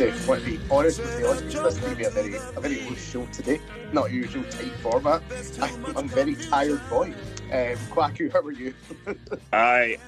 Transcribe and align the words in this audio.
always 0.00 0.26
trying 0.26 0.34
to 0.34 0.56
be 0.56 0.60
honest 0.72 1.00
with 1.00 1.18
the 1.18 1.28
audience. 1.28 1.54
This 1.54 1.90
to 1.90 1.94
be 1.96 2.04
a 2.04 2.10
very, 2.10 2.34
a 2.34 2.60
very 2.60 2.80
loose 2.90 3.10
show 3.12 3.26
today, 3.26 3.60
not 3.92 4.10
usual 4.10 4.42
tight 4.50 4.72
format. 4.82 5.22
I, 5.60 5.68
I'm 5.96 6.06
a 6.06 6.08
very 6.08 6.34
tired 6.34 6.80
boy. 6.90 7.14
Um, 7.52 7.76
Kwaku, 7.92 8.32
how 8.32 8.40
are 8.40 8.50
you? 8.50 8.74
I 9.52 9.98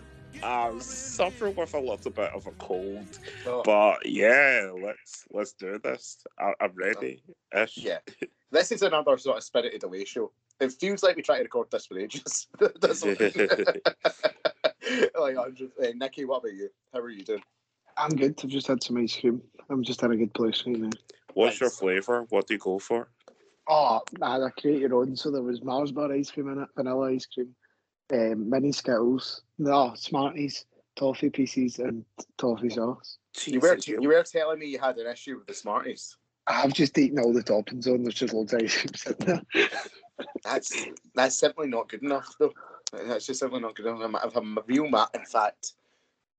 um, 0.42 0.80
suffer 0.80 1.50
with 1.50 1.72
a 1.74 1.78
little 1.78 2.10
bit 2.10 2.32
of 2.32 2.48
a 2.48 2.50
cold, 2.52 3.20
Oh, 3.46 3.62
but 3.64 4.04
yeah, 4.04 4.72
let's 4.82 5.24
let's 5.30 5.52
do 5.52 5.78
this. 5.78 6.18
I, 6.36 6.52
I'm 6.60 6.72
ready. 6.74 7.22
Ish. 7.56 7.78
yeah, 7.78 7.98
this 8.50 8.72
is 8.72 8.82
another 8.82 9.16
sort 9.18 9.36
of 9.36 9.44
spirited 9.44 9.84
away 9.84 10.04
show. 10.04 10.32
It 10.58 10.72
feels 10.72 11.04
like 11.04 11.14
we 11.14 11.22
try 11.22 11.36
to 11.36 11.44
record 11.44 11.70
this 11.70 11.86
for 11.86 11.98
ages. 11.98 12.48
Like, 15.18 15.36
Andrew, 15.36 15.68
uh, 15.82 15.88
Nikki, 15.96 16.24
what 16.24 16.38
about 16.38 16.54
you? 16.54 16.68
How 16.92 17.00
are 17.00 17.10
you 17.10 17.24
doing? 17.24 17.42
I'm 17.96 18.10
good. 18.10 18.38
I've 18.42 18.50
just 18.50 18.66
had 18.66 18.82
some 18.82 18.96
ice 18.98 19.16
cream. 19.16 19.42
I'm 19.70 19.82
just 19.82 20.02
in 20.02 20.12
a 20.12 20.16
good 20.16 20.34
place 20.34 20.62
right 20.66 20.78
now. 20.78 20.90
What's 21.34 21.60
your 21.60 21.70
flavour? 21.70 22.26
What 22.28 22.46
do 22.46 22.54
you 22.54 22.58
go 22.58 22.78
for? 22.78 23.08
Oh, 23.68 24.00
I 24.22 24.32
had 24.32 24.42
a 24.42 24.50
create 24.50 24.80
your 24.80 24.94
own. 24.94 25.16
So 25.16 25.30
there 25.30 25.42
was 25.42 25.62
Mars 25.62 25.92
bar 25.92 26.12
ice 26.12 26.30
cream 26.30 26.48
in 26.48 26.62
it, 26.62 26.68
vanilla 26.76 27.12
ice 27.12 27.26
cream, 27.26 27.54
um, 28.12 28.48
mini 28.48 28.72
Skittles, 28.72 29.42
no 29.58 29.92
Smarties, 29.96 30.66
toffee 30.94 31.30
pieces, 31.30 31.78
and 31.78 32.04
toffee 32.38 32.70
sauce. 32.70 33.18
You 33.44 33.60
were 33.60 33.78
you 33.86 34.08
were 34.08 34.22
telling 34.22 34.58
me 34.58 34.66
you 34.66 34.78
had 34.78 34.98
an 34.98 35.06
issue 35.10 35.38
with 35.38 35.46
the 35.46 35.54
Smarties. 35.54 36.16
I've 36.46 36.72
just 36.72 36.96
eaten 36.96 37.18
all 37.18 37.32
the 37.32 37.42
toppings 37.42 37.88
on. 37.88 38.02
There's 38.04 38.14
just 38.14 38.32
loads 38.32 38.52
of 38.52 38.62
ice 38.62 38.76
cream 38.78 38.94
sitting 38.94 39.26
there. 39.26 39.42
That's 40.44 40.86
that's 41.14 41.36
simply 41.36 41.66
not 41.66 41.88
good 41.88 42.02
enough, 42.02 42.28
though. 42.38 42.52
That's 42.92 43.26
just 43.26 43.40
simply 43.40 43.60
not 43.60 43.74
good 43.74 43.86
enough. 43.86 44.14
I've 44.22 44.36
I'm 44.36 44.56
a 44.56 44.62
real 44.66 44.88
mat, 44.88 45.10
in 45.14 45.24
fact. 45.24 45.72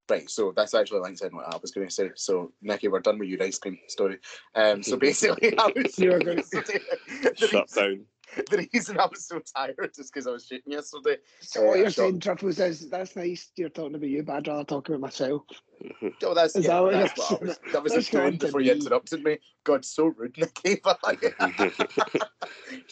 Right, 0.10 0.30
so 0.30 0.54
that's 0.56 0.74
actually 0.74 1.02
links 1.02 1.22
in 1.22 1.36
what 1.36 1.54
I 1.54 1.58
was 1.62 1.72
going 1.72 1.86
to 1.88 1.94
say. 1.94 2.12
So, 2.16 2.54
Nikki, 2.62 2.88
we're 2.88 3.02
done 3.02 3.20
with 3.20 3.28
your 3.28 3.44
ice 3.44 3.60
cream 3.60 3.78
story. 3.88 4.20
Um, 4.56 4.82
so 4.82 4.96
basically, 5.08 5.54
I 5.60 5.72
was 5.76 6.00
You 6.00 6.12
were 6.12 6.20
gonna- 6.20 6.36
the, 6.44 7.34
Shut 7.36 7.52
reason, 7.52 7.66
down. 7.76 8.06
the 8.50 8.68
reason 8.74 9.00
I 9.00 9.06
was 9.06 9.26
so 9.26 9.40
tired 9.56 9.92
is 9.98 10.10
because 10.10 10.28
I 10.28 10.32
was 10.32 10.46
shooting 10.48 10.72
yesterday. 10.72 11.18
So 11.42 11.64
what 11.64 11.76
Uh, 11.78 11.82
you're 11.82 11.90
saying, 11.90 12.20
Truffles, 12.22 12.60
is 12.60 12.90
that's 12.90 13.16
nice. 13.18 13.52
You're 13.58 13.70
talking 13.70 13.96
about 13.96 14.08
you, 14.10 14.24
but 14.24 14.34
I'd 14.38 14.48
rather 14.48 14.64
talk 14.64 14.88
about 14.88 15.02
myself. 15.02 15.44
Oh, 16.24 16.34
that's, 16.34 16.56
Is 16.56 16.66
yeah, 16.66 16.82
that 16.82 16.92
that's 16.92 17.18
what 17.18 17.42
I 17.42 17.46
was, 17.46 17.60
that 17.74 17.84
was 17.84 17.92
Let's 17.94 18.06
just 18.06 18.12
go 18.12 18.20
doing 18.20 18.34
on 18.34 18.40
to 18.40 18.46
before 18.46 18.62
you 18.62 18.72
interrupted 18.74 19.24
me. 19.24 19.38
God, 19.64 19.84
so 19.86 20.06
rude, 20.08 20.38
Nikki. 20.38 20.80
But 20.84 21.00
like, 21.04 21.22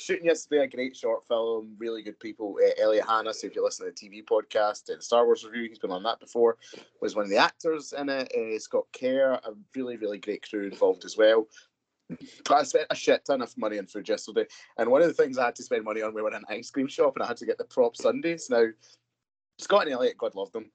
shooting 0.06 0.28
yesterday, 0.28 0.64
a 0.64 0.67
great 0.67 0.95
short 0.95 1.28
film, 1.28 1.75
really 1.80 2.03
good 2.03 2.20
people. 2.20 2.56
Uh, 2.64 2.81
Elliot 2.81 3.06
Hannes, 3.08 3.44
if 3.44 3.56
you 3.56 3.64
listen 3.64 3.88
to 3.88 3.92
the 3.92 4.08
TV 4.08 4.23
podcast, 4.23 4.86
the 4.86 5.02
Star 5.02 5.25
Wars 5.25 5.44
review, 5.44 5.67
he's 5.67 5.80
been 5.80 5.92
on 5.92 6.03
that 6.03 6.20
before, 6.20 6.58
was 7.02 7.16
one 7.16 7.23
of 7.23 7.31
the 7.31 7.38
actors 7.38 7.92
in 7.97 8.08
it. 8.09 8.31
Uh, 8.38 8.59
Scott 8.59 8.86
Kerr, 8.97 9.34
a 9.34 9.52
really, 9.75 9.97
really 9.97 10.20
great 10.20 10.47
crew 10.47 10.67
involved 10.67 11.06
as 11.06 11.17
well. 11.17 11.47
But 12.08 12.53
I 12.53 12.64
spent 12.64 12.86
a 12.92 12.95
shit 12.95 13.25
ton 13.25 13.42
of 13.42 13.58
money 13.58 13.80
on 13.80 13.88
food 13.88 14.08
yesterday, 14.08 14.45
and 14.78 14.92
one 14.92 15.02
of 15.02 15.08
the 15.08 15.14
things 15.16 15.39
I 15.39 15.45
had 15.45 15.56
to 15.56 15.64
spend 15.64 15.84
money 15.84 16.03
on, 16.03 16.14
we 16.14 16.22
were 16.22 16.30
in 16.30 16.36
an 16.36 16.45
ice 16.50 16.69
cream 16.69 16.88
shop, 16.88 17.16
and 17.16 17.23
I 17.23 17.28
had 17.28 17.38
to 17.38 17.47
get 17.47 17.58
the 17.58 17.64
prop 17.64 17.97
sundaes. 17.97 18.47
Now, 18.47 18.66
Scott 19.58 19.86
and 19.86 19.92
Elliot, 19.92 20.19
God 20.19 20.36
love 20.36 20.52
them, 20.52 20.69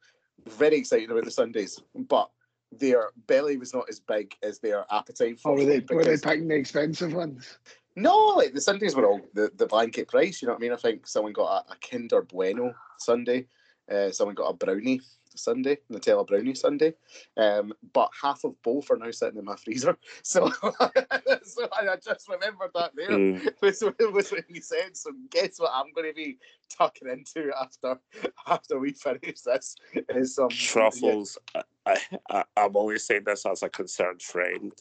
very 0.48 0.76
excited 0.76 1.08
about 1.08 1.24
the 1.24 1.30
sundaes, 1.30 1.80
but 1.94 2.30
their 2.72 3.10
belly 3.28 3.56
was 3.56 3.74
not 3.74 3.88
as 3.88 4.00
big 4.00 4.34
as 4.42 4.58
their 4.58 4.86
appetite 4.92 5.38
for 5.38 5.52
Or 5.52 5.56
were 5.56 5.64
they, 5.64 5.94
were 5.94 6.04
they 6.04 6.16
picking 6.16 6.48
the 6.48 6.54
expensive 6.56 7.12
ones? 7.12 7.58
No, 7.96 8.34
like 8.36 8.54
the 8.54 8.60
sundaes 8.60 8.94
were 8.94 9.06
all 9.06 9.20
the, 9.34 9.50
the 9.56 9.66
blanket 9.66 10.08
price. 10.08 10.40
You 10.40 10.46
know 10.48 10.54
what 10.54 10.60
I 10.60 10.62
mean? 10.62 10.72
I 10.72 10.76
think 10.76 11.06
someone 11.06 11.32
got 11.32 11.66
a, 11.68 11.72
a 11.72 11.76
Kinder 11.76 12.22
Bueno 12.22 12.74
sundae, 12.98 13.44
uh, 13.90 14.10
someone 14.10 14.34
got 14.34 14.48
a 14.48 14.54
brownie 14.54 15.00
sundae, 15.34 15.76
Nutella 15.90 16.26
brownie 16.26 16.54
sundae, 16.54 16.92
um, 17.36 17.72
but 17.92 18.10
half 18.20 18.44
of 18.44 18.60
both 18.62 18.90
are 18.90 18.96
now 18.96 19.10
sitting 19.10 19.38
in 19.38 19.44
my 19.44 19.56
freezer. 19.56 19.96
So, 20.22 20.48
so 21.42 21.68
I 21.72 21.96
just 22.04 22.28
remembered 22.28 22.70
that 22.74 22.92
there 22.94 23.08
Mm. 23.10 23.60
was, 23.60 23.82
was 24.12 24.30
when 24.30 24.44
you 24.48 24.60
said. 24.60 24.96
So 24.96 25.10
guess 25.30 25.58
what 25.58 25.72
I'm 25.74 25.92
going 25.92 26.08
to 26.08 26.14
be 26.14 26.38
tucking 26.68 27.08
into 27.08 27.50
after 27.60 27.98
after 28.46 28.78
we 28.78 28.92
finish 28.92 29.40
this 29.40 29.76
is 30.10 30.34
some 30.36 30.48
Truffles. 30.50 31.38
I, 31.86 31.96
I, 32.30 32.44
I'm 32.56 32.76
always 32.76 33.04
saying 33.04 33.22
this 33.26 33.46
as 33.46 33.62
a 33.62 33.68
concerned 33.68 34.22
friend. 34.22 34.72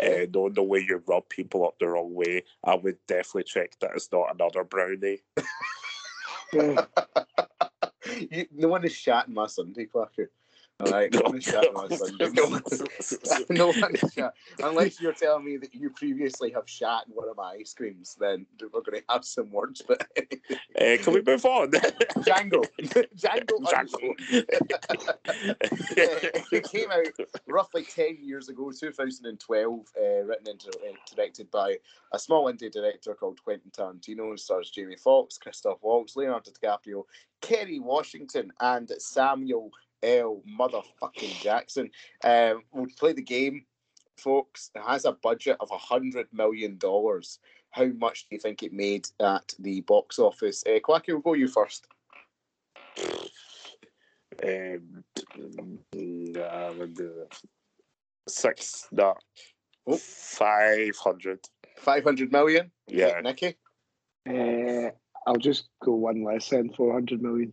Uh, 0.00 0.26
knowing 0.32 0.54
the 0.54 0.62
way 0.62 0.84
you 0.86 1.02
rub 1.06 1.28
people 1.28 1.66
up 1.66 1.74
the 1.78 1.88
wrong 1.88 2.14
way, 2.14 2.42
I 2.64 2.74
would 2.74 2.98
definitely 3.06 3.44
check 3.44 3.78
that 3.80 3.92
it's 3.94 4.10
not 4.12 4.34
another 4.34 4.64
brownie. 4.64 5.22
You, 8.30 8.46
no 8.52 8.68
one 8.68 8.84
is 8.84 8.92
shat 8.92 9.28
in 9.28 9.34
my 9.34 9.46
sundae, 9.46 9.86
Quacker. 9.86 10.30
All 10.80 10.90
right, 10.90 11.12
no 11.12 11.20
one 11.20 11.36
is 11.36 11.44
shat 11.44 11.64
in 11.64 11.96
sundae. 11.96 12.28
no 13.50 13.68
one 13.68 13.94
is 14.02 14.12
shat. 14.12 14.34
Unless 14.62 15.00
you're 15.00 15.12
telling 15.12 15.44
me 15.44 15.56
that 15.58 15.74
you 15.74 15.90
previously 15.90 16.50
have 16.50 16.68
shat 16.68 17.04
in 17.06 17.14
one 17.14 17.28
of 17.28 17.36
my 17.36 17.56
ice 17.60 17.72
creams, 17.72 18.16
then 18.18 18.46
we're 18.60 18.80
going 18.80 18.98
to 18.98 19.04
have 19.08 19.24
some 19.24 19.50
words. 19.50 19.82
But 19.92 20.06
Uh, 20.80 20.96
can 21.02 21.12
we 21.12 21.20
move 21.22 21.44
on? 21.44 21.70
Django, 22.24 22.64
Django, 23.14 23.58
Django. 23.60 24.14
it 26.50 26.64
came 26.70 26.90
out 26.90 27.06
roughly 27.46 27.82
10 27.84 28.18
years 28.22 28.48
ago, 28.48 28.72
2012, 28.72 29.80
uh, 30.00 30.02
written 30.24 30.48
and 30.48 30.64
uh, 30.66 31.14
directed 31.14 31.50
by 31.50 31.76
a 32.12 32.18
small 32.18 32.50
indie 32.50 32.72
director 32.72 33.14
called 33.14 33.42
Quentin 33.44 33.70
Tarantino. 33.70 34.38
Stars 34.38 34.70
Jamie 34.70 34.96
Foxx, 34.96 35.36
Christoph 35.38 35.78
Waltz, 35.82 36.16
Leonardo 36.16 36.50
DiCaprio, 36.50 37.04
Kerry 37.40 37.78
Washington, 37.78 38.50
and 38.60 38.90
Samuel 38.98 39.70
L. 40.02 40.42
Motherfucking 40.58 41.40
Jackson. 41.42 41.90
Um, 42.24 42.62
we'll 42.72 42.86
play 42.98 43.12
the 43.12 43.22
game, 43.22 43.64
folks. 44.16 44.70
It 44.74 44.82
has 44.86 45.04
a 45.04 45.12
budget 45.12 45.56
of 45.60 45.68
$100 45.70 46.26
million. 46.32 46.78
How 47.70 47.86
much 47.98 48.22
do 48.28 48.36
you 48.36 48.38
think 48.38 48.62
it 48.62 48.72
made 48.72 49.08
at 49.20 49.54
the 49.58 49.80
box 49.82 50.18
office? 50.18 50.62
Uh, 50.66 50.78
Quacky, 50.82 51.12
we'll 51.12 51.22
go 51.22 51.34
you 51.34 51.48
first. 51.48 51.86
um, 54.44 55.04
nah, 55.94 56.68
I'm 56.68 56.94
gonna 56.94 57.10
six, 58.28 58.88
no, 58.92 59.14
Oh. 59.86 59.96
five 59.96 60.96
hundred. 60.96 61.40
500 61.78 62.30
million? 62.30 62.70
Yeah. 62.86 63.20
Nicky? 63.20 63.56
Uh, 64.28 64.90
I'll 65.26 65.36
just 65.36 65.64
go 65.82 65.94
one 65.94 66.22
less 66.22 66.50
than 66.50 66.72
400 66.72 67.20
million. 67.20 67.52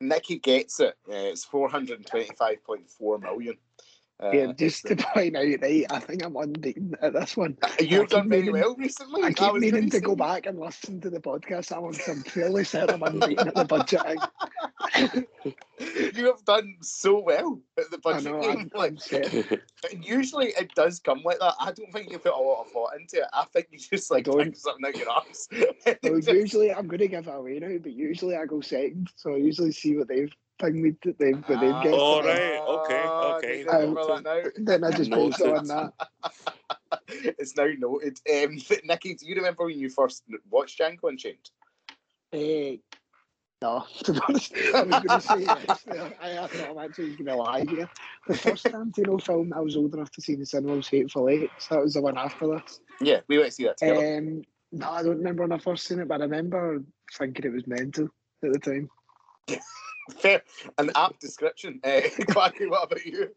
Nicky 0.00 0.38
gets 0.38 0.80
it. 0.80 0.96
Uh, 1.08 1.14
it's 1.32 1.46
425.4 1.46 3.22
million. 3.22 3.56
Uh, 4.18 4.30
yeah, 4.32 4.52
just 4.52 4.86
to 4.86 4.96
point 4.96 5.36
out, 5.36 5.44
right, 5.60 5.84
I 5.90 5.98
think 5.98 6.24
I'm 6.24 6.36
unbeaten 6.36 6.94
at 7.02 7.12
this 7.12 7.36
one. 7.36 7.58
You've 7.78 8.04
I 8.04 8.06
done 8.06 8.28
very 8.30 8.42
meaning- 8.44 8.54
well 8.62 8.74
recently. 8.76 9.22
I 9.22 9.32
keep 9.32 9.52
was 9.52 9.60
meaning 9.60 9.88
gonna 9.90 10.00
go 10.00 10.16
back 10.16 10.46
and 10.46 10.58
listen 10.58 11.02
to 11.02 11.10
the 11.10 11.20
podcast. 11.20 11.70
I'm, 11.76 11.84
I'm 11.84 12.22
fairly 12.22 12.64
certain 12.64 13.02
I'm 13.02 13.02
unbeaten 13.02 13.48
at 13.48 13.54
the 13.54 13.64
budget. 13.64 14.00
You 16.14 16.26
have 16.26 16.44
done 16.46 16.76
so 16.80 17.20
well 17.20 17.60
at 17.78 17.90
the 17.90 17.98
I 17.98 18.00
budget 18.14 18.32
know, 18.32 18.40
game. 18.40 18.58
I'm, 18.58 18.70
Like, 18.74 18.94
I'm 19.12 20.02
usually 20.02 20.46
it 20.58 20.74
does 20.74 20.98
come 21.00 21.20
like 21.24 21.38
that. 21.40 21.54
I 21.60 21.72
don't 21.72 21.92
think 21.92 22.10
you 22.10 22.18
put 22.18 22.32
a 22.32 22.36
lot 22.36 22.62
of 22.62 22.72
thought 22.72 22.92
into 22.98 23.18
it. 23.18 23.26
I 23.34 23.44
think 23.52 23.66
you 23.70 23.78
just 23.78 24.10
like 24.10 24.24
take 24.24 24.56
something 24.56 24.86
out 24.86 24.96
your 24.96 25.10
arse. 25.10 25.48
Well, 26.02 26.18
usually 26.18 26.72
I'm 26.72 26.88
going 26.88 27.00
to 27.00 27.08
give 27.08 27.28
it 27.28 27.34
away 27.34 27.58
now, 27.58 27.76
but 27.82 27.92
usually 27.92 28.36
I 28.36 28.46
go 28.46 28.60
second, 28.62 29.10
so 29.16 29.34
I 29.34 29.36
usually 29.36 29.72
see 29.72 29.96
what 29.96 30.08
they've 30.08 30.32
pinged 30.58 30.82
me. 30.82 30.92
To, 31.02 31.14
they've 31.18 31.36
what 31.36 31.60
they've 31.60 31.82
guessed. 31.82 31.94
All 31.94 32.20
and 32.20 32.28
okay, 32.28 33.04
Ah, 33.06 33.36
okay. 33.36 33.60
you 33.60 33.66
remember 33.66 34.22
that? 34.22 34.52
Then 34.56 34.84
I 34.84 34.90
just 34.90 35.10
base 35.10 35.40
it 35.40 35.56
on 35.56 35.66
that. 35.68 35.92
it's 37.08 37.56
now 37.56 37.68
noted. 37.78 38.18
Um, 38.32 38.58
but 38.68 38.84
Nicky, 38.84 39.14
do 39.14 39.26
you 39.26 39.34
remember 39.36 39.64
when 39.64 39.78
you 39.78 39.88
first 39.88 40.24
watched 40.50 40.78
Django 40.78 41.08
Unchained? 41.08 41.50
Eh, 42.32 42.76
no, 43.62 43.84
to 44.04 44.12
be 44.12 44.20
honest, 44.28 44.54
I 44.74 44.82
was 44.82 44.90
going 44.90 45.08
to 45.08 45.20
say 45.20 45.40
yes. 45.40 45.82
there. 45.86 46.12
I, 46.20 46.38
I 46.38 46.46
thought 46.46 46.70
I'm 46.70 46.78
actually 46.78 47.16
going 47.16 47.26
to 47.26 47.36
lie 47.36 47.64
here. 47.64 47.88
The 48.26 48.36
first 48.36 48.64
Tarantino 48.64 49.22
film 49.22 49.52
I 49.54 49.60
was 49.60 49.76
old 49.76 49.94
enough 49.94 50.10
to 50.12 50.20
see 50.20 50.34
in 50.34 50.40
the 50.40 50.46
cinema 50.46 50.76
was 50.76 50.88
Hateful 50.88 51.28
Eight, 51.28 51.50
so 51.58 51.76
that 51.76 51.84
was 51.84 51.94
the 51.94 52.02
one 52.02 52.18
after 52.18 52.46
this. 52.48 52.80
Yeah, 53.00 53.20
we 53.28 53.38
went 53.38 53.50
to 53.50 53.54
see 53.54 53.64
that 53.64 53.78
together. 53.78 54.18
Um, 54.18 54.42
no, 54.72 54.90
I 54.90 55.02
don't 55.02 55.18
remember 55.18 55.42
when 55.42 55.52
I 55.52 55.58
first 55.58 55.86
seen 55.86 56.00
it, 56.00 56.08
but 56.08 56.20
I 56.20 56.24
remember 56.24 56.82
thinking 57.16 57.46
it 57.46 57.52
was 57.52 57.66
mental 57.66 58.08
at 58.44 58.52
the 58.52 58.58
time. 58.58 58.90
Fair, 60.10 60.42
an 60.78 60.90
apt 60.94 61.20
description. 61.20 61.80
Uh, 61.84 62.00
Quacky, 62.30 62.66
what 62.66 62.84
about 62.84 63.04
you? 63.04 63.30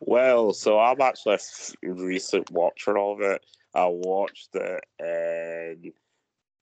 Well, 0.00 0.52
so 0.52 0.78
I'm 0.78 1.00
actually 1.00 1.38
a 1.84 1.92
recent 1.92 2.50
watcher 2.50 2.98
of 2.98 3.20
it. 3.20 3.44
I 3.74 3.86
watched 3.86 4.50
it 4.54 4.84
in 4.98 5.92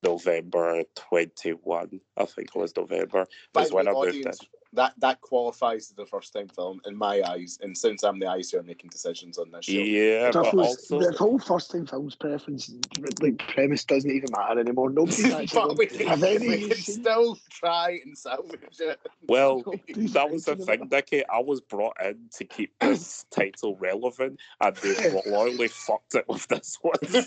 November 0.02 0.82
21, 1.10 2.00
I 2.16 2.24
think 2.24 2.48
it 2.54 2.58
was 2.58 2.76
November. 2.76 3.28
Was 3.54 3.72
when 3.72 3.88
I 3.88 3.92
moved 3.92 4.08
audience, 4.08 4.40
that 4.74 4.94
that 4.98 5.20
qualifies 5.20 5.90
as 5.90 5.96
the 5.96 6.06
first 6.06 6.32
time 6.32 6.48
film 6.48 6.80
in 6.86 6.96
my 6.96 7.20
eyes. 7.22 7.58
And 7.62 7.76
since 7.76 8.02
I'm 8.02 8.18
the 8.18 8.26
eyes 8.26 8.50
who 8.50 8.58
are 8.58 8.62
making 8.62 8.90
decisions 8.90 9.36
on 9.38 9.50
this 9.50 9.66
show, 9.66 9.72
Yeah, 9.72 10.30
Stuff 10.30 10.44
but 10.46 10.54
was- 10.54 10.66
also 10.68 10.98
the 11.10 11.16
whole 11.16 11.38
first 11.38 11.70
time 11.70 11.86
films 11.86 12.14
preference, 12.14 12.72
like 13.20 13.38
premise, 13.38 13.84
doesn't 13.84 14.10
even 14.10 14.30
matter 14.36 14.60
anymore. 14.60 14.90
Nobody's 14.90 15.24
actually. 15.32 15.68
but 15.68 15.78
we, 15.78 15.86
going, 15.86 16.06
Have 16.08 16.22
any 16.22 16.48
we 16.48 16.68
can 16.68 16.76
still 16.78 17.38
try 17.50 18.00
and 18.04 18.16
salvage 18.16 18.80
it. 18.80 18.98
well, 19.28 19.62
that 19.96 20.30
was 20.30 20.44
the 20.46 20.56
thing, 20.56 20.88
Nicky. 20.90 21.22
I 21.26 21.40
was 21.40 21.60
brought 21.60 21.96
in 22.04 22.28
to 22.36 22.44
keep 22.44 22.72
this 22.80 23.24
title 23.30 23.76
relevant, 23.76 24.40
and 24.60 24.76
they 24.76 25.20
loyally 25.26 25.68
fucked 25.68 26.14
it 26.14 26.24
with 26.28 26.46
this 26.48 26.78
one. 26.80 26.94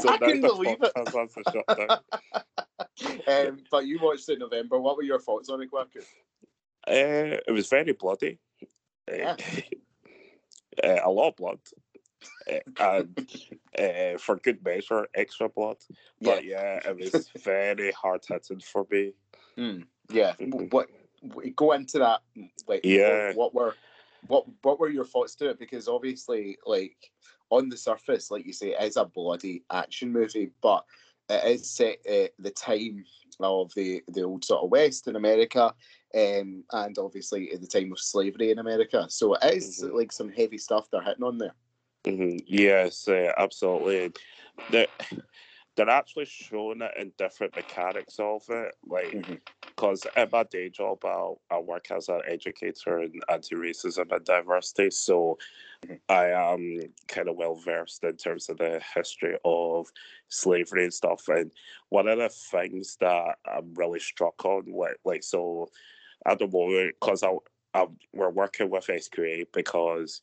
So, 0.00 0.08
I 0.10 0.12
now 0.12 0.18
couldn't 0.26 0.40
the 0.42 0.48
believe 0.48 0.76
it. 0.82 0.92
has 0.96 1.32
to 1.34 1.42
shut 1.52 1.78
down. 1.78 1.98
Um, 3.26 3.58
but 3.70 3.86
you 3.86 3.98
watched 4.00 4.28
it 4.28 4.34
in 4.34 4.38
November. 4.40 4.78
What 4.78 4.96
were 4.96 5.02
your 5.02 5.20
thoughts 5.20 5.48
on 5.48 5.62
it, 5.62 5.70
Kwaku? 5.70 6.02
Uh, 6.86 7.38
it 7.46 7.52
was 7.52 7.68
very 7.68 7.92
bloody. 7.92 8.38
Uh, 9.10 9.16
Yeah. 9.16 9.36
uh, 10.84 11.00
a 11.04 11.10
lot 11.10 11.28
of 11.28 11.36
blood. 11.36 11.58
Uh, 12.50 12.58
and 12.78 13.28
uh, 13.78 14.18
for 14.18 14.36
good 14.36 14.64
measure, 14.64 15.06
extra 15.14 15.48
blood. 15.48 15.78
But 16.20 16.44
yeah, 16.44 16.80
it 16.84 16.96
was 16.96 17.28
very 17.42 17.92
hard 17.92 18.22
hitting 18.28 18.60
for 18.60 18.86
me. 18.90 19.12
Hmm. 19.56 19.82
Yeah. 20.10 20.34
Mhm. 20.40 20.72
What? 20.72 20.88
Go 21.56 21.72
into 21.72 21.98
that. 22.00 22.22
Like, 22.66 22.84
Yeah. 22.84 23.28
What, 23.28 23.36
what 23.36 23.54
were, 23.54 23.74
what, 24.26 24.46
what 24.62 24.80
were 24.80 24.88
your 24.88 25.04
thoughts 25.04 25.36
to 25.36 25.50
it? 25.50 25.58
Because 25.58 25.88
obviously, 25.88 26.58
like 26.66 26.96
on 27.50 27.68
the 27.68 27.76
surface, 27.76 28.30
like 28.30 28.46
you 28.46 28.52
say, 28.52 28.70
it 28.70 28.82
is 28.82 28.96
a 28.96 29.04
bloody 29.04 29.62
action 29.70 30.12
movie, 30.12 30.50
but 30.60 30.84
it 31.28 31.44
is 31.44 31.70
set 31.70 32.04
at 32.06 32.32
the 32.38 32.50
time 32.50 33.04
of 33.40 33.72
the 33.74 34.02
the 34.08 34.22
old 34.22 34.44
sort 34.44 34.64
of 34.64 34.70
West 34.70 35.08
in 35.08 35.16
America, 35.16 35.74
um, 36.14 36.64
and 36.72 36.98
obviously 36.98 37.52
at 37.52 37.60
the 37.60 37.66
time 37.66 37.92
of 37.92 37.98
slavery 37.98 38.50
in 38.50 38.58
America. 38.58 39.06
So 39.08 39.34
it 39.34 39.54
is 39.54 39.82
Mhm. 39.82 39.94
like 39.94 40.12
some 40.12 40.28
heavy 40.30 40.58
stuff 40.58 40.88
they're 40.90 41.02
hitting 41.02 41.24
on 41.24 41.38
there. 41.38 41.54
hmm 42.04 42.36
Yes, 42.46 43.08
uh, 43.08 43.32
absolutely. 43.36 44.12
The, 44.70 44.88
they're 45.76 45.88
actually 45.88 46.26
showing 46.26 46.82
it 46.82 46.92
in 46.98 47.12
different 47.16 47.54
mechanics 47.56 48.18
of 48.18 48.42
it. 48.50 48.74
Like, 48.84 49.12
Mhm. 49.12 49.40
Because 49.76 50.06
in 50.16 50.28
my 50.32 50.44
day 50.44 50.68
job, 50.68 51.04
I, 51.04 51.32
I 51.50 51.58
work 51.58 51.90
as 51.90 52.08
an 52.08 52.20
educator 52.26 53.00
in 53.00 53.20
anti 53.28 53.54
racism 53.54 54.12
and 54.12 54.24
diversity. 54.24 54.90
So. 54.90 55.38
I 56.08 56.26
am 56.30 56.78
kind 57.08 57.28
of 57.28 57.36
well 57.36 57.56
versed 57.56 58.04
in 58.04 58.16
terms 58.16 58.48
of 58.48 58.58
the 58.58 58.80
history 58.94 59.36
of 59.44 59.88
slavery 60.28 60.84
and 60.84 60.94
stuff. 60.94 61.28
And 61.28 61.50
one 61.88 62.06
of 62.06 62.18
the 62.18 62.28
things 62.28 62.96
that 63.00 63.36
I'm 63.52 63.74
really 63.74 63.98
struck 63.98 64.44
on, 64.44 64.66
like, 64.72 64.98
like 65.04 65.24
so 65.24 65.70
at 66.26 66.38
the 66.38 66.46
moment, 66.46 66.94
because 67.00 67.22
I, 67.22 67.32
I, 67.74 67.86
we're 68.12 68.30
working 68.30 68.70
with 68.70 68.86
SQA 68.86 69.46
because 69.52 70.20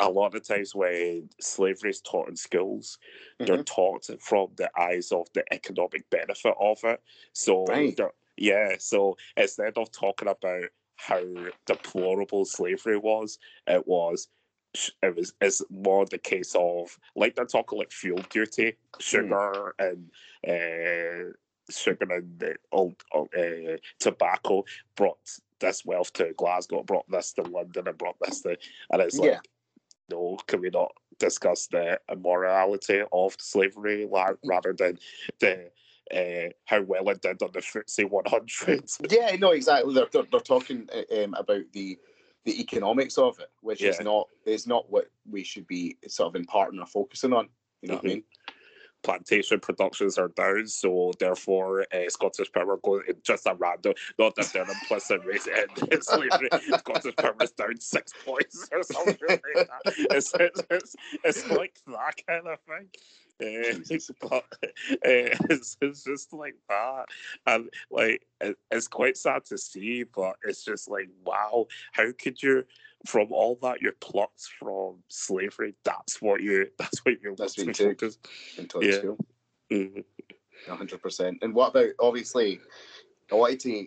a 0.00 0.10
lot 0.10 0.34
of 0.34 0.46
times 0.46 0.74
when 0.74 1.28
slavery 1.40 1.90
is 1.90 2.00
taught 2.00 2.28
in 2.28 2.36
schools, 2.36 2.98
they're 3.38 3.56
mm-hmm. 3.56 3.62
taught 3.62 4.08
from 4.20 4.48
the 4.56 4.70
eyes 4.78 5.10
of 5.12 5.26
the 5.34 5.44
economic 5.52 6.08
benefit 6.10 6.54
of 6.60 6.78
it. 6.84 7.02
So, 7.32 7.64
Right. 7.66 7.96
they're- 7.96 8.12
yeah, 8.36 8.76
so 8.78 9.16
instead 9.36 9.76
of 9.76 9.90
talking 9.92 10.28
about 10.28 10.64
how 10.96 11.22
deplorable 11.66 12.44
slavery 12.44 12.98
was, 12.98 13.38
it 13.66 13.86
was. 13.86 14.28
It 15.02 15.16
was 15.16 15.32
it's 15.40 15.62
more 15.70 16.04
the 16.04 16.18
case 16.18 16.54
of 16.54 16.98
like 17.14 17.34
they're 17.34 17.46
talking 17.46 17.78
like 17.78 17.90
fuel 17.90 18.20
duty, 18.28 18.76
sugar 18.98 19.74
and 19.78 20.10
uh, 20.46 21.32
sugar 21.70 22.06
and 22.12 22.42
uh, 22.42 22.48
old 22.72 23.02
uh, 23.14 23.76
tobacco 23.98 24.64
brought 24.94 25.18
this 25.60 25.86
wealth 25.86 26.12
to 26.14 26.34
Glasgow, 26.36 26.82
brought 26.82 27.10
this 27.10 27.32
to 27.34 27.42
London, 27.42 27.88
and 27.88 27.96
brought 27.96 28.16
this 28.20 28.42
to, 28.42 28.58
and 28.90 29.00
it's 29.00 29.18
like 29.18 29.30
Yeah. 29.30 29.40
no, 30.10 30.36
can 30.46 30.60
we 30.60 30.68
not 30.68 30.92
discuss 31.18 31.68
the 31.68 31.98
immorality 32.12 33.02
of 33.12 33.34
slavery 33.38 34.06
rather 34.44 34.74
than 34.74 34.98
the 35.40 35.70
uh, 36.14 36.50
how 36.64 36.82
well 36.82 37.08
it 37.08 37.20
did 37.22 37.42
on 37.42 37.50
the 37.52 37.60
FTSE 37.60 38.08
100? 38.08 38.90
Yeah, 39.10 39.36
no, 39.36 39.50
exactly. 39.50 39.94
They're, 39.94 40.06
they're, 40.12 40.26
they're 40.30 40.40
talking 40.40 40.88
uh, 40.94 41.24
um, 41.24 41.34
about 41.34 41.64
the 41.72 41.98
the 42.44 42.60
economics 42.60 43.18
of 43.18 43.40
it, 43.40 43.50
which 43.60 43.82
is 43.82 44.00
not 44.00 44.28
is 44.46 44.66
not 44.68 44.88
what 44.88 45.10
we 45.28 45.42
should 45.42 45.66
be 45.66 45.96
sort 46.06 46.28
of 46.28 46.36
imparting 46.36 46.78
or 46.78 46.86
focusing 46.86 47.32
on. 47.32 47.48
You 47.82 47.88
know 47.88 47.94
what 47.96 48.04
I 48.04 48.08
Mhm. 48.08 48.10
mean? 48.10 48.22
Plantation 49.02 49.60
productions 49.60 50.16
are 50.16 50.28
down, 50.28 50.66
so 50.68 51.12
therefore 51.18 51.84
uh, 51.92 52.08
Scottish 52.08 52.50
Power 52.52 52.76
goes 52.78 53.02
just 53.22 53.46
a 53.46 53.54
random, 53.54 53.94
not 54.18 54.34
that 54.36 54.52
they're 54.52 54.62
implicit 54.62 55.24
race 55.24 55.46
in 55.46 56.02
slavery. 56.02 56.50
Scottish 56.78 57.14
Power 57.16 57.36
is 57.42 57.50
down 57.52 57.78
six 57.80 58.12
points 58.24 58.68
or 58.72 58.82
something 58.84 59.16
like 59.28 59.68
that. 59.68 59.94
It's, 60.10 60.32
it's, 60.40 60.62
it's, 60.70 60.96
it's 61.24 61.50
like 61.50 61.78
that 61.86 62.14
kind 62.26 62.46
of 62.46 62.58
thing. 62.60 62.88
Uh, 63.38 63.76
it's, 65.50 65.76
it's 65.80 66.04
just 66.04 66.32
like 66.32 66.54
that, 66.68 67.04
and 67.46 67.68
like 67.90 68.22
it, 68.40 68.56
it's 68.70 68.88
quite 68.88 69.16
sad 69.16 69.44
to 69.44 69.58
see, 69.58 70.04
but 70.04 70.36
it's 70.42 70.64
just 70.64 70.88
like 70.88 71.08
wow, 71.24 71.66
how 71.92 72.06
could 72.18 72.42
you, 72.42 72.64
from 73.06 73.28
all 73.32 73.58
that 73.60 73.82
you're 73.82 73.92
plucked 74.00 74.48
from 74.58 74.96
slavery, 75.08 75.74
that's 75.84 76.22
what 76.22 76.42
you, 76.42 76.66
that's 76.78 77.04
what 77.04 77.20
you're 77.20 77.36
That's 77.36 77.58
what 77.58 77.66
you 77.66 77.72
take. 77.74 78.02
Until 78.58 78.82
Yeah. 78.82 78.98
school, 78.98 79.18
Mhm. 79.70 80.04
hundred 80.66 81.02
percent. 81.02 81.38
And 81.42 81.54
what 81.54 81.70
about 81.70 81.90
obviously? 82.00 82.60
I 83.30 83.34
wanted 83.34 83.60
to 83.60 83.86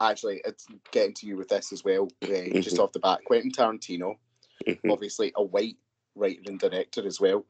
actually 0.00 0.40
it's 0.44 0.66
getting 0.92 1.12
to 1.14 1.26
you 1.26 1.36
with 1.36 1.48
this 1.48 1.72
as 1.72 1.84
well, 1.84 2.08
uh, 2.22 2.28
just 2.60 2.76
Mhm. 2.76 2.78
off 2.78 2.92
the 2.92 3.00
bat. 3.00 3.20
Quentin 3.26 3.50
Tarantino, 3.50 4.16
Mhm. 4.66 4.90
obviously 4.90 5.32
a 5.36 5.42
white 5.42 5.76
writer 6.14 6.40
and 6.46 6.58
director 6.58 7.06
as 7.06 7.20
well. 7.20 7.44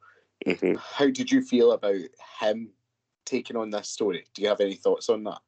Mhm. 0.45 0.77
How 0.77 1.09
did 1.09 1.31
you 1.31 1.41
feel 1.41 1.71
about 1.73 1.99
him 2.39 2.71
taking 3.25 3.57
on 3.57 3.69
this 3.69 3.89
story? 3.89 4.25
Do 4.33 4.41
you 4.41 4.47
have 4.47 4.61
any 4.61 4.75
thoughts 4.75 5.09
on 5.09 5.23
that? 5.25 5.39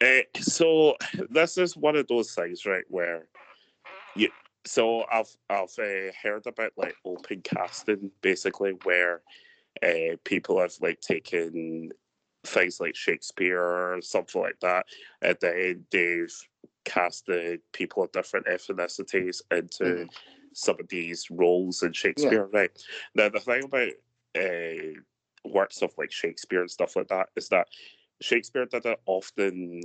Uh, 0.00 0.40
so 0.40 0.96
this 1.30 1.56
is 1.56 1.76
one 1.76 1.96
of 1.96 2.06
those 2.08 2.34
things, 2.34 2.66
right, 2.66 2.84
where 2.88 3.26
you. 4.16 4.28
So 4.66 5.04
I've 5.10 5.34
I've 5.50 5.78
uh, 5.78 6.12
heard 6.22 6.46
about 6.46 6.72
like 6.76 6.96
open 7.04 7.42
casting, 7.42 8.10
basically, 8.22 8.72
where 8.84 9.22
uh, 9.82 10.16
people 10.24 10.60
have 10.60 10.74
like 10.80 11.00
taken 11.00 11.90
things 12.44 12.80
like 12.80 12.94
Shakespeare 12.94 13.62
or 13.62 14.00
something 14.02 14.40
like 14.40 14.60
that, 14.60 14.86
and 15.22 15.36
then 15.40 15.86
they've 15.90 16.34
casted 16.84 17.60
people 17.72 18.02
of 18.02 18.12
different 18.12 18.46
ethnicities 18.46 19.40
into 19.50 19.84
Mhm. 19.84 20.10
Some 20.54 20.76
of 20.80 20.88
these 20.88 21.30
roles 21.30 21.82
in 21.82 21.92
Shakespeare, 21.92 22.46
right? 22.52 22.70
Now 23.14 23.28
the 23.28 23.40
thing 23.40 23.64
about 23.64 23.90
uh, 24.36 25.00
works 25.44 25.82
of 25.82 25.92
like 25.98 26.12
Shakespeare 26.12 26.60
and 26.60 26.70
stuff 26.70 26.96
like 26.96 27.08
that 27.08 27.28
is 27.36 27.48
that 27.48 27.68
Shakespeare 28.20 28.66
didn't 28.66 28.98
often 29.06 29.82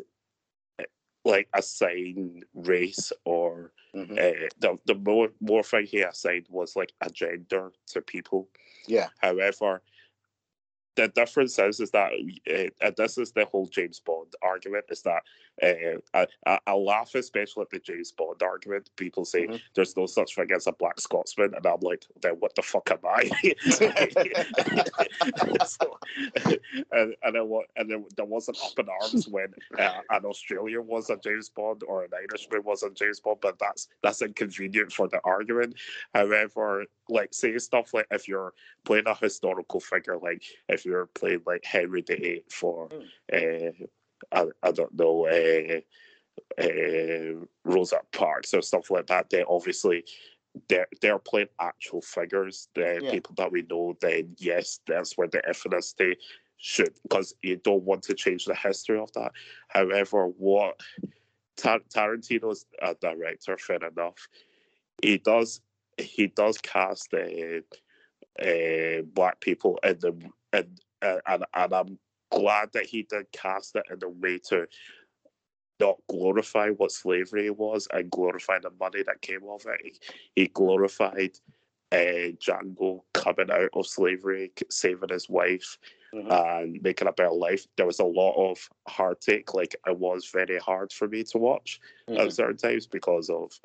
eh, 0.79 0.83
like 1.25 1.49
assign 1.53 2.43
race 2.53 3.11
or 3.25 3.73
Mhm. 3.95 4.11
uh, 4.17 4.47
the 4.59 4.77
the 4.85 4.95
more 4.95 5.29
more 5.41 5.63
thing 5.63 5.85
he 5.85 6.01
assigned 6.01 6.45
was 6.49 6.75
like 6.75 6.93
a 7.01 7.09
gender 7.09 7.71
to 7.87 8.01
people. 8.01 8.47
Yeah. 8.87 9.09
However, 9.17 9.81
the 10.95 11.07
difference 11.07 11.57
is 11.59 11.79
is 11.79 11.91
that 11.91 12.11
uh, 12.11 12.85
and 12.85 12.95
this 12.97 13.17
is 13.17 13.31
the 13.31 13.45
whole 13.45 13.67
James 13.67 13.99
Bond 13.99 14.33
argument 14.41 14.85
is 14.89 15.01
that 15.03 15.23
uh, 15.61 16.25
I, 16.45 16.59
I, 16.65 16.73
laugh 16.73 17.15
especially 17.15 17.63
at 17.63 17.69
the 17.69 17.79
James 17.79 18.11
Bond 18.11 18.41
argument. 18.41 18.89
People 18.95 19.25
say 19.25 19.47
Mhm. 19.47 19.61
there's 19.73 19.95
no 19.97 20.05
such 20.05 20.35
thing 20.35 20.51
as 20.51 20.67
a 20.67 20.71
black 20.71 20.99
Scotsman, 20.99 21.53
and 21.53 21.65
I'm 21.65 21.79
like, 21.81 22.05
then 22.21 22.33
what 22.33 22.55
the 22.55 22.61
fuck 22.61 22.89
am 22.91 22.99
I? 23.03 23.29
so, 25.65 25.97
and 26.91 27.15
and, 27.23 27.35
then 27.35 27.47
what, 27.47 27.67
and 27.75 27.89
then 27.89 28.05
there 28.15 28.25
wasn't 28.25 28.57
up 28.63 28.79
in 28.79 28.87
arms 28.89 29.27
when 29.27 29.53
uh, 29.77 29.99
an 30.09 30.25
Australian 30.25 30.87
was 30.87 31.09
a 31.09 31.17
James 31.17 31.49
Bond 31.49 31.83
or 31.83 32.03
an 32.03 32.11
Irishman 32.13 32.63
was 32.63 32.83
a 32.83 32.89
James 32.91 33.19
Bond, 33.19 33.39
but 33.41 33.59
that's 33.59 33.87
that's 34.01 34.21
inconvenient 34.21 34.93
for 34.93 35.07
the 35.07 35.19
argument. 35.23 35.75
However, 36.13 36.85
like 37.09 37.33
say 37.33 37.57
stuff 37.57 37.93
like 37.93 38.07
if 38.11 38.27
you're 38.27 38.53
playing 38.85 39.07
a 39.07 39.15
historical 39.15 39.79
figure, 39.79 40.17
like 40.17 40.43
if 40.67 40.85
you're 40.85 41.07
playing 41.07 41.41
like 41.45 41.65
Henry 41.65 42.01
VIII 42.01 42.43
for, 42.49 42.89
uh, 43.33 43.71
I, 44.31 44.45
I 44.63 44.71
don't 44.71 44.93
know, 44.97 45.27
uh, 45.27 45.81
uh, 46.61 47.45
Rosa 47.63 47.99
Parks 48.11 48.53
or 48.53 48.61
stuff 48.61 48.89
like 48.91 49.07
that, 49.07 49.29
then 49.29 49.45
obviously 49.47 50.03
they're 50.67 50.87
they're 51.01 51.19
playing 51.19 51.49
actual 51.59 52.01
figures, 52.01 52.69
the 52.75 52.99
Yeah. 53.03 53.11
people 53.11 53.35
that 53.37 53.51
we 53.51 53.63
know. 53.63 53.95
Then 54.01 54.35
yes, 54.37 54.79
that's 54.87 55.17
where 55.17 55.27
the 55.27 55.41
ethnicity 55.47 56.15
should, 56.57 56.93
because 57.03 57.33
you 57.41 57.57
don't 57.57 57.83
want 57.83 58.03
to 58.03 58.13
change 58.13 58.45
the 58.45 58.55
history 58.55 58.99
of 58.99 59.11
that. 59.13 59.31
However, 59.69 60.27
what 60.27 60.79
Tar- 61.55 61.81
Tarantino's 61.93 62.65
a 62.81 62.95
director, 62.95 63.57
fair 63.57 63.77
enough. 63.85 64.27
He 65.01 65.17
does 65.17 65.61
he 65.97 66.27
does 66.27 66.57
cast 66.57 67.13
uh, 67.13 67.61
uh, 68.43 69.01
black 69.03 69.39
people 69.39 69.79
in 69.83 69.99
the 69.99 70.15
and 70.53 70.81
uh, 71.01 71.19
and 71.27 71.45
and 71.53 71.73
I'm 71.73 71.99
glad 72.31 72.71
that 72.73 72.85
he 72.85 73.03
did 73.03 73.31
cast 73.31 73.75
it 73.75 73.83
in 73.91 73.99
a 74.03 74.09
way 74.09 74.39
to 74.49 74.67
not 75.79 75.97
glorify 76.09 76.69
what 76.69 76.91
slavery 76.91 77.49
was 77.49 77.87
and 77.91 78.11
glorify 78.11 78.59
the 78.59 78.71
money 78.79 79.01
that 79.03 79.21
came 79.21 79.43
of 79.49 79.65
it. 79.65 79.81
He, 79.83 79.99
he 80.35 80.47
glorified 80.47 81.39
uh, 81.91 82.35
Django 82.37 83.01
coming 83.13 83.49
out 83.49 83.69
of 83.73 83.87
slavery, 83.87 84.51
saving 84.69 85.09
his 85.09 85.29
wife, 85.29 85.77
Mhm. 86.13 86.31
and 86.63 86.81
making 86.81 87.07
a 87.07 87.13
better 87.13 87.31
life. 87.31 87.65
There 87.77 87.85
was 87.85 87.99
a 87.99 88.05
lot 88.05 88.33
of 88.51 88.69
heartache. 88.87 89.53
Like 89.53 89.75
it 89.87 89.97
was 89.97 90.29
very 90.29 90.57
hard 90.59 90.91
for 90.91 91.07
me 91.07 91.23
to 91.23 91.37
watch 91.37 91.79
at 92.09 92.15
Mhm. 92.15 92.31
certain 92.31 92.57
times 92.57 92.87
because 92.87 93.29
of. 93.29 93.57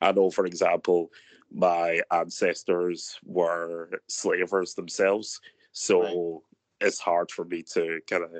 I 0.00 0.12
know, 0.12 0.30
for 0.30 0.46
example, 0.46 1.12
my 1.50 2.00
ancestors 2.10 3.18
were 3.24 4.00
slavers 4.08 4.74
themselves, 4.74 5.40
so 5.72 6.44
it's 6.80 6.98
hard 7.00 7.30
for 7.30 7.44
me 7.44 7.62
to 7.74 8.00
kind 8.08 8.24
of. 8.24 8.32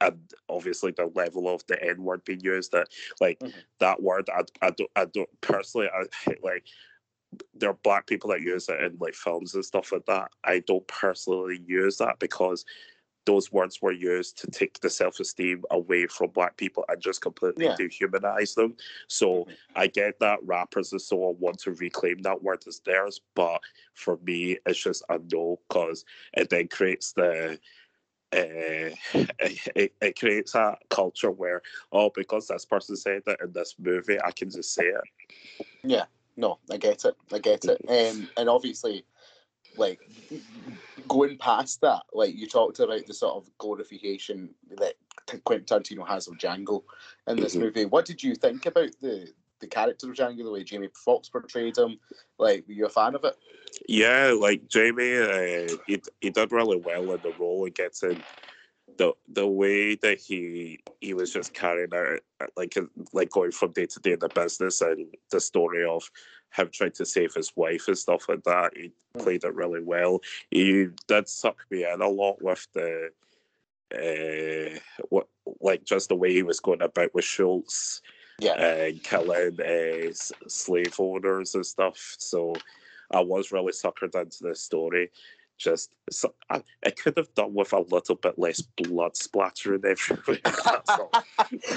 And 0.00 0.30
obviously, 0.48 0.92
the 0.92 1.06
level 1.14 1.48
of 1.48 1.66
the 1.68 1.82
N 1.82 2.02
word 2.04 2.24
being 2.24 2.40
used, 2.40 2.72
that 2.72 2.88
like 3.20 3.40
Mhm. 3.40 3.64
that 3.80 4.02
word, 4.02 4.28
I, 4.30 4.42
I 4.62 4.70
don't, 4.70 4.90
I 4.96 5.06
don't 5.06 5.40
personally, 5.40 5.88
I 5.88 6.04
like 6.42 6.66
there 7.54 7.70
are 7.70 7.78
black 7.82 8.06
people 8.06 8.30
that 8.30 8.40
use 8.42 8.68
it 8.68 8.80
in 8.80 8.96
like 9.00 9.14
films 9.14 9.54
and 9.54 9.64
stuff 9.64 9.92
like 9.92 10.06
that. 10.06 10.30
I 10.44 10.60
don't 10.60 10.86
personally 10.88 11.60
use 11.66 11.98
that 11.98 12.18
because 12.18 12.64
those 13.26 13.52
words 13.52 13.82
were 13.82 13.92
used 13.92 14.38
to 14.38 14.46
take 14.46 14.80
the 14.80 14.88
self 14.88 15.20
esteem 15.20 15.64
away 15.70 16.06
from 16.06 16.30
black 16.30 16.56
people 16.56 16.84
and 16.88 17.00
just 17.00 17.20
completely 17.20 17.66
Yeah. 17.66 17.76
dehumanize 17.76 18.54
them. 18.54 18.76
So 19.08 19.44
Mhm. 19.44 19.56
I 19.74 19.86
get 19.88 20.18
that 20.20 20.42
rappers 20.44 20.92
and 20.92 21.02
so 21.02 21.24
on 21.24 21.38
want 21.38 21.58
to 21.60 21.72
reclaim 21.72 22.22
that 22.22 22.42
word 22.42 22.64
as 22.66 22.80
theirs, 22.80 23.20
but 23.34 23.60
for 23.94 24.16
me, 24.18 24.58
it's 24.64 24.82
just 24.82 25.02
a 25.08 25.18
no 25.32 25.60
because 25.68 26.04
it 26.34 26.48
then 26.50 26.68
creates 26.68 27.12
the 27.12 27.58
uh, 28.32 28.90
it, 29.14 29.94
it 30.00 30.18
creates 30.18 30.54
a 30.54 30.76
culture 30.90 31.30
where 31.30 31.62
oh 31.92 32.10
because 32.14 32.48
this 32.48 32.64
person 32.64 32.96
said 32.96 33.22
that 33.24 33.40
in 33.40 33.52
this 33.52 33.76
movie 33.78 34.20
I 34.20 34.32
can 34.32 34.50
just 34.50 34.74
say 34.74 34.86
it 34.86 35.00
Yeah, 35.84 36.06
No, 36.36 36.58
I 36.70 36.76
get 36.76 37.04
it. 37.04 37.16
I 37.32 37.38
get 37.38 37.64
it. 37.64 37.80
Um, 37.88 38.28
and 38.36 38.48
obviously, 38.48 39.04
like 39.76 40.00
going 41.08 41.38
past 41.38 41.80
that, 41.82 42.02
like 42.12 42.34
you 42.34 42.46
talked 42.46 42.80
about 42.80 43.06
the 43.06 43.14
sort 43.14 43.36
of 43.36 43.50
glorification 43.58 44.54
that 44.78 44.94
Quentin 45.44 45.64
Tarantino 45.66 46.06
has 46.06 46.28
of 46.28 46.34
Django 46.34 46.82
in 47.26 47.36
this 47.36 47.56
Mhm. 47.56 47.60
movie. 47.60 47.84
What 47.84 48.04
did 48.04 48.22
you 48.22 48.34
think 48.34 48.66
about 48.66 48.90
the 49.00 49.32
the 49.60 49.66
character 49.66 50.10
of 50.10 50.14
Django, 50.14 50.44
the 50.44 50.50
way 50.50 50.62
Jamie 50.62 50.90
Foxx 50.94 51.30
portrayed 51.30 51.78
him? 51.78 51.98
Like, 52.38 52.66
were 52.68 52.74
you 52.74 52.84
a 52.84 52.90
fan 52.90 53.14
of 53.14 53.24
it? 53.24 53.34
Yeah, 53.88 54.34
like 54.38 54.68
Jamie, 54.68 55.16
uh, 55.16 55.76
he 55.86 56.02
he 56.20 56.30
did 56.30 56.52
really 56.52 56.76
well 56.76 57.12
in 57.12 57.22
the 57.22 57.32
role 57.32 57.64
and 57.64 57.74
gets 57.74 58.02
in 58.02 58.22
the 58.98 59.12
the 59.28 59.46
way 59.46 59.94
that 59.96 60.18
he 60.18 60.80
he 61.00 61.14
was 61.14 61.32
just 61.32 61.54
carrying 61.54 61.92
out 61.94 62.20
uh, 62.40 62.46
like 62.56 62.76
like 63.12 63.30
going 63.30 63.52
from 63.52 63.72
day 63.72 63.86
to 63.86 64.00
day 64.00 64.12
in 64.12 64.18
the 64.18 64.28
business 64.28 64.80
and 64.80 65.06
the 65.30 65.40
story 65.40 65.84
of 65.84 66.10
him 66.54 66.70
trying 66.72 66.92
to 66.92 67.04
save 67.04 67.34
his 67.34 67.52
wife 67.56 67.88
and 67.88 67.98
stuff 67.98 68.28
like 68.28 68.42
that. 68.44 68.72
He 68.76 68.92
played 69.18 69.44
it 69.44 69.54
really 69.54 69.82
well. 69.82 70.20
He 70.50 70.88
did 71.08 71.28
suck 71.28 71.58
me 71.70 71.84
in 71.84 72.00
a 72.00 72.08
lot 72.08 72.40
with 72.42 72.66
the 72.74 73.10
uh 73.94 74.78
what 75.10 75.28
like 75.60 75.84
just 75.84 76.08
the 76.08 76.16
way 76.16 76.32
he 76.32 76.42
was 76.42 76.60
going 76.60 76.82
about 76.82 77.14
with 77.14 77.24
Schultz 77.24 78.02
Yeah. 78.40 78.54
and 78.54 79.02
killing 79.02 79.60
uh, 79.60 80.12
slave 80.48 80.94
owners 80.98 81.54
and 81.54 81.64
stuff. 81.64 82.16
So 82.18 82.54
I 83.12 83.20
was 83.20 83.52
really 83.52 83.72
suckered 83.72 84.20
into 84.20 84.38
the 84.42 84.54
story. 84.56 85.10
Just 85.58 85.94
so, 86.10 86.34
I, 86.50 86.62
I 86.84 86.90
could 86.90 87.16
have 87.16 87.32
done 87.34 87.54
with 87.54 87.72
a 87.72 87.80
little 87.80 88.16
bit 88.16 88.38
less 88.38 88.60
blood 88.60 89.16
splattering 89.16 89.82
everywhere. 89.84 90.38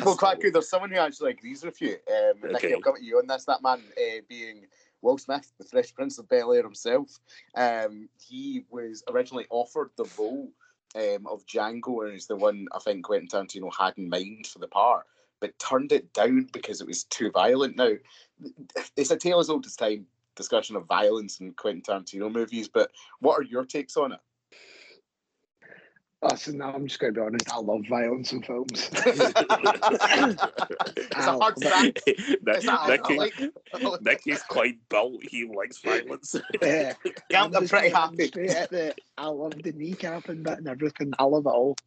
Well, 0.04 0.18
quite 0.18 0.40
good. 0.40 0.54
There's 0.54 0.70
someone 0.70 0.90
who 0.90 0.98
actually 0.98 1.32
agrees 1.32 1.64
with 1.64 1.82
you. 1.82 1.98
Um, 2.08 2.52
Nicky, 2.52 2.68
Okay. 2.68 2.74
I'll 2.74 2.82
come 2.82 2.96
at 2.96 3.04
you 3.04 3.18
on 3.18 3.28
this. 3.28 3.46
That 3.46 3.62
man 3.62 3.82
uh, 3.98 4.22
being 4.28 4.66
Will 5.02 5.18
Smith, 5.18 5.52
the 5.58 5.66
Fresh 5.66 5.94
Prince 5.94 6.18
of 6.18 6.28
Bel 6.30 6.54
Air 6.54 6.64
himself. 6.64 7.20
Um, 7.56 8.10
he 8.18 8.66
was 8.70 9.04
originally 9.10 9.46
offered 9.50 9.92
the 9.96 10.10
role 10.18 10.52
um, 10.96 11.28
of 11.28 11.46
Django, 11.46 12.06
and 12.06 12.16
is 12.16 12.28
the 12.28 12.36
one 12.36 12.68
I 12.74 12.80
think 12.80 13.06
Quentin 13.06 13.28
Tarantino 13.28 13.72
had 13.78 13.98
in 13.98 14.10
mind 14.10 14.48
for 14.48 14.60
the 14.60 14.68
part, 14.68 15.06
but 15.40 15.58
turned 15.60 15.92
it 15.92 16.14
down 16.14 16.48
because 16.52 16.82
it 16.82 16.88
was 16.88 17.04
too 17.06 17.32
violent. 17.32 17.78
Now, 17.78 17.92
it's 18.96 19.12
a 19.12 19.18
tale 19.18 19.40
as 19.40 19.50
old 19.50 19.66
as 19.66 19.76
time 19.76 20.06
discussion 20.40 20.76
of 20.78 20.86
violence 20.86 21.40
in 21.42 21.52
Quentin 21.54 21.84
Tarantino 21.84 22.32
movies, 22.32 22.68
but 22.68 22.92
what 23.20 23.38
are 23.38 23.44
your 23.44 23.66
takes 23.66 23.98
on 23.98 24.14
it? 24.14 24.20
Listen, 26.22 26.58
now 26.58 26.74
I'm 26.74 26.88
just 26.88 27.00
going 27.00 27.14
to 27.14 27.20
be 27.20 27.26
honest. 27.26 27.50
I 27.52 27.60
love 27.60 27.82
violence 27.90 28.34
in 28.34 28.42
films. 28.42 28.90
it's 29.06 29.38
a 31.16 31.32
hard 31.32 31.54
um, 31.56 31.62
track. 31.62 32.00
It's 32.08 32.66
a 32.66 32.72
hard 32.72 32.90
Nicky, 32.90 33.18
like, 33.18 33.36
Nicky's 34.02 34.44
quite 34.44 34.78
built. 34.90 35.24
He 35.24 35.46
likes 35.46 35.80
violence. 35.80 36.36
yeah, 36.62 36.94
I'm, 37.36 37.56
I'm 37.56 37.68
pretty 37.68 37.90
happy. 37.90 38.28
The, 38.28 38.96
I 39.18 39.28
love 39.28 39.52
the 39.64 39.72
kneecapping 39.72 40.44
bit 40.44 40.58
and 40.58 40.68
everything. 40.68 41.14
I 41.20 41.24
love 41.24 41.46
it 41.46 41.50
all. 41.50 41.78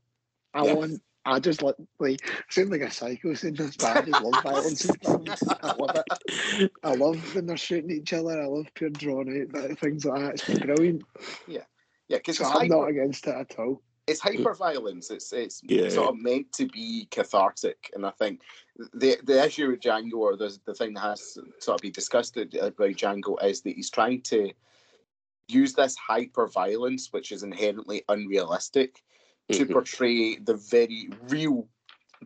I 0.55 0.65
Yeah. 0.65 0.75
want. 0.75 1.03
I 1.25 1.39
just 1.41 1.63
like 1.63 1.77
like 1.99 2.21
seem 2.51 2.71
like 2.71 2.81
a 2.81 2.91
psycho 2.91 3.35
saying 3.35 3.55
this, 3.55 3.77
but 3.77 3.97
I 3.97 4.03
just 4.03 4.21
love 4.21 4.43
violence 4.43 4.85
in 4.85 4.95
films. 4.95 5.43
I 5.63 5.69
love 5.69 5.95
it. 5.95 6.73
I 6.83 6.91
love 6.95 7.35
when 7.35 7.47
they're 7.47 7.57
shooting 7.57 7.91
each 7.91 8.13
other. 8.13 8.43
I 8.43 8.47
love 8.47 8.67
pure 8.75 8.91
drawn 8.91 9.29
out 9.41 9.53
bit 9.53 9.79
things 9.79 10.05
like 10.05 10.21
that. 10.21 10.49
It's 10.49 10.61
brilliant. 10.61 11.03
Yeah, 11.47 11.63
yeah. 12.09 12.19
because 12.19 12.39
So 12.39 12.45
I'm 12.45 12.69
not 12.69 12.89
against 12.89 13.27
it 13.27 13.35
at 13.35 13.59
all. 13.59 13.83
it's 14.09 14.21
hyper 14.21 14.55
violence. 14.55 15.11
It's 15.11 15.33
it's 15.33 15.63
Yeah. 15.63 15.89
sort 15.89 16.09
of 16.09 16.17
meant 16.17 16.53
to 16.55 16.67
be 16.67 17.07
cathartic, 17.11 17.91
and 17.95 18.05
I 18.05 18.11
think 18.11 18.41
the 18.95 19.17
the 19.23 19.45
issue 19.45 19.71
with 19.71 19.81
Django, 19.81 20.15
or 20.15 20.37
the 20.37 20.59
the 20.65 20.75
thing 20.75 20.95
that 20.95 21.01
has 21.01 21.35
to 21.35 21.45
sort 21.61 21.77
of 21.77 21.83
be 21.83 21.91
discussed 21.91 22.37
about 22.37 22.55
uh, 22.61 22.71
Django, 22.71 23.43
is 23.45 23.63
that 23.63 23.77
he's 23.77 23.91
trying 23.91 24.23
to 24.23 24.53
use 25.49 25.75
this 25.75 25.97
hyper 25.97 26.49
violence, 26.49 27.13
which 27.13 27.31
is 27.31 27.43
inherently 27.43 28.03
unrealistic, 28.09 29.03
to 29.51 29.67
Mhm. 29.67 29.73
portray 29.73 30.37
the 30.37 30.55
very 30.55 31.11
real 31.29 31.69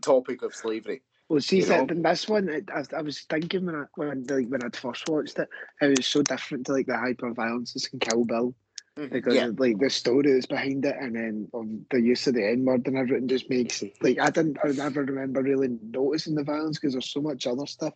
topic 0.00 0.42
of 0.42 0.54
slavery. 0.54 1.02
Well, 1.28 1.40
see, 1.40 1.61
that, 1.62 1.90
in 1.90 2.02
this 2.02 2.28
one, 2.28 2.49
it, 2.49 2.68
I, 2.73 2.85
I 2.96 3.02
was 3.02 3.23
thinking 3.23 3.66
when 3.66 3.75
I 3.75 3.85
when 3.96 4.25
like, 4.25 4.49
when 4.49 4.62
I'd 4.62 4.76
first 4.76 5.08
watched 5.08 5.38
it, 5.38 5.49
it 5.80 5.96
was 5.96 6.06
so 6.06 6.23
different 6.23 6.66
to 6.66 6.73
like 6.73 6.87
the 6.87 6.96
hyper 6.96 7.32
violence 7.32 7.88
in 7.92 7.99
Kill 7.99 8.25
Bill 8.25 8.54
because 8.96 9.35
Yeah, 9.35 9.46
of, 9.46 9.58
like 9.58 9.78
the 9.78 9.90
story 9.90 10.32
that's 10.32 10.46
behind 10.46 10.85
it, 10.85 10.96
and 10.99 11.16
then 11.16 11.49
um, 11.52 11.85
the 11.90 12.00
use 12.00 12.26
of 12.26 12.35
the 12.35 12.46
N 12.49 12.64
word 12.64 12.87
and 12.87 12.96
everything 12.96 13.28
just 13.28 13.50
makes 13.50 13.82
like 14.00 14.20
I 14.20 14.30
didn't 14.30 14.58
I 14.64 14.68
never 14.68 15.02
remember 15.02 15.42
really 15.42 15.78
noticing 15.82 16.35
the 16.35 16.44
violence 16.44 16.78
because 16.78 16.94
there's 16.94 17.11
so 17.11 17.20
much 17.20 17.46
other 17.46 17.66
stuff 17.66 17.94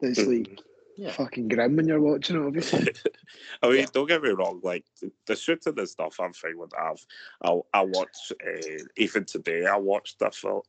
that's 0.00 0.26
like 0.26 0.58
Yeah. 0.96 1.12
fucking 1.12 1.48
grim 1.48 1.76
when 1.76 1.88
you're 1.88 2.00
watching 2.00 2.36
it. 2.36 2.46
Obviously, 2.46 2.92
I 3.62 3.68
mean, 3.68 3.78
Yeah. 3.80 3.86
don't 3.92 4.08
get 4.08 4.22
me 4.22 4.30
wrong. 4.30 4.60
Like 4.62 4.84
the- 5.00 5.12
the 5.26 5.36
shooting 5.36 5.78
and 5.78 5.88
stuff, 5.88 6.18
I'm 6.20 6.32
fine 6.32 6.58
with. 6.58 6.72
I've, 6.78 7.04
I, 7.42 7.58
I 7.72 7.82
watch 7.82 8.32
uh, 8.46 8.82
even 8.96 9.24
today. 9.24 9.66
I 9.66 9.76
watched 9.76 10.18
the 10.18 10.30
film 10.30 10.62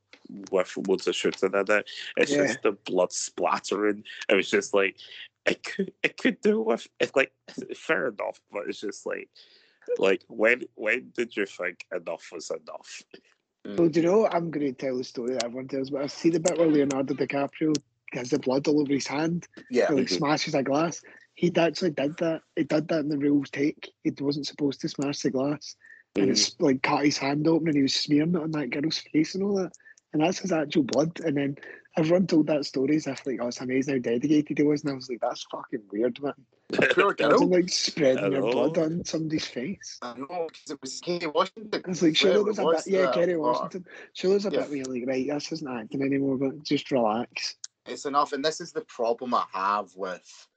with 0.51 0.73
loads 0.87 1.07
of 1.07 1.15
shooting 1.15 1.51
in 1.53 1.65
it. 1.71 1.89
It's 2.17 2.31
Yeah. 2.31 2.45
just 2.47 2.61
the 2.61 2.73
blood 2.73 3.11
splattering. 3.11 4.03
It 4.29 4.35
was 4.35 4.49
just 4.49 4.73
like 4.73 4.97
it 5.45 5.63
could, 5.63 5.91
it 6.03 6.17
could 6.17 6.39
do 6.41 6.61
with. 6.61 6.87
It's 6.99 7.15
like 7.15 7.31
fair 7.75 8.07
enough, 8.07 8.39
but 8.51 8.63
it's 8.67 8.79
just 8.81 9.05
like, 9.05 9.27
like 9.97 10.23
when, 10.27 10.63
when 10.75 11.11
did 11.15 11.35
you 11.35 11.45
think 11.45 11.85
enough 11.93 12.29
was 12.31 12.51
enough? 12.51 13.01
well, 13.77 13.89
do 13.89 13.99
you 14.01 14.05
know 14.07 14.27
I'm 14.27 14.49
going 14.51 14.67
to 14.67 14.73
tell 14.73 14.97
the 14.97 15.03
story 15.03 15.33
that 15.33 15.43
everyone 15.43 15.67
tells, 15.67 15.89
but 15.89 16.01
I 16.03 16.07
see 16.07 16.29
the 16.29 16.39
bit 16.39 16.57
where 16.57 16.67
Leonardo 16.67 17.13
DiCaprio 17.15 17.73
has 18.13 18.29
the 18.29 18.39
blood 18.39 18.67
all 18.67 18.81
over 18.81 18.93
his 18.93 19.07
hand. 19.07 19.47
yeah, 19.69 19.87
He 19.89 19.93
like 19.95 20.07
Mhm. 20.07 20.17
smashes 20.17 20.55
a 20.55 20.63
glass. 20.63 21.01
He 21.33 21.51
actually 21.55 21.91
did 21.91 22.17
that. 22.17 22.41
He 22.55 22.63
did 22.63 22.87
that 22.89 22.99
in 22.99 23.09
the 23.09 23.17
real 23.17 23.41
take. 23.43 23.91
He 24.03 24.11
wasn't 24.19 24.47
supposed 24.47 24.81
to 24.81 24.89
smash 24.89 25.19
the 25.21 25.31
glass, 25.31 25.75
and 26.15 26.27
Mm. 26.27 26.31
it's 26.31 26.59
like 26.59 26.81
cut 26.83 27.05
his 27.05 27.17
hand 27.17 27.47
open, 27.47 27.67
and 27.69 27.77
he 27.77 27.83
was 27.83 27.93
smearing 27.93 28.35
it 28.35 28.41
on 28.41 28.51
that 28.51 28.69
girl's 28.69 28.99
face 28.99 29.35
and 29.35 29.43
all 29.43 29.55
that. 29.55 29.71
And 30.13 30.21
that's 30.21 30.39
his 30.39 30.51
actual 30.51 30.83
blood. 30.83 31.21
And 31.21 31.37
then 31.37 31.57
everyone 31.95 32.27
told 32.27 32.47
that 32.47 32.65
story 32.65 32.97
as 32.97 33.07
if 33.07 33.25
like, 33.25 33.39
oh, 33.41 33.47
it's 33.47 33.61
amazing 33.61 33.93
how 33.95 33.99
dedicated 34.01 34.57
he 34.57 34.63
was. 34.63 34.81
And 34.83 34.91
I 34.91 34.95
was 34.95 35.09
like, 35.09 35.21
that's 35.21 35.43
fucking 35.49 35.83
weird, 35.89 36.21
man. 36.21 36.33
Imagine 37.19 37.49
like 37.49 37.69
spreading 37.69 38.31
your 38.33 38.41
blood 38.51 38.77
on 38.77 39.05
somebody's 39.05 39.45
face. 39.45 39.99
I 40.01 40.17
know 40.17 40.47
because 40.51 40.69
it 40.71 40.81
was 40.81 40.99
Katie 40.99 41.27
Washington. 41.27 41.81
It's 41.87 42.01
like 42.01 42.17
Whoever 42.17 42.43
there's 42.43 42.59
it 42.59 42.61
a 42.61 42.65
was 42.65 42.83
bit, 42.83 42.93
yeah, 42.93 43.11
Kerry 43.13 43.37
Washington. 43.37 43.85
Surely 44.13 44.33
there's 44.35 44.45
a 44.45 44.51
Yeah. 44.51 44.59
bit 44.61 44.69
where 44.69 44.77
you're 44.77 44.85
like, 44.85 45.07
right, 45.07 45.27
this 45.29 45.51
isn't 45.53 45.67
acting 45.69 46.01
anymore, 46.01 46.37
but 46.37 46.61
just 46.63 46.91
relax. 46.91 47.55
It's 47.85 48.05
enough. 48.05 48.33
And 48.33 48.43
this 48.43 48.61
is 48.61 48.71
the 48.71 48.81
problem 48.81 49.33
I 49.33 49.45
have 49.53 49.89
with 49.95 50.47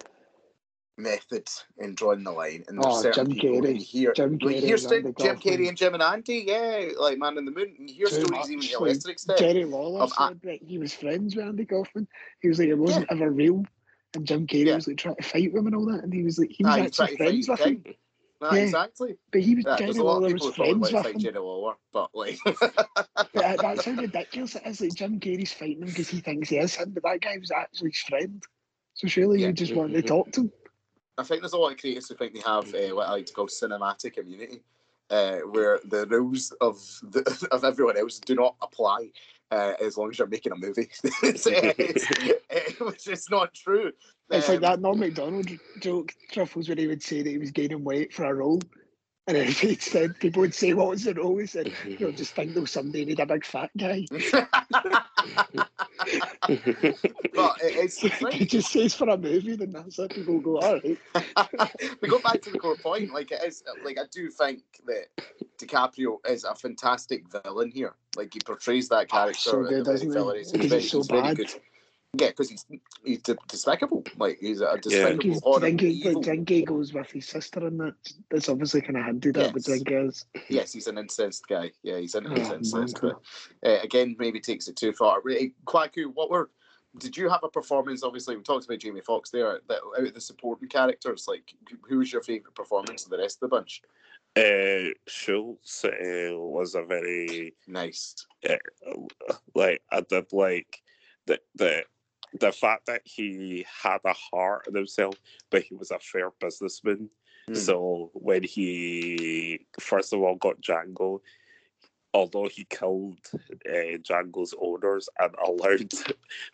method 0.96 1.48
in 1.78 1.94
drawing 1.94 2.22
the 2.24 2.30
line. 2.30 2.64
And 2.68 2.78
there's 2.78 2.94
Oh, 2.94 3.02
certain 3.02 3.30
Jim 3.30 3.34
people 3.34 3.62
Carrey. 3.62 3.76
hear, 3.78 4.12
Jim 4.12 4.38
Carrey 4.38 4.60
hear 4.60 4.74
and 4.74 4.82
Jim 4.82 5.12
Kaufman. 5.14 5.38
Carrey 5.40 5.68
and 5.68 5.76
Jim 5.76 5.94
and 5.94 6.02
Andy, 6.02 6.44
yeah, 6.46 6.88
like 6.98 7.18
Man 7.18 7.38
in 7.38 7.44
the 7.44 7.50
Moon. 7.50 7.74
And 7.78 7.90
hear 7.90 8.06
Too 8.06 8.14
stories 8.22 8.50
even 8.50 8.56
much, 8.58 8.70
to 8.70 8.78
a 8.78 8.80
lesser 8.80 9.10
extent. 9.10 9.38
Jerry 9.38 9.64
Lawler 9.64 10.02
Of 10.02 10.12
said 10.12 10.40
that 10.42 10.62
he 10.62 10.78
was 10.78 10.94
friends 10.94 11.34
with 11.34 11.46
Andy 11.46 11.64
Kaufman. 11.64 12.06
He 12.40 12.48
was 12.48 12.58
like, 12.58 12.68
it 12.68 12.78
wasn't 12.78 13.10
ever 13.10 13.30
real. 13.30 13.64
And 14.14 14.26
Jim 14.26 14.46
Carrey 14.46 14.66
Yeah. 14.66 14.76
was 14.76 14.86
like 14.86 14.98
trying 14.98 15.16
to 15.16 15.22
fight 15.22 15.52
him 15.52 15.66
and 15.66 15.74
all 15.74 15.86
that. 15.86 16.04
And 16.04 16.12
he 16.12 16.22
was 16.22 16.38
like, 16.38 16.50
he 16.50 16.62
was 16.64 16.74
Ah, 16.76 16.82
actually 16.84 17.16
friends 17.16 17.48
with 17.48 17.60
him. 17.60 17.84
Ah, 18.44 18.54
Yeah. 18.54 18.62
Exactly. 18.62 19.16
But 19.32 19.40
he 19.40 19.54
was 19.54 19.64
Yeah, 19.64 19.76
Jerry 19.76 19.86
there's 19.86 19.98
a 19.98 20.04
lot 20.04 20.22
of 20.22 20.32
was 20.32 20.54
friends 20.54 20.92
with 20.92 21.06
him. 21.06 21.18
Jerry 21.18 21.38
Lawler, 21.38 21.74
but 21.92 22.10
like, 22.14 22.38
But 22.44 22.58
that- 23.34 23.58
that's 23.60 23.84
how 23.84 23.92
ridiculous 24.00 24.54
it 24.54 24.66
is. 24.66 24.80
Like 24.80 24.94
Jim 24.94 25.18
Carrey's 25.18 25.52
fighting 25.52 25.82
him 25.82 25.88
because 25.88 26.08
he 26.08 26.20
thinks 26.20 26.50
he 26.50 26.58
is 26.58 26.74
him, 26.74 26.90
but 26.90 27.02
that 27.04 27.20
guy 27.20 27.38
was 27.38 27.50
actually 27.50 27.90
his 27.90 27.98
friend. 28.00 28.42
So 28.94 29.08
surely 29.08 29.40
Yeah. 29.40 29.48
you 29.48 29.52
just 29.54 29.74
want 29.74 29.92
to 29.94 30.02
talk 30.02 30.30
to 30.32 30.42
him. 30.42 30.52
I 31.16 31.22
think 31.22 31.40
there's 31.42 31.52
a 31.52 31.58
lot 31.58 31.72
of 31.72 31.78
creators 31.78 32.08
who 32.08 32.16
think 32.16 32.34
they 32.34 32.40
have 32.40 32.74
uh, 32.74 32.94
what 32.94 33.08
I 33.08 33.12
like 33.12 33.26
to 33.26 33.32
call 33.32 33.46
cinematic 33.46 34.18
immunity, 34.18 34.62
uh, 35.10 35.38
where 35.38 35.80
the 35.84 36.06
rules 36.06 36.50
of 36.60 36.76
the, 37.02 37.48
of 37.52 37.64
everyone 37.64 37.96
else 37.96 38.18
do 38.18 38.34
not 38.34 38.56
apply 38.60 39.10
uh, 39.50 39.74
as 39.80 39.96
long 39.96 40.10
as 40.10 40.18
you're 40.18 40.28
making 40.28 40.52
a 40.52 40.56
movie, 40.56 40.88
it's, 41.22 41.46
it's, 41.46 42.80
which 42.80 43.08
is 43.08 43.28
not 43.30 43.54
true. 43.54 43.92
It's 44.30 44.48
like 44.48 44.56
Um, 44.56 44.62
that 44.62 44.80
Norm 44.80 44.98
Macdonald 45.00 45.48
joke, 45.80 46.12
Truffles, 46.32 46.68
when 46.68 46.78
he 46.78 46.86
would 46.86 47.02
say 47.02 47.22
that 47.22 47.30
he 47.30 47.38
was 47.38 47.50
gaining 47.50 47.84
weight 47.84 48.12
for 48.12 48.24
a 48.24 48.34
role. 48.34 48.60
And 49.26 49.36
if 49.36 49.60
he'd 49.60 49.82
said, 49.82 50.18
people 50.18 50.40
would 50.40 50.54
say, 50.54 50.72
What 50.72 50.88
was 50.88 51.04
the 51.04 51.14
role? 51.14 51.38
He 51.38 51.46
said, 51.46 51.72
You 51.86 51.98
know, 51.98 52.12
just 52.12 52.34
think 52.34 52.54
though 52.54 52.64
someday 52.64 53.04
need 53.04 53.20
a 53.20 53.26
big 53.26 53.44
fat 53.44 53.70
guy. 53.76 54.06
but 57.34 57.56
it- 57.62 57.76
it's 57.76 58.00
he 58.00 58.10
right. 58.24 58.48
just 58.48 58.70
says 58.72 58.94
for 58.94 59.08
a 59.08 59.16
movie, 59.16 59.56
then 59.56 59.72
that's 59.72 59.98
it. 59.98 60.14
People 60.14 60.40
go, 60.40 60.58
All 60.58 60.74
right. 60.74 60.98
we 62.02 62.08
go 62.08 62.20
back 62.20 62.40
to 62.42 62.50
the 62.50 62.58
core 62.58 62.76
point. 62.76 63.12
Like 63.12 63.30
it 63.32 63.42
is, 63.44 63.62
like 63.82 63.98
I 63.98 64.04
do 64.12 64.30
think 64.30 64.62
that 64.86 65.06
DiCaprio 65.60 66.18
is 66.28 66.44
a 66.44 66.54
fantastic 66.54 67.24
villain 67.30 67.70
here. 67.70 67.94
Like 68.16 68.34
he 68.34 68.40
portrays 68.40 68.88
that 68.90 69.08
Oh, 69.12 69.16
character. 69.16 69.40
so 69.40 69.64
good, 69.64 69.84
doesn't 69.84 70.10
he? 70.60 70.68
He's 70.68 70.90
so 70.90 71.04
bad. 71.04 71.36
good. 71.36 71.50
Yeah, 72.18 72.28
because 72.28 72.50
he's 72.50 72.64
he's 73.04 73.22
de- 73.22 73.36
despicable. 73.48 74.04
Like 74.18 74.38
he's 74.40 74.60
a 74.60 74.76
despicable, 74.80 75.08
think, 75.10 75.22
he's, 75.22 75.42
I 75.44 75.60
think 75.60 75.80
he, 75.80 75.88
evil. 75.88 76.22
Drinky 76.22 76.64
goes 76.64 76.92
with 76.92 77.10
his 77.10 77.26
sister 77.26 77.66
and 77.66 77.78
that. 77.80 77.94
That's 78.30 78.48
obviously 78.48 78.80
kind 78.82 78.96
of 78.96 79.04
hinted 79.06 79.36
at, 79.38 79.52
but 79.52 79.66
Yes. 79.66 79.80
Drinky. 79.82 80.24
Yes, 80.48 80.72
he's 80.72 80.86
an 80.86 80.98
incensed 80.98 81.46
guy. 81.48 81.72
Yeah, 81.82 81.98
he's 81.98 82.14
an 82.14 82.26
Oh, 82.28 82.34
incensed. 82.34 82.74
man. 83.02 83.12
But 83.62 83.68
uh, 83.68 83.80
again, 83.82 84.16
maybe 84.18 84.40
takes 84.40 84.68
it 84.68 84.76
too 84.76 84.92
far. 84.92 85.20
Really, 85.22 85.54
Kwaku, 85.66 86.06
what 86.12 86.30
were? 86.30 86.50
Did 86.98 87.16
you 87.16 87.28
have 87.28 87.42
a 87.42 87.48
performance? 87.48 88.04
Obviously, 88.04 88.36
we 88.36 88.42
talked 88.42 88.66
about 88.66 88.78
Jamie 88.78 89.00
Foxx 89.00 89.30
there. 89.30 89.60
That 89.68 89.80
out 89.98 90.06
of 90.06 90.14
the 90.14 90.20
supporting 90.20 90.68
characters, 90.68 91.26
like 91.26 91.52
who 91.88 91.98
was 91.98 92.12
your 92.12 92.22
favorite 92.22 92.54
performance 92.54 93.04
of 93.04 93.10
the 93.10 93.18
rest 93.18 93.38
of 93.42 93.50
the 93.50 93.56
bunch? 93.56 93.82
uh, 94.36 94.90
Schultz 95.06 95.84
uh, 95.84 95.90
was 96.32 96.74
a 96.74 96.82
very 96.82 97.54
Nice. 97.68 98.26
like 99.54 99.82
I 99.90 100.00
did 100.08 100.32
like 100.32 100.82
the 101.26 101.38
the 101.54 101.84
the 102.40 102.52
fact 102.52 102.86
that 102.86 103.02
he 103.04 103.64
had 103.82 103.98
a 104.04 104.12
heart 104.12 104.66
in 104.66 104.74
himself, 104.74 105.14
but 105.50 105.62
he 105.62 105.74
was 105.74 105.90
a 105.90 105.98
fair 105.98 106.30
businessman. 106.40 107.08
Hmm. 107.46 107.54
So 107.54 108.10
when 108.14 108.42
he 108.42 109.66
first 109.78 110.12
of 110.12 110.20
all 110.20 110.36
got 110.36 110.60
Django, 110.60 111.20
although 112.12 112.48
he 112.48 112.64
killed 112.64 113.18
uh, 113.34 113.98
Django's 113.98 114.54
owners 114.60 115.08
and 115.18 115.34
allowed 115.44 115.90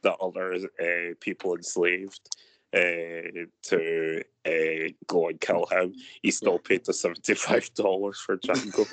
the 0.02 0.12
other 0.14 0.54
uh, 0.54 1.14
people 1.20 1.54
enslaved 1.54 2.36
uh, 2.72 3.46
to 3.62 4.22
uh, 4.46 4.92
go 5.06 5.28
and 5.28 5.40
kill 5.40 5.66
him, 5.70 5.94
he 6.22 6.30
still 6.30 6.58
paid 6.58 6.84
the 6.84 6.92
seventy 6.92 7.34
five 7.34 7.72
dollars 7.74 8.20
for 8.20 8.36
Django. 8.36 8.86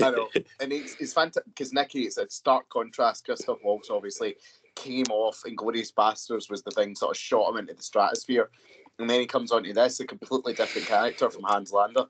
I 0.02 0.10
know, 0.10 0.28
and 0.60 0.72
it's, 0.72 0.96
it's 1.00 1.12
fantastic 1.12 1.44
because 1.46 1.72
Nicky. 1.72 2.02
It's 2.02 2.16
a 2.16 2.28
stark 2.30 2.68
contrast. 2.68 3.24
Christoph 3.24 3.58
Waltz 3.64 3.90
obviously 3.90 4.36
came 4.76 5.06
off, 5.10 5.42
and 5.44 5.56
Glorious 5.56 5.90
Bastards 5.90 6.48
was 6.48 6.62
the 6.62 6.70
thing 6.70 6.94
sort 6.94 7.16
of 7.16 7.20
shot 7.20 7.50
him 7.50 7.58
into 7.58 7.74
the 7.74 7.82
stratosphere, 7.82 8.48
and 8.98 9.10
then 9.10 9.20
he 9.20 9.26
comes 9.26 9.50
onto 9.50 9.72
this 9.72 10.00
a 10.00 10.06
completely 10.06 10.54
different 10.54 10.86
character 10.86 11.28
from 11.30 11.42
Hans 11.42 11.72
Landa. 11.72 12.08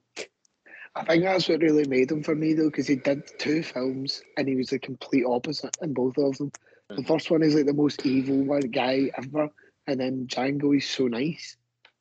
I 0.94 1.04
think 1.04 1.22
that's 1.22 1.48
what 1.48 1.60
really 1.60 1.86
made 1.86 2.10
him 2.10 2.22
for 2.22 2.34
me 2.34 2.52
though, 2.52 2.68
because 2.68 2.88
he 2.88 2.96
did 2.96 3.22
two 3.38 3.62
films 3.62 4.22
and 4.36 4.48
he 4.48 4.56
was 4.56 4.68
the 4.68 4.78
complete 4.78 5.24
opposite 5.24 5.76
in 5.80 5.94
both 5.94 6.18
of 6.18 6.36
them. 6.38 6.50
The 6.96 7.04
first 7.04 7.30
one 7.30 7.42
is 7.42 7.54
like 7.54 7.66
the 7.66 7.72
most 7.72 8.04
evil 8.04 8.42
one 8.42 8.60
guy 8.60 9.10
ever, 9.16 9.48
and 9.86 10.00
then 10.00 10.26
Django 10.26 10.76
is 10.76 10.88
so 10.88 11.06
nice. 11.06 11.56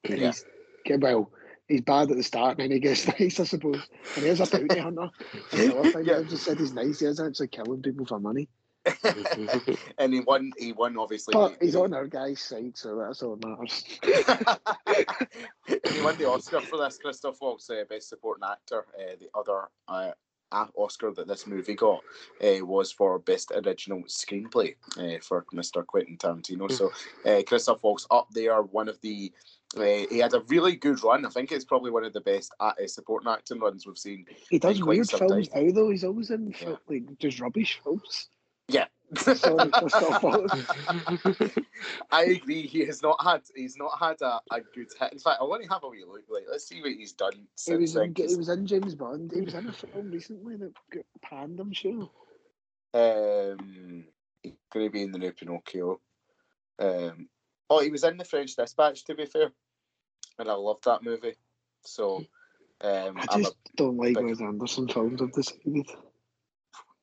Yeah. 0.08 0.32
he's 0.32 0.46
well, 1.00 1.32
he's 1.68 1.82
bad 1.82 2.10
at 2.10 2.18
the 2.18 2.24
start 2.24 2.58
and 2.58 2.66
then 2.66 2.72
he 2.72 2.80
gets 2.80 3.08
nice, 3.20 3.40
I 3.40 3.44
suppose. 3.44 3.82
And 4.16 4.24
he 4.26 4.30
is 4.30 4.40
a 4.40 4.46
bounty 4.46 4.80
hunter. 4.80 5.10
And 5.52 5.72
the 5.72 5.78
other 5.78 5.92
thing 5.92 6.06
Yeah. 6.06 6.18
I 6.18 6.24
just 6.24 6.44
said 6.44 6.58
he's 6.58 6.74
nice, 6.74 7.00
he 7.00 7.06
is 7.06 7.20
actually 7.20 7.50
killing 7.50 7.82
people 7.82 8.06
for 8.06 8.20
money. 8.20 8.50
and 9.98 10.14
he 10.14 10.22
won. 10.22 10.52
He 10.58 10.72
won 10.72 10.98
obviously. 10.98 11.34
But 11.34 11.58
he's 11.62 11.76
on 11.76 11.94
our 11.94 12.08
guy's 12.08 12.40
side, 12.40 12.78
so 12.78 12.98
that's 12.98 13.22
all 13.22 13.36
that 13.36 13.46
matters. 13.46 13.84
he 15.94 16.02
won 16.02 16.18
the 16.18 16.30
Oscar 16.30 16.62
for 16.62 16.78
this. 16.78 16.98
Christoph 16.98 17.38
Waltz, 17.42 17.70
uh, 17.70 17.84
Best 17.90 18.08
Supporting 18.08 18.48
Actor. 18.50 18.86
Uh, 18.98 19.16
the 19.20 19.28
other 19.38 19.68
uh, 19.90 20.12
Oscar 20.52 21.12
that 21.12 21.28
this 21.28 21.48
movie 21.48 21.76
got 21.76 22.02
uh, 22.44 22.66
was 22.66 22.92
for 22.92 23.20
Best 23.20 23.52
Original 23.52 24.02
Screenplay 24.04 24.76
uh, 24.98 25.20
for 25.22 25.46
Mr. 25.54 25.86
Quentin 25.86 26.18
Tarantino. 26.18 26.72
So 26.72 26.92
uh, 27.26 27.42
Christoph 27.46 27.84
Waltz 27.84 28.08
up 28.12 28.28
there, 28.32 28.62
one 28.62 28.90
of 28.90 29.00
the. 29.02 29.32
Uh, 29.78 30.08
he 30.10 30.18
had 30.18 30.34
a 30.34 30.42
really 30.48 30.76
good 30.76 31.04
run. 31.04 31.26
I 31.26 31.30
think 31.30 31.52
it's 31.52 31.64
probably 31.66 31.92
one 31.92 32.04
of 32.04 32.12
the 32.14 32.22
best 32.22 32.52
uh, 32.60 32.72
supporting 32.88 33.30
acting 33.30 33.60
runs 33.60 33.86
we've 33.86 34.00
seen. 34.00 34.26
He 34.50 34.58
does 34.58 34.82
weird 34.82 35.08
films 35.08 35.48
time. 35.50 35.66
now 35.68 35.72
though, 35.72 35.92
he's 35.92 36.04
always 36.04 36.32
in 36.32 36.56
Yeah. 36.60 36.76
like 36.88 37.04
just 37.20 37.40
rubbish 37.40 37.80
films. 37.84 38.30
Yeah. 38.68 38.86
Sorry. 39.18 39.72
I 42.12 42.24
agree. 42.26 42.68
He 42.68 42.86
has 42.86 43.02
not 43.02 43.22
had. 43.24 43.42
He's 43.56 43.78
not 43.78 43.98
had 44.00 44.22
a, 44.22 44.40
a 44.52 44.62
good 44.62 44.88
hit. 45.00 45.14
In 45.14 45.20
fact, 45.20 45.38
I 45.42 45.44
want 45.44 45.64
to 45.64 45.70
have 45.70 45.84
a 45.84 45.88
wee 45.90 46.04
look. 46.08 46.24
Like, 46.30 46.44
let's 46.50 46.68
see 46.68 46.82
what 46.82 46.92
he's 46.92 47.14
done 47.14 47.48
He 47.66 47.76
was, 47.76 47.96
in, 47.96 48.14
he 48.16 48.36
was 48.36 48.50
in 48.50 48.68
James 48.68 48.96
Bond. 48.96 49.32
He 49.34 49.42
was 49.42 49.54
in 49.54 49.68
a 49.68 49.74
film 49.74 50.12
recently 50.12 50.58
that 50.58 50.74
got 50.92 51.06
panned, 51.22 51.60
I'm 51.60 51.74
sure. 51.74 52.10
Um, 52.94 54.06
he's 54.44 54.54
going 54.72 54.86
to 54.86 54.92
be 54.92 55.04
in 55.04 55.12
the 55.12 55.20
new 55.20 55.32
Pinocchio. 55.32 56.00
Um, 56.78 57.30
oh, 57.70 57.82
he 57.82 57.90
was 57.90 58.04
in 58.04 58.18
the 58.18 58.26
French 58.26 58.56
Dispatch. 58.56 59.06
To 59.06 59.16
be 59.16 59.26
fair, 59.26 59.52
and 60.38 60.50
I 60.50 60.54
loved 60.54 60.86
that 60.86 61.04
movie. 61.04 61.36
So, 61.84 62.18
um, 62.82 63.18
I 63.18 63.26
I'm 63.32 63.42
a, 63.42 63.44
just 63.44 63.56
don't 63.76 63.98
like 63.98 64.16
big- 64.16 64.26
Wes 64.26 64.42
Anderson 64.42 64.88
films, 64.88 65.22
I've 65.22 65.34
decided. 65.34 65.90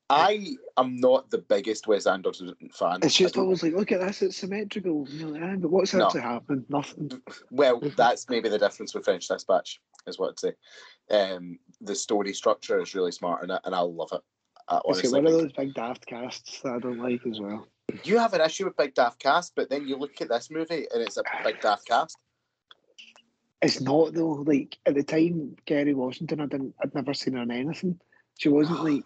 I 0.09 0.55
am 0.77 0.99
not 1.01 1.31
the 1.31 1.39
biggest 1.39 1.89
Wes 1.89 2.07
Anderson 2.07 2.55
fan. 2.73 3.01
It's 3.03 3.17
just 3.17 3.37
always 3.37 3.63
like, 3.63 3.75
look 3.75 3.91
at 3.91 4.01
this, 4.01 4.23
it's 4.23 4.37
symmetrical. 4.37 5.07
Like, 5.11 5.43
"Ah, 5.43 5.57
but 5.57 5.71
what's 5.71 5.95
No. 5.95 6.07
actually 6.07 6.21
happening? 6.21 6.65
Nothing. 6.69 7.11
Well, 7.51 7.81
that's 7.97 8.29
maybe 8.29 8.49
the 8.49 8.59
difference 8.59 8.95
with 8.95 9.05
French 9.05 9.27
Dispatch, 9.27 9.81
is 10.07 10.19
what 10.19 10.31
I'd 10.31 10.39
say. 10.39 10.53
Um, 11.11 11.59
the 11.81 11.95
story 11.95 12.33
structure 12.35 12.81
is 12.81 12.95
really 12.95 13.11
smart 13.11 13.43
in 13.43 13.51
it, 13.51 13.61
and 13.65 13.75
I 13.75 13.81
love 13.81 14.11
it. 14.13 14.21
I 14.69 14.77
It's 14.77 14.85
honestly, 14.87 15.11
got 15.11 15.25
one 15.25 15.27
of 15.27 15.41
those 15.41 15.53
big 15.53 15.75
daft 15.75 16.07
casts 16.07 16.61
that 16.63 16.73
I 16.75 16.79
don't 16.79 16.99
like 16.99 17.27
as 17.27 17.41
well. 17.41 17.67
you 18.05 18.19
have 18.19 18.35
an 18.35 18.41
issue 18.41 18.65
with 18.65 18.77
Big 18.77 18.95
Daft 18.95 19.21
Cast, 19.21 19.55
but 19.55 19.71
then 19.71 19.87
you 19.87 19.97
look 19.97 20.21
at 20.21 20.29
this 20.29 20.51
movie 20.51 20.87
and 20.93 21.03
it's 21.03 21.17
a 21.17 21.23
Big 21.45 21.61
Daft 21.61 21.87
Cast. 21.87 22.19
It's 23.63 23.81
not 23.81 24.13
though. 24.13 24.33
Like 24.33 24.77
at 24.87 24.95
the 24.95 25.03
time, 25.03 25.57
Kerry 25.67 25.95
Washington, 25.95 26.41
I 26.41 26.47
didn't, 26.47 26.75
I'd 26.83 26.95
never 26.95 27.15
seen 27.15 27.35
her 27.35 27.43
in 27.43 27.51
anything. 27.51 27.99
She 28.39 28.49
wasn't 28.49 28.83
like 28.85 29.05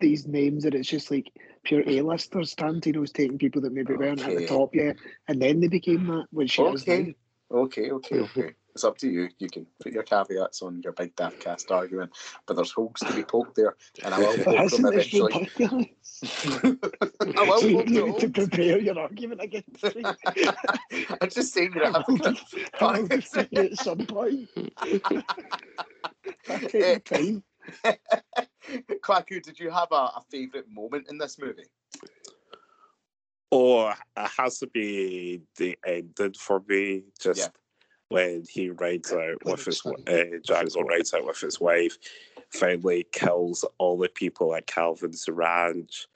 these 0.00 0.26
names 0.26 0.64
that 0.64 0.74
it's 0.74 0.88
just 0.88 1.10
like 1.10 1.32
pure 1.64 1.82
A-listers. 1.86 2.54
Tarantino's 2.54 3.12
taking 3.12 3.38
people 3.38 3.62
that 3.62 3.72
maybe 3.72 3.94
weren't 3.94 4.20
at 4.20 4.34
the 4.34 4.46
top 4.46 4.74
yet, 4.74 4.96
and 5.28 5.40
then 5.40 5.60
they 5.60 5.68
became 5.68 6.06
that, 6.08 6.26
which 6.30 6.52
she 6.52 6.62
is 6.62 6.82
Okay. 6.82 7.14
Okay, 7.52 7.90
okay, 7.90 8.18
okay. 8.20 8.54
It's 8.74 8.84
up 8.84 8.96
to 8.98 9.08
you. 9.08 9.28
You 9.38 9.48
can 9.50 9.66
put 9.82 9.92
your 9.92 10.02
caveats 10.02 10.62
on 10.62 10.80
your 10.82 10.94
Big 10.94 11.14
Daft 11.14 11.38
Cast 11.40 11.70
argument, 11.70 12.12
but 12.46 12.56
there's 12.56 12.72
holes 12.72 13.00
to 13.00 13.14
be 13.14 13.22
poked 13.22 13.54
there, 13.54 13.76
and 14.02 14.14
I 14.14 14.18
will 14.18 14.38
poke 14.44 14.70
them 14.70 14.86
eventually. 14.86 15.50
I 17.36 17.42
will 17.44 17.60
So 17.60 17.66
you 17.66 17.84
need 17.84 18.18
to 18.18 18.28
prepare 18.30 18.80
your 18.80 18.98
argument 18.98 19.42
against 19.42 19.94
me. 19.94 20.04
I'm 21.20 21.28
just 21.28 21.52
saying 21.52 21.72
that 21.74 21.94
I 21.94 22.04
will 22.08 22.96
I 22.96 23.00
will 23.00 23.20
free 23.20 23.48
at 23.52 23.76
some 23.76 24.06
point. 24.06 24.48
I 26.48 26.58
take 26.58 26.72
your 26.74 26.84
eh, 26.84 26.98
time. 27.00 27.44
Kwaku, 29.04 29.42
did 29.42 29.58
you 29.58 29.70
have 29.70 29.88
a, 29.90 29.94
a 29.94 30.22
favourite 30.30 30.68
moment 30.68 31.08
in 31.08 31.18
this 31.18 31.38
movie? 31.38 31.66
Or 33.50 33.94
it 34.16 34.30
has 34.38 34.58
to 34.60 34.66
be 34.66 35.42
the 35.56 35.78
ending 35.86 36.34
for 36.38 36.62
me, 36.66 37.04
just 37.20 37.40
Yeah. 37.40 37.48
when 38.08 38.44
he 38.48 38.70
rides 38.70 39.12
out 39.12 39.44
with 39.44 39.64
his 39.64 39.84
uh, 39.84 39.92
rides 40.84 41.12
out 41.12 41.26
with 41.26 41.38
his 41.38 41.60
wife, 41.60 41.98
finally 42.50 43.06
kills 43.12 43.64
all 43.78 43.98
the 43.98 44.08
people 44.08 44.54
at 44.54 44.66
Calvin's 44.66 45.28
ranch, 45.28 46.06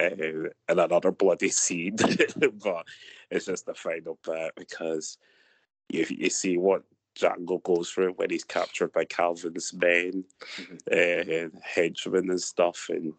uh, 0.00 0.06
in 0.06 0.50
another 0.68 1.12
bloody 1.12 1.50
scene. 1.50 1.96
but 2.62 2.86
it's 3.30 3.46
just 3.46 3.66
the 3.66 3.74
final 3.74 4.18
bit 4.24 4.52
because 4.56 5.18
you 5.90 6.06
you 6.08 6.30
see 6.30 6.56
what 6.56 6.84
Django 7.18 7.62
goes 7.62 7.90
through 7.90 8.12
when 8.12 8.30
he's 8.30 8.44
captured 8.44 8.92
by 8.92 9.04
Calvin's 9.04 9.72
men, 9.74 10.24
uh, 10.90 10.94
and 10.94 11.52
henchmen 11.62 12.30
and 12.30 12.40
stuff, 12.40 12.86
and 12.88 13.12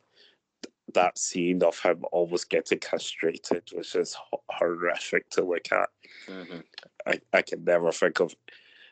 that 0.93 1.17
scene 1.17 1.61
of 1.63 1.79
him 1.79 2.03
almost 2.11 2.49
getting 2.49 2.79
castrated 2.79 3.63
was 3.75 3.91
just 3.91 4.17
horrific 4.49 5.29
to 5.31 5.43
look 5.43 5.71
at. 5.71 5.89
Mm-hmm. 6.27 6.59
I, 7.05 7.19
I 7.33 7.41
can 7.41 7.63
never 7.63 7.91
think 7.91 8.19
of 8.19 8.35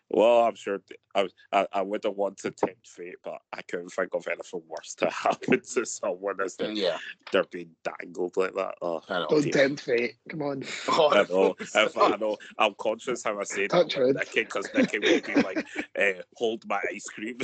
Well, 0.09 0.43
I'm 0.43 0.55
sure 0.55 0.79
th- 0.79 0.99
I, 1.15 1.27
I, 1.51 1.67
I 1.73 1.81
would 1.81 2.05
have 2.05 2.15
wanted 2.15 2.55
to 2.57 2.65
tempt 2.67 2.87
fate, 2.87 3.15
but 3.23 3.39
I 3.51 3.61
couldn't 3.63 3.89
think 3.89 4.13
of 4.13 4.25
anything 4.27 4.61
worse 4.67 4.95
to 4.95 5.09
happen 5.09 5.61
to 5.73 5.85
someone 5.85 6.39
as 6.41 6.55
they, 6.55 6.71
Yeah, 6.71 6.97
they're 7.31 7.43
being 7.45 7.71
dangled 7.83 8.37
like 8.37 8.53
that. 8.55 8.75
Oh, 8.81 9.01
I. 9.09 9.25
Don't 9.29 9.41
dear. 9.41 9.51
tempt 9.51 9.81
fate. 9.81 10.15
Come 10.29 10.41
on. 10.43 10.63
I 10.87 11.25
know. 11.29 11.55
If 11.59 11.97
I 11.97 12.15
know. 12.15 12.37
I'm 12.57 12.73
conscious 12.79 13.23
how 13.23 13.37
I 13.39 13.43
say 13.43 13.67
Touch 13.67 13.95
that 13.95 13.99
with 13.99 14.07
wood. 14.07 14.15
Nicky 14.15 14.43
because 14.43 14.69
Nicky 14.73 14.99
will 14.99 15.21
be 15.21 15.35
like, 15.41 15.67
uh, 15.99 16.21
"Hold 16.35 16.63
my 16.67 16.79
ice 16.89 17.07
cream." 17.09 17.37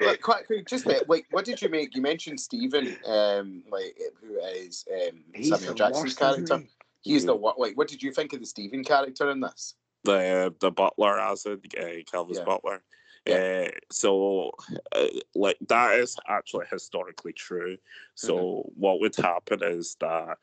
Look, 0.00 0.20
quite 0.20 0.46
quick, 0.46 0.66
just 0.68 0.86
uh, 0.86 1.00
wait. 1.08 1.24
What 1.30 1.44
did 1.44 1.60
you 1.60 1.68
make? 1.68 1.94
You 1.96 2.02
mentioned 2.02 2.38
Stephen, 2.38 2.96
um, 3.06 3.62
like 3.70 3.96
who 4.20 4.38
is 4.40 4.84
um, 4.92 5.24
Samuel 5.42 5.74
Jackson's 5.74 6.14
character. 6.14 6.58
he? 6.58 7.12
He's 7.12 7.26
the 7.26 7.34
what? 7.34 7.58
Like, 7.58 7.76
what 7.76 7.88
did 7.88 8.02
you 8.02 8.12
think 8.12 8.32
of 8.32 8.40
the 8.40 8.46
Stephen 8.46 8.84
character 8.84 9.30
in 9.30 9.40
this? 9.40 9.74
The 10.04 10.54
the 10.60 10.70
butler 10.70 11.18
as 11.18 11.46
in 11.46 11.60
uh, 11.78 12.02
Calvin's 12.10 12.38
Yeah. 12.38 12.44
butler. 12.44 12.82
Yeah. 13.26 13.42
Uh, 13.66 13.70
so, 13.90 14.52
uh, 14.92 15.06
like 15.34 15.56
that 15.68 15.98
is 15.98 16.16
actually 16.28 16.66
historically 16.70 17.32
true. 17.32 17.78
So, 18.14 18.34
Mm-hmm. 18.36 18.80
what 18.80 19.00
would 19.00 19.16
happen 19.16 19.60
is 19.62 19.96
that, 20.00 20.38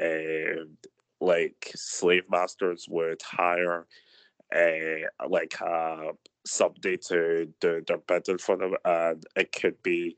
um, 0.00 0.78
like 1.20 1.70
slave 1.74 2.24
masters 2.30 2.86
would 2.88 3.22
hire, 3.22 3.86
uh, 4.54 5.28
like 5.28 5.60
uh, 5.60 6.12
somebody 6.46 6.96
to 6.98 7.52
do 7.60 7.82
their 7.86 7.98
bidding 7.98 8.38
for 8.38 8.56
them, 8.56 8.76
and 8.84 9.24
it 9.36 9.52
could 9.52 9.82
be 9.82 10.16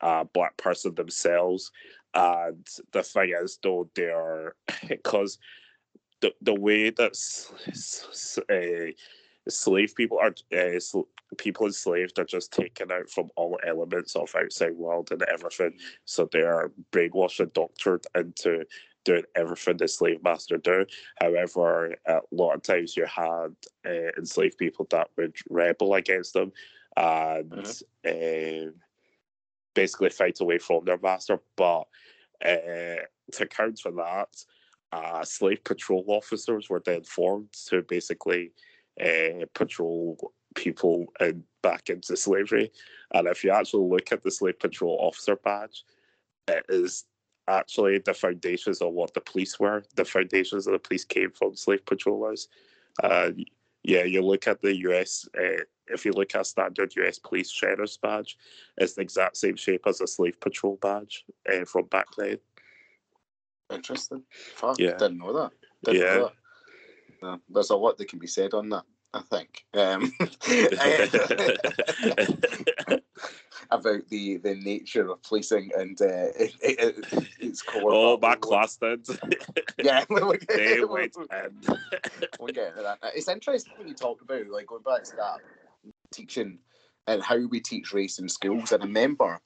a 0.00 0.24
black 0.24 0.56
person 0.56 0.94
themselves. 0.94 1.70
And 2.14 2.66
the 2.92 3.02
thing 3.02 3.34
is, 3.42 3.58
though, 3.62 3.90
they're 3.94 4.54
because 4.88 5.38
the 6.24 6.34
the 6.40 6.54
way 6.54 6.90
that 6.90 7.14
uh, 8.50 9.50
slave 9.50 9.94
people 9.94 10.18
are 10.18 10.34
uh, 10.56 10.80
sl- 10.80 11.10
people 11.36 11.66
enslaved 11.66 12.18
are 12.18 12.24
just 12.24 12.52
taken 12.52 12.90
out 12.90 13.10
from 13.10 13.28
all 13.36 13.58
elements 13.66 14.16
of 14.16 14.34
outside 14.34 14.74
world 14.74 15.10
and 15.10 15.22
everything, 15.22 15.74
so 16.06 16.28
they 16.32 16.40
are 16.40 16.72
brainwashed 16.92 17.40
and 17.40 17.52
doctored 17.52 18.06
into 18.14 18.64
doing 19.04 19.24
everything 19.34 19.76
the 19.76 19.86
slave 19.86 20.22
master 20.24 20.56
do. 20.56 20.86
However, 21.20 21.94
a 22.06 22.20
lot 22.30 22.54
of 22.54 22.62
times 22.62 22.96
you 22.96 23.04
had 23.04 23.54
uh, 23.86 24.10
enslaved 24.16 24.56
people 24.56 24.86
that 24.90 25.08
would 25.18 25.36
rebel 25.50 25.94
against 25.94 26.32
them 26.32 26.52
and 26.96 27.82
uh, 28.08 28.70
basically 29.74 30.08
fight 30.08 30.40
away 30.40 30.58
from 30.58 30.84
their 30.86 30.98
master, 30.98 31.38
but. 31.56 31.84
Uh, 32.44 32.96
to 33.32 33.46
counter 33.46 33.90
that, 33.90 34.28
uh, 34.94 35.24
slave 35.24 35.62
patrol 35.64 36.04
officers 36.06 36.70
were 36.70 36.82
then 36.84 37.02
formed 37.02 37.52
to 37.66 37.82
basically 37.82 38.52
uh, 39.04 39.44
patrol 39.54 40.32
people 40.54 41.06
and 41.18 41.42
back 41.62 41.90
into 41.90 42.16
slavery. 42.16 42.70
And 43.12 43.26
if 43.26 43.42
you 43.42 43.50
actually 43.50 43.88
look 43.88 44.12
at 44.12 44.22
the 44.22 44.30
slave 44.30 44.58
patrol 44.60 44.96
officer 45.00 45.36
badge, 45.36 45.84
it 46.46 46.64
is 46.68 47.06
actually 47.48 47.98
the 47.98 48.14
foundations 48.14 48.80
of 48.80 48.92
what 48.92 49.12
the 49.14 49.20
police 49.20 49.58
were. 49.58 49.84
The 49.96 50.04
foundations 50.04 50.66
of 50.66 50.74
the 50.74 50.78
police 50.78 51.04
came 51.04 51.32
from 51.32 51.56
slave 51.56 51.84
patrollers. 51.84 52.48
Uh, 53.02 53.30
yeah, 53.82 54.04
you 54.04 54.22
look 54.22 54.46
at 54.46 54.62
the 54.62 54.76
US. 54.88 55.28
Uh, 55.36 55.62
if 55.88 56.04
you 56.06 56.12
look 56.12 56.34
at 56.34 56.46
standard 56.46 56.94
US 56.96 57.18
police 57.18 57.50
sheriff's 57.50 57.96
badge, 57.96 58.38
it's 58.78 58.94
the 58.94 59.02
exact 59.02 59.36
same 59.36 59.56
shape 59.56 59.82
as 59.86 60.00
a 60.00 60.06
slave 60.06 60.38
patrol 60.40 60.78
badge 60.80 61.24
uh, 61.52 61.64
from 61.64 61.86
back 61.86 62.06
then. 62.16 62.38
Interesting. 63.72 64.22
Fuck, 64.56 64.78
Yeah. 64.78 64.92
didn't 64.96 65.18
know 65.18 65.32
that. 65.32 65.50
Didn't 65.84 66.00
Yeah. 66.00 66.14
know 66.16 66.22
that. 66.24 66.32
No, 67.22 67.40
there's 67.48 67.70
a 67.70 67.76
lot 67.76 67.96
that 67.98 68.08
can 68.08 68.18
be 68.18 68.26
said 68.26 68.54
on 68.54 68.68
that. 68.70 68.84
I 69.14 69.20
think 69.30 69.64
um, 69.74 70.12
about 73.70 74.06
the 74.08 74.36
the 74.38 74.54
nature 74.56 75.08
of 75.10 75.22
policing 75.22 75.70
and 75.76 76.00
uh, 76.02 76.06
it, 76.36 76.54
it, 76.60 77.28
its 77.40 77.62
core. 77.62 77.92
oh, 77.94 78.18
my 78.20 78.34
class 78.34 78.76
did. 78.76 79.06
Yeah, 79.82 80.04
we'll 80.10 80.32
get- 80.32 80.48
they 80.48 80.80
we'll- 80.80 80.92
went 80.92 81.16
in. 81.16 81.76
we'll 82.40 82.52
get 82.52 82.68
into 82.70 82.82
that. 82.82 82.98
It's 83.14 83.28
interesting 83.28 83.72
when 83.78 83.86
you 83.88 83.94
talk 83.94 84.20
about 84.20 84.48
like 84.48 84.66
going 84.66 84.82
back 84.82 85.04
to 85.04 85.16
that 85.16 85.38
teaching 86.12 86.58
and 87.06 87.22
how 87.22 87.38
we 87.46 87.60
teach 87.60 87.92
race 87.92 88.18
in 88.18 88.28
schools. 88.28 88.72
And 88.72 88.82
I 88.82 88.86
remember 88.86 89.38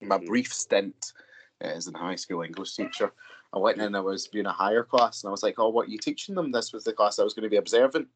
my 0.00 0.18
Mhm. 0.18 0.26
brief 0.26 0.52
stint 0.52 1.12
as 1.60 1.88
a 1.88 1.96
high 1.98 2.16
school 2.16 2.42
English 2.42 2.76
teacher. 2.76 3.12
I 3.54 3.58
went 3.58 3.78
in 3.78 3.84
and 3.84 3.96
I 3.96 4.00
was 4.00 4.28
being 4.28 4.46
a 4.46 4.52
higher 4.52 4.82
class 4.82 5.22
and 5.22 5.28
I 5.28 5.32
was 5.32 5.42
like, 5.42 5.56
Oh, 5.58 5.68
what 5.68 5.88
are 5.88 5.90
you 5.90 5.98
teaching 5.98 6.34
them? 6.34 6.50
This 6.50 6.72
was 6.72 6.84
the 6.84 6.92
class 6.92 7.18
I 7.18 7.24
was 7.24 7.34
going 7.34 7.44
to 7.44 7.50
be 7.50 7.56
observing, 7.56 8.06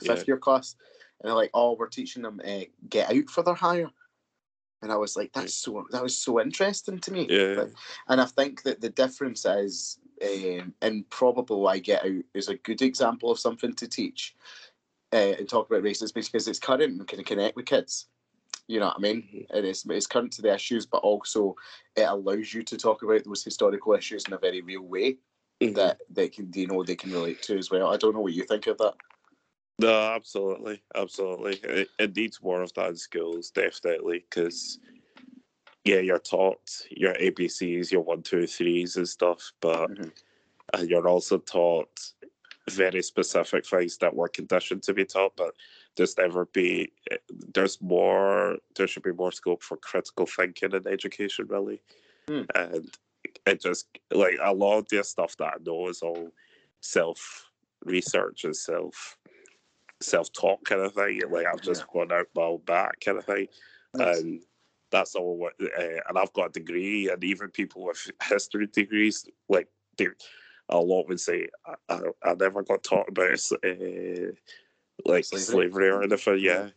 fifth 0.00 0.20
Yeah. 0.20 0.24
year 0.28 0.38
class. 0.38 0.76
And 1.20 1.28
they're 1.28 1.36
like, 1.36 1.50
Oh, 1.54 1.76
we're 1.78 1.88
teaching 1.88 2.22
them 2.22 2.40
uh, 2.46 2.64
get 2.88 3.10
out 3.10 3.28
for 3.28 3.42
their 3.42 3.54
higher. 3.54 3.90
And 4.82 4.92
I 4.92 4.96
was 4.96 5.16
like, 5.16 5.32
That's 5.32 5.54
so 5.54 5.86
that 5.90 6.02
was 6.02 6.16
so 6.16 6.40
interesting 6.40 6.98
to 7.00 7.12
me. 7.12 7.26
Yeah. 7.28 7.60
Like, 7.62 7.72
and 8.08 8.20
I 8.20 8.26
think 8.26 8.62
that 8.62 8.80
the 8.80 8.90
difference 8.90 9.44
is, 9.44 9.98
um, 10.22 10.72
and 10.80 11.08
probably 11.10 11.58
why 11.58 11.78
Get 11.78 12.04
Out 12.04 12.24
is 12.34 12.48
a 12.48 12.56
good 12.56 12.80
example 12.80 13.30
of 13.30 13.38
something 13.38 13.74
to 13.74 13.86
teach 13.86 14.34
uh, 15.12 15.34
and 15.38 15.48
talk 15.48 15.68
about 15.68 15.82
racism 15.82 16.14
because 16.14 16.48
it's 16.48 16.58
current 16.58 16.82
and 16.82 17.06
can 17.06 17.22
connect 17.24 17.56
with 17.56 17.66
kids. 17.66 18.06
You 18.68 18.80
know 18.80 18.86
what 18.86 18.96
I 18.96 19.00
mean? 19.00 19.46
It 19.54 19.64
is 19.64 19.84
it's 19.88 20.06
current 20.06 20.32
to 20.32 20.42
the 20.42 20.52
issues, 20.54 20.86
but 20.86 20.98
also 20.98 21.54
it 21.94 22.02
allows 22.02 22.52
you 22.52 22.62
to 22.64 22.76
talk 22.76 23.02
about 23.02 23.24
those 23.24 23.44
historical 23.44 23.94
issues 23.94 24.24
in 24.26 24.32
a 24.32 24.38
very 24.38 24.60
real 24.60 24.82
way 24.82 25.18
Mhm. 25.62 25.74
that 25.74 25.98
they 26.10 26.28
can 26.28 26.50
you 26.54 26.66
know 26.66 26.82
they 26.82 26.96
can 26.96 27.12
relate 27.12 27.42
to 27.42 27.56
as 27.56 27.70
well. 27.70 27.92
I 27.92 27.96
don't 27.96 28.14
know 28.14 28.20
what 28.20 28.32
you 28.32 28.44
think 28.44 28.66
of 28.66 28.78
that. 28.78 28.94
No, 29.78 29.92
absolutely, 29.92 30.82
absolutely. 30.94 31.56
It, 31.62 31.88
it 31.98 32.16
needs 32.16 32.42
more 32.42 32.62
of 32.62 32.72
that 32.74 32.90
in 32.90 32.96
schools, 32.96 33.50
definitely, 33.50 34.20
because 34.20 34.78
yeah, 35.84 35.98
you're 35.98 36.18
taught 36.18 36.82
your 36.90 37.14
ABCs, 37.14 37.92
your 37.92 38.00
one, 38.00 38.22
two, 38.22 38.46
threes, 38.46 38.96
and 38.96 39.08
stuff, 39.08 39.52
but 39.60 39.90
Mhm. 39.90 40.12
uh, 40.74 40.82
you're 40.82 41.06
also 41.06 41.38
taught 41.38 42.12
very 42.68 43.02
specific 43.02 43.64
things 43.64 43.98
that 43.98 44.14
were 44.16 44.28
conditioned 44.28 44.82
to 44.82 44.92
be 44.94 45.04
taught, 45.04 45.36
but 45.36 45.54
there's 45.96 46.16
never 46.18 46.46
be 46.46 46.92
eh, 47.10 47.16
there's 47.54 47.80
more 47.80 48.56
there 48.76 48.86
should 48.86 49.02
be 49.02 49.12
more 49.12 49.32
scope 49.32 49.62
for 49.62 49.76
critical 49.76 50.26
thinking 50.26 50.72
in 50.72 50.86
education, 50.86 51.46
really, 51.48 51.80
Hmm. 52.28 52.42
and 52.54 52.90
it 53.46 53.62
just 53.62 53.86
like 54.12 54.38
a 54.42 54.52
lot 54.52 54.78
of 54.78 54.88
the 54.88 55.02
stuff 55.04 55.36
that 55.38 55.54
I 55.54 55.56
know 55.64 55.88
is 55.88 56.02
all 56.02 56.30
self 56.80 57.50
research 57.84 58.44
and 58.44 58.56
self 58.56 59.16
self 60.02 60.32
talk 60.32 60.64
kind 60.64 60.82
of 60.82 60.92
thing. 60.92 61.22
Like 61.30 61.46
I've 61.46 61.62
just 61.62 61.86
gone 61.88 62.12
out 62.12 62.26
my 62.34 62.42
own 62.42 62.60
back 62.66 63.00
kind 63.00 63.18
of 63.18 63.24
thing, 63.24 63.48
Nice. 63.94 64.18
and 64.20 64.42
that's 64.90 65.14
all. 65.14 65.36
What 65.36 65.54
uh, 65.60 66.00
and 66.08 66.18
I've 66.18 66.32
got 66.32 66.50
a 66.50 66.60
degree, 66.60 67.08
and 67.10 67.22
even 67.24 67.50
people 67.50 67.84
with 67.84 68.10
history 68.22 68.66
degrees, 68.66 69.26
like 69.48 69.68
they, 69.96 70.08
a 70.68 70.78
lot 70.78 71.08
would 71.08 71.20
say, 71.20 71.48
I, 71.66 71.74
I, 71.88 72.00
I 72.24 72.34
never 72.34 72.62
got 72.62 72.82
taught 72.82 73.08
about 73.08 73.40
uh, 73.64 74.32
like 75.04 75.24
Slavery. 75.24 75.44
slavery. 75.70 75.88
or 75.90 76.02
anything. 76.02 76.38
Yeah, 76.40 76.70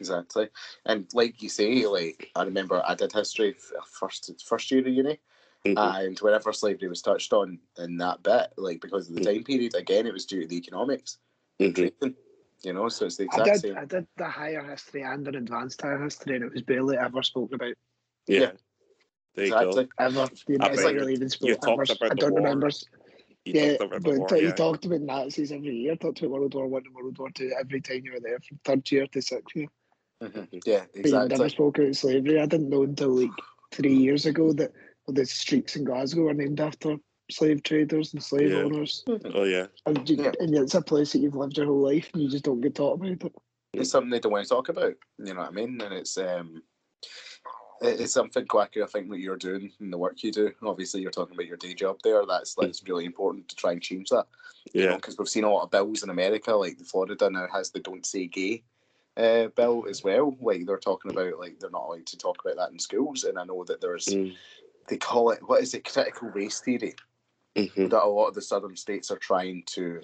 Exactly. 0.00 0.48
And 0.84 1.06
like 1.14 1.42
you 1.42 1.48
say, 1.48 1.86
like 1.86 2.30
I 2.36 2.42
remember 2.44 2.82
I 2.84 2.94
did 2.94 3.12
history 3.12 3.54
first 3.86 4.30
first 4.44 4.70
year 4.70 4.80
of 4.80 4.88
uni. 4.88 5.18
Mhm. 5.64 5.76
and 5.78 6.18
whenever 6.18 6.52
slavery 6.52 6.88
was 6.88 7.02
touched 7.02 7.32
on 7.32 7.60
in 7.78 7.96
that 7.98 8.20
bit, 8.24 8.52
like 8.56 8.80
because 8.80 9.08
of 9.08 9.14
the 9.14 9.20
Mm. 9.20 9.24
time 9.34 9.44
period, 9.44 9.74
again 9.76 10.08
it 10.08 10.12
was 10.12 10.26
due 10.26 10.40
to 10.42 10.46
the 10.48 10.56
economics. 10.56 11.18
Mhm. 11.60 11.92
You 12.64 12.72
know, 12.72 12.88
so 12.88 13.06
it's 13.06 13.16
the 13.16 13.24
I 13.24 13.26
exact 13.26 13.46
did. 13.54 13.60
same. 13.60 13.76
I 13.76 13.84
did 13.86 14.06
the 14.16 14.28
higher 14.28 14.62
history 14.62 15.02
and 15.02 15.26
an 15.26 15.34
advanced 15.34 15.82
higher 15.82 16.00
history, 16.00 16.36
and 16.36 16.44
it 16.44 16.52
was 16.52 16.62
barely 16.62 16.96
ever 16.96 17.20
spoken 17.24 17.56
about. 17.56 17.74
yeah. 18.28 18.40
Yeah. 18.40 18.52
There 19.34 19.46
you 19.46 19.52
exactly. 19.52 19.84
go. 19.86 19.90
Ever. 19.98 20.30
You 20.46 20.58
I 20.60 20.68
know, 20.68 20.74
bet 20.76 20.84
not 20.84 20.92
you- 20.94 21.00
really 21.00 21.12
even 21.14 21.22
you 21.22 21.28
spoken. 21.30 21.56
talked 21.58 21.90
ever. 21.90 21.96
about 21.98 22.10
I 22.12 22.14
the 22.14 22.20
don't 22.20 22.30
war. 22.30 22.40
remember. 22.42 22.70
You 23.44 23.54
yeah, 23.54 23.76
talked 23.76 23.82
about 23.82 24.02
the 24.04 24.10
but 24.10 24.18
war, 24.30 24.38
you 24.38 24.48
yeah. 24.48 24.52
talked 24.54 24.84
about 24.84 25.00
Nazis 25.00 25.50
every 25.50 25.74
year. 25.74 25.96
Talked 25.96 26.20
about 26.20 26.30
World 26.30 26.54
War 26.54 26.68
One 26.68 26.82
and 26.86 26.94
World 26.94 27.18
War 27.18 27.30
Two 27.30 27.52
every 27.58 27.80
time 27.80 28.02
you 28.04 28.12
were 28.12 28.20
there, 28.20 28.38
from 28.40 28.60
third 28.64 28.90
year 28.90 29.06
to 29.08 29.20
sixth 29.22 29.56
year. 29.56 29.66
Mhm. 30.22 30.48
Yeah, 30.64 30.84
But 30.94 31.04
you 31.06 31.12
never 31.12 31.24
exactly. 31.24 31.48
spoke 31.48 31.78
about 31.78 31.96
slavery. 31.96 32.40
I 32.40 32.46
didn't 32.46 32.68
know 32.68 32.84
until 32.84 33.20
like 33.20 33.30
three 33.72 33.94
years 33.94 34.26
ago 34.26 34.52
that 34.52 34.70
well, 35.06 35.14
the 35.14 35.26
streets 35.26 35.74
in 35.74 35.82
Glasgow 35.84 36.28
are 36.28 36.34
named 36.34 36.60
after 36.60 36.96
slave 37.30 37.64
traders 37.64 38.12
and 38.12 38.22
slave 38.22 38.52
Yeah. 38.52 38.58
owners. 38.62 39.04
Oh 39.34 39.42
yeah. 39.42 39.66
And, 39.86 40.08
you, 40.08 40.16
Yeah. 40.22 40.32
and 40.38 40.54
it's 40.54 40.74
a 40.74 40.82
place 40.82 41.12
that 41.12 41.18
you've 41.18 41.34
lived 41.34 41.56
your 41.56 41.66
whole 41.66 41.82
life 41.82 42.10
and 42.12 42.22
you 42.22 42.28
just 42.28 42.44
don't 42.44 42.60
get 42.60 42.76
taught 42.76 42.94
about 42.94 43.08
it. 43.24 43.32
It's 43.72 43.90
something 43.90 44.10
they 44.10 44.20
don't 44.20 44.30
want 44.30 44.44
to 44.44 44.48
talk 44.48 44.68
about. 44.68 44.94
You 45.18 45.34
know 45.34 45.40
what 45.40 45.48
I 45.48 45.52
mean? 45.52 45.80
And 45.80 45.94
it's 45.94 46.16
um, 46.16 46.62
it- 47.02 47.41
it's 47.82 48.12
something 48.12 48.46
quacker. 48.46 48.84
I 48.84 48.86
think 48.86 49.08
what 49.08 49.18
you're 49.18 49.36
doing 49.36 49.72
and 49.80 49.92
the 49.92 49.98
work 49.98 50.22
you 50.22 50.32
do. 50.32 50.52
Obviously, 50.62 51.02
you're 51.02 51.10
talking 51.10 51.34
about 51.34 51.46
your 51.46 51.56
day 51.56 51.74
job 51.74 51.98
there. 52.02 52.24
That's 52.26 52.54
that's 52.54 52.82
really 52.86 53.04
important 53.04 53.48
to 53.48 53.56
try 53.56 53.72
and 53.72 53.82
change 53.82 54.08
that. 54.10 54.26
Yeah. 54.72 54.94
because 54.96 55.18
we've 55.18 55.28
seen 55.28 55.44
a 55.44 55.50
lot 55.50 55.64
of 55.64 55.70
bills 55.70 56.02
in 56.02 56.10
America, 56.10 56.54
like 56.54 56.78
Florida 56.80 57.28
now 57.28 57.46
has 57.52 57.70
the 57.70 57.80
"Don't 57.80 58.06
Say 58.06 58.26
Gay" 58.26 58.62
uh, 59.16 59.48
bill 59.48 59.86
as 59.88 60.02
well. 60.02 60.36
Like 60.40 60.66
they're 60.66 60.78
talking 60.78 61.10
about, 61.10 61.38
like 61.38 61.58
they're 61.58 61.70
not 61.70 61.86
allowed 61.86 62.06
to 62.06 62.16
talk 62.16 62.42
about 62.44 62.56
that 62.56 62.72
in 62.72 62.78
schools. 62.78 63.24
And 63.24 63.38
I 63.38 63.44
know 63.44 63.64
that 63.64 63.80
there's 63.80 64.06
Mm. 64.06 64.34
they 64.88 64.96
call 64.96 65.30
it 65.30 65.40
what 65.46 65.62
is 65.62 65.74
it 65.74 65.84
critical 65.84 66.28
race 66.30 66.60
theory 66.60 66.94
Mhm. 67.56 67.90
that 67.90 68.04
a 68.04 68.06
lot 68.06 68.28
of 68.28 68.34
the 68.34 68.42
southern 68.42 68.76
states 68.76 69.10
are 69.10 69.18
trying 69.18 69.64
to 69.66 70.00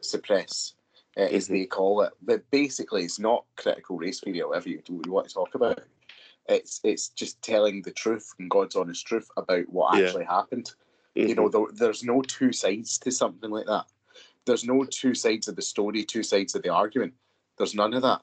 suppress 0.00 0.74
uh, 1.16 1.20
as 1.20 1.48
Mhm. 1.48 1.52
they 1.52 1.66
call 1.66 2.02
it. 2.02 2.12
But 2.22 2.48
basically, 2.50 3.04
it's 3.04 3.18
not 3.18 3.44
critical 3.56 3.96
race 3.96 4.20
theory 4.20 4.42
whatever 4.42 4.68
you, 4.68 4.82
you 4.88 5.12
want 5.12 5.28
to 5.28 5.34
talk 5.34 5.54
about. 5.54 5.80
It's 6.48 6.80
it's 6.84 7.08
just 7.08 7.40
telling 7.42 7.82
the 7.82 7.90
truth 7.90 8.34
and 8.38 8.50
God's 8.50 8.76
honest 8.76 9.06
truth 9.06 9.28
about 9.36 9.68
what 9.68 9.98
Yeah. 9.98 10.06
actually 10.06 10.24
happened. 10.24 10.72
You 11.14 11.34
know, 11.34 11.48
there, 11.48 11.66
there's 11.72 12.04
no 12.04 12.22
two 12.22 12.52
sides 12.52 12.98
to 12.98 13.10
something 13.10 13.50
like 13.50 13.66
that. 13.66 13.86
There's 14.44 14.64
no 14.64 14.84
two 14.84 15.14
sides 15.14 15.48
of 15.48 15.56
the 15.56 15.62
story, 15.62 16.04
two 16.04 16.22
sides 16.22 16.54
of 16.54 16.62
the 16.62 16.68
argument. 16.70 17.14
There's 17.56 17.74
none 17.74 17.94
of 17.94 18.02
that. 18.02 18.20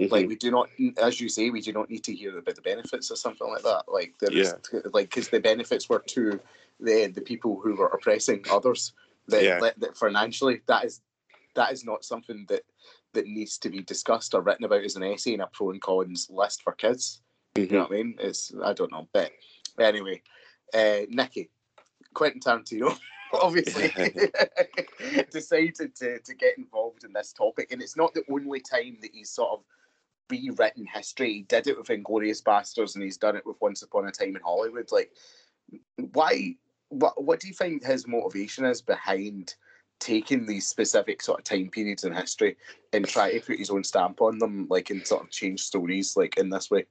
Mhm. 0.00 0.10
Like 0.10 0.26
we 0.26 0.36
do 0.36 0.50
not, 0.50 0.70
as 0.96 1.20
you 1.20 1.28
say, 1.28 1.50
we 1.50 1.60
do 1.60 1.72
not 1.72 1.88
need 1.88 2.02
to 2.04 2.14
hear 2.14 2.36
about 2.36 2.56
the 2.56 2.62
benefits 2.62 3.10
or 3.10 3.16
something 3.16 3.46
like 3.48 3.62
that. 3.62 3.84
Like 3.86 4.18
there 4.18 4.32
is, 4.32 4.54
like 4.92 5.10
because 5.10 5.28
the 5.28 5.40
benefits 5.40 5.88
were 5.88 6.00
to 6.08 6.40
the 6.80 7.06
the 7.08 7.20
people 7.20 7.60
who 7.60 7.76
were 7.76 7.88
oppressing 7.88 8.44
others. 8.50 8.92
That, 9.28 9.44
Yeah. 9.44 9.60
that, 9.60 9.78
that 9.78 9.96
financially, 9.96 10.62
that 10.66 10.84
is 10.84 11.00
that 11.54 11.70
is 11.72 11.84
not 11.84 12.04
something 12.04 12.44
that 12.48 12.64
that 13.12 13.26
needs 13.26 13.58
to 13.58 13.70
be 13.70 13.82
discussed 13.82 14.34
or 14.34 14.40
written 14.40 14.64
about 14.64 14.82
as 14.82 14.96
an 14.96 15.04
essay 15.04 15.34
in 15.34 15.40
a 15.42 15.46
pro 15.46 15.70
and 15.70 15.80
cons 15.80 16.28
list 16.30 16.62
for 16.62 16.72
kids. 16.72 17.20
You 17.54 17.66
know 17.66 17.80
what 17.80 17.92
I 17.92 17.94
mean? 17.94 18.14
It's 18.18 18.52
I 18.62 18.72
don't 18.72 18.92
know, 18.92 19.08
but 19.12 19.30
anyway, 19.78 20.22
uh, 20.72 21.00
Nikki, 21.10 21.50
Quentin 22.14 22.40
Tarantino, 22.40 22.98
obviously 23.34 23.92
decided 25.30 25.94
to, 25.96 26.18
to 26.18 26.34
get 26.34 26.56
involved 26.56 27.04
in 27.04 27.12
this 27.12 27.32
topic, 27.32 27.70
and 27.70 27.82
it's 27.82 27.96
not 27.96 28.14
the 28.14 28.24
only 28.30 28.60
time 28.60 28.96
that 29.02 29.10
he's 29.12 29.30
sort 29.30 29.50
of 29.52 29.64
rewritten 30.30 30.86
history. 30.86 31.34
He 31.34 31.42
did 31.42 31.66
it 31.66 31.76
with 31.76 31.90
Inglorious 31.90 32.40
Bastards, 32.40 32.94
and 32.94 33.04
he's 33.04 33.18
done 33.18 33.36
it 33.36 33.44
with 33.44 33.60
Once 33.60 33.82
Upon 33.82 34.08
a 34.08 34.10
Time 34.10 34.34
in 34.34 34.42
Hollywood. 34.42 34.90
Like, 34.90 35.12
why? 36.12 36.56
What 36.88 37.22
What 37.22 37.40
do 37.40 37.48
you 37.48 37.54
think 37.54 37.84
his 37.84 38.06
motivation 38.06 38.64
is 38.64 38.82
behind? 38.82 39.54
taking 40.00 40.44
these 40.44 40.66
specific 40.66 41.22
sort 41.22 41.38
of 41.38 41.44
time 41.44 41.70
periods 41.70 42.02
in 42.02 42.12
history 42.12 42.56
and 42.92 43.06
try 43.06 43.30
to 43.30 43.38
put 43.38 43.56
his 43.56 43.70
own 43.70 43.84
stamp 43.84 44.20
on 44.20 44.36
them, 44.38 44.66
like 44.68 44.90
and 44.90 45.06
sort 45.06 45.22
of 45.22 45.30
change 45.30 45.60
stories 45.60 46.16
like 46.16 46.36
in 46.38 46.50
this 46.50 46.72
way. 46.72 46.84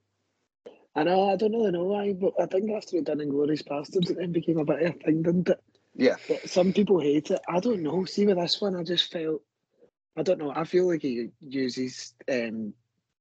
I 0.94 1.04
know, 1.04 1.30
I 1.30 1.36
don't 1.36 1.52
really 1.52 1.70
know 1.70 1.84
why, 1.84 2.12
but 2.12 2.34
I 2.38 2.46
think 2.46 2.70
after 2.70 2.96
he'd 2.96 3.06
done 3.06 3.20
Inglorious 3.20 3.62
Bastards, 3.62 4.10
it 4.10 4.18
then 4.18 4.32
became 4.32 4.58
a 4.58 4.64
bit 4.64 4.82
of 4.82 4.94
a 4.94 4.98
thing, 4.98 5.22
didn't 5.22 5.48
it? 5.48 5.60
Yeah. 5.94 6.16
But 6.28 6.48
some 6.48 6.72
people 6.72 7.00
hate 7.00 7.30
it. 7.30 7.40
I 7.48 7.60
don't 7.60 7.82
know. 7.82 8.04
See, 8.04 8.26
with 8.26 8.36
this 8.36 8.60
one, 8.60 8.76
I 8.76 8.82
just 8.82 9.10
felt, 9.10 9.42
I 10.16 10.22
don't 10.22 10.38
know, 10.38 10.52
I 10.54 10.64
feel 10.64 10.86
like 10.88 11.02
he 11.02 11.30
uses 11.40 12.14
um, 12.30 12.74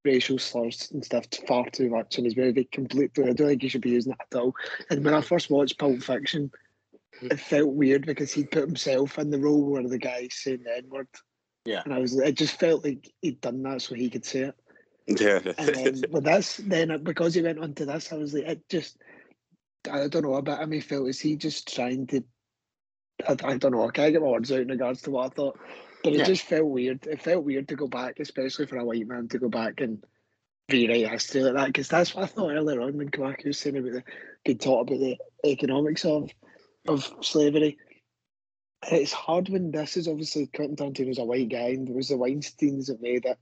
racial 0.03 0.37
slurs 0.37 0.89
and 0.91 1.03
stuff 1.03 1.25
far 1.47 1.69
too 1.69 1.89
much 1.89 2.17
in 2.17 2.25
his 2.25 2.35
movie 2.35 2.65
completely. 2.65 3.25
I 3.25 3.33
don't 3.33 3.47
think 3.47 3.61
he 3.61 3.69
should 3.69 3.81
be 3.81 3.91
using 3.91 4.11
that 4.17 4.35
at 4.35 4.41
all. 4.41 4.53
And 4.89 5.03
when 5.05 5.13
I 5.13 5.21
first 5.21 5.49
watched 5.49 5.79
Pulp 5.79 6.01
Fiction, 6.01 6.51
it 7.21 7.39
felt 7.39 7.73
weird 7.73 8.05
because 8.05 8.33
he'd 8.33 8.51
put 8.51 8.63
himself 8.63 9.17
in 9.17 9.29
the 9.31 9.39
role 9.39 9.71
where 9.71 9.87
the 9.87 9.97
guy's 9.97 10.33
saying 10.33 10.63
the 10.63 10.75
N 10.77 10.89
word. 10.89 11.07
Yeah. 11.65 11.83
And 11.85 11.93
I 11.93 11.99
was, 11.99 12.17
it 12.17 12.35
just 12.35 12.59
felt 12.59 12.83
like 12.83 13.11
he'd 13.21 13.39
done 13.41 13.61
that 13.63 13.81
so 13.81 13.95
he 13.95 14.09
could 14.09 14.25
say 14.25 14.41
it. 14.41 14.55
Yeah. 15.07 15.41
And 15.57 15.75
then 15.75 16.03
with 16.09 16.23
this, 16.23 16.57
then 16.57 17.03
because 17.03 17.33
he 17.33 17.41
went 17.41 17.59
on 17.59 17.73
to 17.75 17.85
this, 17.85 18.11
I 18.11 18.15
was 18.15 18.33
like, 18.33 18.45
it 18.45 18.69
just, 18.69 18.97
I 19.91 20.07
don't 20.07 20.23
know, 20.23 20.35
a 20.35 20.41
bit 20.41 20.59
of 20.59 20.69
me 20.69 20.79
felt, 20.79 21.09
is 21.09 21.19
he 21.19 21.35
just 21.35 21.73
trying 21.73 22.07
to, 22.07 22.23
I, 23.27 23.35
I 23.43 23.57
don't 23.57 23.71
know, 23.71 23.87
I 23.87 23.91
can't 23.91 24.13
get 24.13 24.21
my 24.21 24.27
words 24.27 24.51
out 24.51 24.61
in 24.61 24.67
regards 24.69 25.01
to 25.03 25.11
what 25.11 25.31
I 25.31 25.35
thought, 25.35 25.59
but 26.03 26.13
it 26.13 26.19
Yeah. 26.19 26.25
just 26.25 26.43
felt 26.43 26.65
weird. 26.65 27.05
It 27.07 27.21
felt 27.21 27.43
weird 27.43 27.67
to 27.69 27.75
go 27.75 27.87
back, 27.87 28.19
especially 28.19 28.65
for 28.65 28.77
a 28.77 28.85
white 28.85 29.07
man 29.07 29.27
to 29.29 29.39
go 29.39 29.49
back 29.49 29.81
and 29.81 30.03
rewrite 30.71 31.09
history 31.09 31.41
like 31.43 31.55
that, 31.55 31.67
because 31.67 31.87
that's 31.87 32.15
what 32.15 32.23
I 32.23 32.27
thought 32.27 32.51
earlier 32.51 32.81
on 32.81 32.97
when 32.97 33.09
Kawaki 33.09 33.47
was 33.47 33.57
saying 33.57 33.77
about 33.77 33.91
the, 33.91 34.03
could 34.45 34.61
talk 34.61 34.87
about 34.87 34.99
the 34.99 35.17
economics 35.45 36.05
of 36.05 36.31
of 36.87 37.07
slavery. 37.21 37.77
It's 38.91 39.11
hard 39.11 39.49
when 39.49 39.71
this 39.71 39.97
is 39.97 40.07
obviously 40.07 40.47
Quentin 40.47 40.75
Tarantino's 40.75 41.19
a 41.19 41.23
white 41.23 41.49
guy, 41.49 41.69
and 41.69 41.87
it 41.87 41.93
was 41.93 42.09
the 42.09 42.15
Weinsteins 42.15 42.87
that 42.87 43.01
made 43.01 43.25
it. 43.25 43.37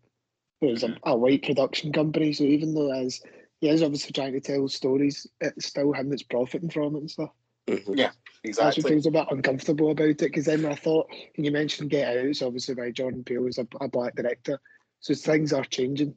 It 0.62 0.72
was 0.72 0.84
a, 0.84 0.95
a 1.04 1.15
white 1.15 1.43
production 1.43 1.93
company, 1.93 2.34
so 2.34 2.43
even 2.43 2.74
though 2.74 2.91
as 2.91 3.22
he 3.62 3.69
is 3.69 3.82
obviously 3.82 4.12
trying 4.12 4.34
to 4.34 4.41
tell 4.41 4.67
stories, 4.67 5.26
it's 5.39 5.67
still 5.67 5.93
him 5.93 6.10
that's 6.10 6.24
profiting 6.24 6.69
from 6.69 6.95
it 6.95 7.00
and 7.00 7.12
stuff. 7.12 7.32
Mhm. 7.67 7.95
That's 7.98 8.15
what 8.15 8.15
Exactly. 8.43 8.84
feels 8.84 9.06
a 9.06 9.12
bit 9.12 9.28
uncomfortable 9.32 9.91
about 9.91 10.08
it. 10.08 10.17
Because 10.17 10.45
then 10.45 10.65
I 10.65 10.76
thought, 10.76 11.08
when 11.36 11.45
you 11.45 11.52
mentioned 11.52 11.89
Get 11.89 12.08
Out, 12.17 12.26
it's 12.26 12.41
obviously 12.41 12.76
by 12.76 12.91
Jordan 12.91 13.24
Peele, 13.24 13.41
who's 13.43 13.58
a, 13.58 13.67
a 13.82 13.88
black 13.88 14.15
director, 14.15 14.60
so 15.02 15.13
things 15.13 15.54
are 15.54 15.63
changing. 15.65 16.15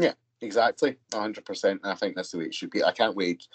Yeah, 0.00 0.14
exactly. 0.40 0.96
hundred 1.14 1.44
percent. 1.44 1.80
And 1.82 1.92
I 1.92 1.94
think 1.94 2.14
that's 2.16 2.30
the 2.30 2.38
way 2.38 2.44
it 2.46 2.54
should 2.54 2.70
be. 2.70 2.84
I 2.84 2.92
can't 2.92 3.16
wait. 3.16 3.46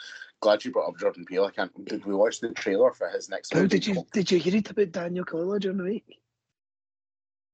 Glad 0.41 0.65
you 0.65 0.71
brought 0.71 0.88
up 0.89 0.97
Jordan 0.97 1.26
Peele. 1.26 1.45
I 1.45 1.52
can't 1.52 1.86
did 1.86 2.06
we 2.06 2.15
watch 2.15 2.39
the 2.39 2.50
trailer 2.54 2.91
for 2.91 3.10
his 3.10 3.30
next 3.30 3.54
Oh, 3.54 3.60
movie? 3.60 3.67
did 3.69 3.88
you 3.88 4.06
did 4.13 4.32
you 4.32 4.39
hear 4.39 4.56
it 4.56 4.69
about 4.71 4.91
Daniel 4.91 5.26
Kaluuya 5.26 5.60
during 5.60 5.78
the 5.78 5.84
week? 5.84 6.19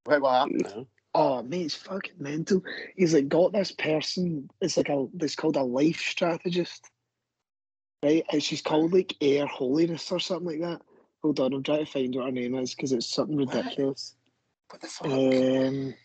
Wait, 0.05 0.21
what 0.21 0.33
happened? 0.33 0.61
No. 0.75 0.87
Oh 1.13 1.41
mate, 1.41 1.65
it's 1.65 1.75
fucking 1.75 2.15
mental. 2.19 2.61
He's 2.95 3.13
like 3.13 3.29
got 3.29 3.53
this 3.53 3.71
person. 3.71 4.49
It's 4.61 4.77
like 4.77 4.89
a. 4.89 5.07
It's 5.19 5.35
called 5.35 5.55
a 5.55 5.63
life 5.63 5.99
strategist, 5.99 6.89
right? 8.03 8.23
And 8.31 8.43
she's 8.43 8.61
called 8.61 8.93
like 8.93 9.15
Air 9.21 9.45
Holiness 9.47 10.11
or 10.11 10.19
something 10.19 10.47
like 10.47 10.69
that. 10.69 10.81
Hold 11.23 11.39
on, 11.39 11.53
I'm 11.53 11.63
trying 11.63 11.85
to 11.85 11.91
find 11.91 12.15
what 12.15 12.25
her 12.25 12.31
name 12.31 12.55
is 12.55 12.75
because 12.75 12.91
it's 12.91 13.07
something 13.07 13.37
What? 13.37 13.55
ridiculous. 13.55 14.15
What 14.69 14.81
the 14.81 14.87
fuck? 14.87 15.07
Um, 15.07 15.95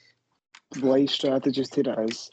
life 0.81 1.11
strategist. 1.11 1.75
Here 1.75 1.85
it 1.87 2.11
is. 2.11 2.31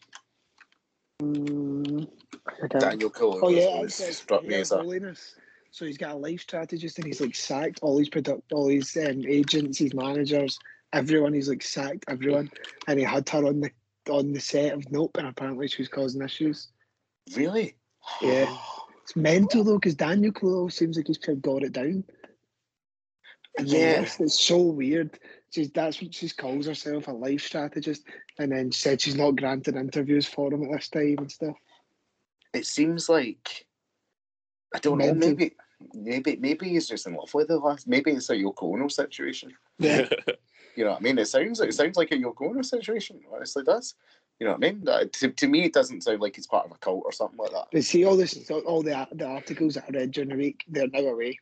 Mm, 1.22 2.08
I 2.46 2.68
can't- 2.68 2.80
Daniel 2.80 3.10
Cole 3.10 3.40
Oh 3.44 3.50
yeah, 3.50 3.64
it 3.64 3.76
always 3.76 4.18
struck 4.18 4.44
me 4.46 4.56
Air 4.56 4.62
as 4.62 4.72
a 4.72 4.78
Holiness. 4.78 5.36
So 5.72 5.86
he's 5.86 5.98
got 5.98 6.16
a 6.16 6.18
life 6.18 6.42
strategist, 6.42 6.98
and 6.98 7.08
he's 7.08 7.22
like 7.22 7.36
sacked 7.36 7.80
all 7.82 7.98
his 8.00 8.10
product, 8.10 8.54
all 8.54 8.70
his 8.70 8.96
um, 8.98 9.24
agents, 9.28 9.80
his 9.80 9.94
managers, 9.94 10.58
everyone. 10.94 11.34
He's 11.34 11.50
like 11.50 11.64
sacked 11.64 12.06
everyone, 12.08 12.50
and 12.88 13.00
he 13.00 13.06
had 13.06 13.28
her 13.30 13.46
on 13.46 13.62
the 13.62 13.72
on 14.10 14.34
the 14.34 14.40
set 14.40 14.74
of 14.74 14.92
Nope, 14.92 15.18
and 15.18 15.28
apparently 15.28 15.68
she 15.68 15.82
was 15.82 15.90
causing 15.90 16.22
issues. 16.22 16.70
really. 17.36 17.76
Yeah. 18.22 18.56
It's 19.04 19.16
mental 19.16 19.64
though, 19.64 19.80
because 19.80 19.96
Daniel 19.96 20.32
Kaluuya 20.32 20.72
seems 20.72 20.96
like 20.96 21.08
he's 21.08 21.18
kind 21.18 21.38
of 21.40 21.42
got 21.42 21.64
it 21.64 21.72
down. 21.72 22.04
And 23.58 23.68
Yeah. 23.68 24.02
this, 24.02 24.20
it's 24.20 24.40
so 24.40 24.62
weird. 24.62 25.18
She's 25.50 25.72
that's 25.72 26.00
what 26.00 26.14
she 26.14 26.30
calls 26.30 26.68
herself, 26.68 27.08
a 27.08 27.12
life 27.12 27.42
strategist, 27.42 28.04
and 28.38 28.52
then 28.52 28.72
said 28.72 29.02
she's 29.02 29.16
not 29.16 29.36
granted 29.36 29.76
interviews 29.78 30.28
for 30.28 30.54
him 30.54 30.64
at 30.66 30.72
this 30.74 30.90
time 30.90 31.16
and 31.18 31.32
stuff. 31.32 31.56
It 32.54 32.68
seems 32.68 33.10
like 33.10 33.66
I 34.76 34.80
don't 34.80 35.00
know. 35.00 35.12
Maybe, 35.16 35.56
maybe, 35.96 36.36
maybe 36.36 36.70
he's 36.70 36.88
just 36.88 37.08
in 37.08 37.16
love 37.16 37.34
with 37.34 37.48
the 37.48 37.58
last. 37.58 37.88
Maybe 37.88 38.12
it's 38.12 38.30
a 38.30 38.36
Yoko 38.36 38.76
Ono 38.76 38.90
situation. 38.90 39.56
Yeah. 39.80 40.08
You 40.80 40.86
know 40.86 40.92
what 40.92 41.02
I 41.02 41.04
mean? 41.04 41.18
It 41.18 41.28
sounds 41.28 41.60
it 41.60 41.74
sounds 41.74 41.98
like 41.98 42.12
a 42.12 42.16
Yoko 42.18 42.64
situation. 42.64 43.20
Honestly, 43.36 43.64
does. 43.66 43.96
You 44.40 44.46
know 44.48 44.54
what 44.54 44.64
I 44.66 44.72
mean? 44.72 44.86
That- 44.86 45.12
to, 45.12 45.30
to 45.30 45.48
me, 45.50 45.66
it 45.66 45.74
doesn't 45.74 46.04
sound 46.04 46.22
like 46.22 46.38
he's 46.38 46.48
part 46.48 46.66
of 46.66 46.72
a 46.72 46.76
cult 46.76 47.02
or 47.04 47.12
something 47.12 47.38
like 47.38 47.52
that. 47.52 47.68
But 47.74 47.84
see, 47.84 48.06
all 48.06 48.16
this, 48.16 48.50
all 48.50 48.82
the 48.82 49.06
the 49.12 49.26
articles 49.26 49.74
that 49.74 49.84
I 49.90 49.92
read 49.92 50.12
during 50.12 50.30
the 50.30 50.38
week, 50.38 50.64
they're 50.70 50.88
now 50.88 51.00
away. 51.02 51.38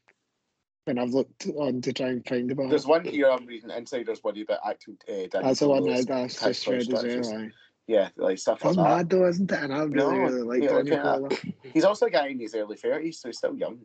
And 0.88 1.00
I've 1.00 1.12
looked 1.14 1.46
on 1.56 1.82
to 1.82 1.94
try 1.94 2.08
and 2.08 2.26
find 2.28 2.50
about. 2.50 2.72
There's 2.72 2.88
one 2.88 3.06
here 3.06 3.30
I'm 3.30 3.46
reading. 3.46 3.70
Insiders 3.70 4.24
worry 4.24 4.42
about 4.42 4.62
actual. 4.68 4.96
Uh, 5.08 5.28
That's 5.32 5.60
the 5.60 5.68
one 5.70 5.84
Kaluuya's 5.84 6.06
that 6.08 6.32
that's 6.32 6.64
just 6.64 6.68
read 6.68 6.92
as 6.92 7.30
well. 7.30 7.42
aye. 7.44 7.52
Yeah, 7.86 8.10
like 8.18 8.40
stuff 8.40 8.66
like 8.66 8.76
That's 8.76 8.78
that. 8.88 8.96
mad 8.98 9.10
though, 9.12 9.28
isn't 9.28 9.52
it? 9.52 9.60
And 9.62 9.72
I 9.72 9.84
really, 9.84 9.94
No, 9.94 10.10
really 10.10 10.42
like 10.42 10.64
yeah, 10.64 10.78
Daniel 10.78 11.26
okay, 11.26 11.36
Kaluuya. 11.36 11.54
He's 11.76 11.84
also 11.84 12.08
a 12.08 12.10
guy 12.10 12.30
in 12.30 12.40
his 12.40 12.56
early 12.56 12.76
thirties, 12.76 13.20
so 13.20 13.30
he's 13.30 13.38
still 13.38 13.56
young. 13.56 13.78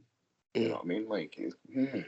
You 0.54 0.68
know 0.68 0.74
what 0.76 0.84
I 0.84 0.86
mean? 0.86 1.08
Like, 1.10 1.34
he's- 1.36 1.52
hmm, 1.70 2.00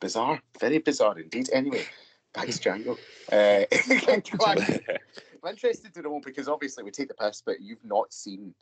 bizarre, 0.00 0.40
very 0.58 0.78
bizarre 0.78 1.18
indeed. 1.18 1.50
Anyway, 1.52 1.84
back 2.34 2.48
to 2.48 2.52
Django. 2.52 2.98
Uh, 3.30 3.64
I'm 5.44 5.50
interested 5.50 5.94
to 5.94 6.02
know 6.02 6.20
because 6.24 6.48
obviously 6.48 6.84
we 6.84 6.90
take 6.90 7.08
the 7.08 7.14
piss, 7.14 7.42
but 7.44 7.60
you've 7.60 7.84
not 7.84 8.12
seen 8.12 8.54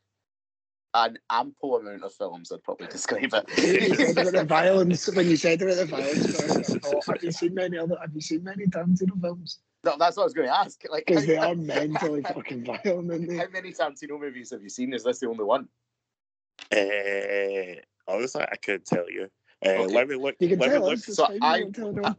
an 0.95 1.19
ample 1.31 1.77
amount 1.77 2.03
of 2.05 2.13
films. 2.15 2.51
I'd 2.53 2.63
probably 2.63 2.87
describe 2.87 3.31
it. 3.33 3.51
said 4.15 4.27
about 4.27 4.33
the 4.33 4.45
violence 4.45 5.15
when 5.15 5.29
you 5.29 5.37
said 5.37 5.61
about 5.63 5.77
the 5.77 5.87
violence. 5.87 6.71
I 6.71 6.79
thought, 6.79 7.05
have 7.07 7.23
you 7.23 7.33
seen 7.33 7.55
many 7.55 7.77
other? 7.79 7.97
Have 8.01 8.15
you 8.15 8.21
seen 8.21 8.45
many 8.45 8.67
Tarantino 8.67 9.21
films? 9.21 9.59
no, 9.85 9.95
that's 9.99 10.17
what 10.17 10.25
I 10.25 10.27
was 10.27 10.35
going 10.35 10.49
to 10.49 10.55
ask. 10.59 10.81
Like, 10.91 11.05
Because 11.07 11.27
they 11.27 11.37
how- 11.37 11.53
are 11.53 11.55
mentally 11.55 12.23
fucking 12.23 12.65
violent, 12.65 13.11
aren't 13.11 13.29
they? 13.29 13.37
How 13.37 13.49
many 13.53 13.73
Tarantino 13.73 14.19
movies 14.19 14.51
have 14.51 14.63
you 14.63 14.69
seen? 14.69 14.93
Is 14.93 15.05
this 15.05 15.21
the 15.21 15.29
only 15.29 15.45
one? 15.45 15.69
Uh, 16.73 17.81
honestly, 18.09 18.43
I 18.43 18.57
couldn't 18.57 18.87
tell 18.87 19.09
you. 19.11 19.29
Uh, 19.67 19.83
Okay. 19.83 19.95
Let 19.95 20.09
me 20.09 20.15
look. 20.17 20.37
You 20.39 20.49
can 20.49 20.59
let 20.59 20.71
me 20.73 20.79
look. 20.79 20.99
so 20.99 21.25
I- 21.41 21.57
you 21.57 21.63
don't 21.65 21.75
tell 21.75 21.89
anyone. 21.89 22.17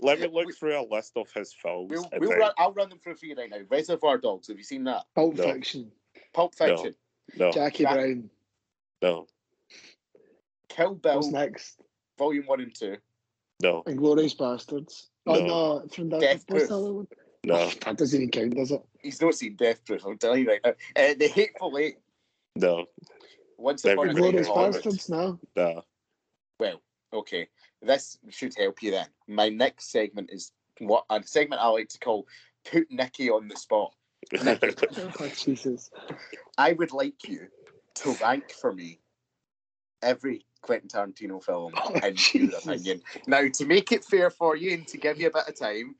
Let 0.00 0.20
me 0.20 0.28
look 0.28 0.54
through 0.56 0.78
a 0.80 0.82
list 0.82 1.12
of 1.16 1.30
his 1.32 1.52
films. 1.52 1.90
We'll, 1.90 2.08
we'll 2.18 2.38
run, 2.38 2.52
I'll 2.58 2.72
run 2.72 2.88
them 2.88 2.98
through 2.98 3.16
for 3.16 3.26
you 3.26 3.34
right 3.36 3.50
now. 3.50 3.58
Reservoir 3.68 4.18
Dogs. 4.18 4.48
Have 4.48 4.56
you 4.56 4.62
seen 4.64 4.84
that? 4.84 5.04
Pulp 5.14 5.36
No. 5.36 5.44
Fiction, 5.52 5.90
Pulp 6.34 6.54
Fiction. 6.54 6.94
No, 7.36 7.52
Jackie 7.52 7.84
Jack- 7.84 7.94
Brown. 7.94 8.30
no, 9.02 9.26
Kill 10.68 10.94
Bill. 10.94 11.16
What's 11.16 11.28
next? 11.28 11.80
Volume 12.18 12.46
one 12.46 12.60
and 12.60 12.74
two. 12.74 12.96
no, 13.62 13.82
Inglorious 13.86 14.34
Bastards. 14.34 15.10
Oh 15.26 15.34
No. 15.34 15.46
no, 15.46 15.88
from 15.88 16.08
the 16.08 16.18
Death 16.18 16.46
Proof. 16.46 16.68
the 16.68 16.74
other 16.76 16.92
one? 16.92 17.08
no, 17.44 17.70
That 17.84 17.96
doesn't 17.98 18.16
even 18.20 18.30
count, 18.30 18.54
does 18.56 18.70
it? 18.72 18.82
He's 19.02 19.20
not 19.20 19.34
seen 19.34 19.56
Death 19.56 19.84
Proof. 19.84 20.04
I'm 20.04 20.18
telling 20.18 20.42
you 20.44 20.48
right 20.48 20.60
now. 20.64 20.70
Uh, 20.96 21.14
the 21.18 21.28
Hateful 21.28 21.76
Eight. 21.78 21.98
no, 22.56 22.86
Once 23.58 23.84
Never 23.84 23.96
upon 24.02 24.08
a 24.08 24.12
time 24.12 24.18
in 24.18 24.24
Inglorious 24.26 24.48
Hollywood. 24.48 24.72
Bastards. 24.74 25.08
No. 25.08 25.38
no. 25.56 25.84
Well, 26.58 26.80
okay. 27.12 27.48
This 27.82 28.18
should 28.30 28.54
help 28.56 28.82
you 28.82 28.90
then. 28.90 29.06
My 29.26 29.48
next 29.48 29.90
segment 29.90 30.30
is 30.32 30.52
what 30.80 31.04
a 31.10 31.22
segment 31.22 31.60
I 31.60 31.68
like 31.68 31.88
to 31.90 31.98
call 31.98 32.26
put 32.70 32.90
Nikki 32.90 33.30
on 33.30 33.48
the 33.48 33.56
spot. 33.56 33.92
Oh, 35.20 35.28
Jesus. 35.28 35.90
I 36.58 36.72
would 36.72 36.92
like 36.92 37.28
you 37.28 37.46
to 37.96 38.14
rank 38.20 38.50
for 38.50 38.72
me 38.72 39.00
every 40.02 40.44
Quentin 40.60 40.88
Tarantino 40.88 41.42
film 41.42 41.72
Oh, 41.76 41.94
in 41.94 42.16
your 42.34 42.58
opinion. 42.58 43.00
Now, 43.26 43.46
to 43.48 43.64
make 43.64 43.92
it 43.92 44.04
fair 44.04 44.30
for 44.30 44.56
you 44.56 44.74
and 44.74 44.86
to 44.88 44.98
give 44.98 45.20
you 45.20 45.28
a 45.28 45.30
bit 45.30 45.48
of 45.48 45.56
time, 45.56 45.94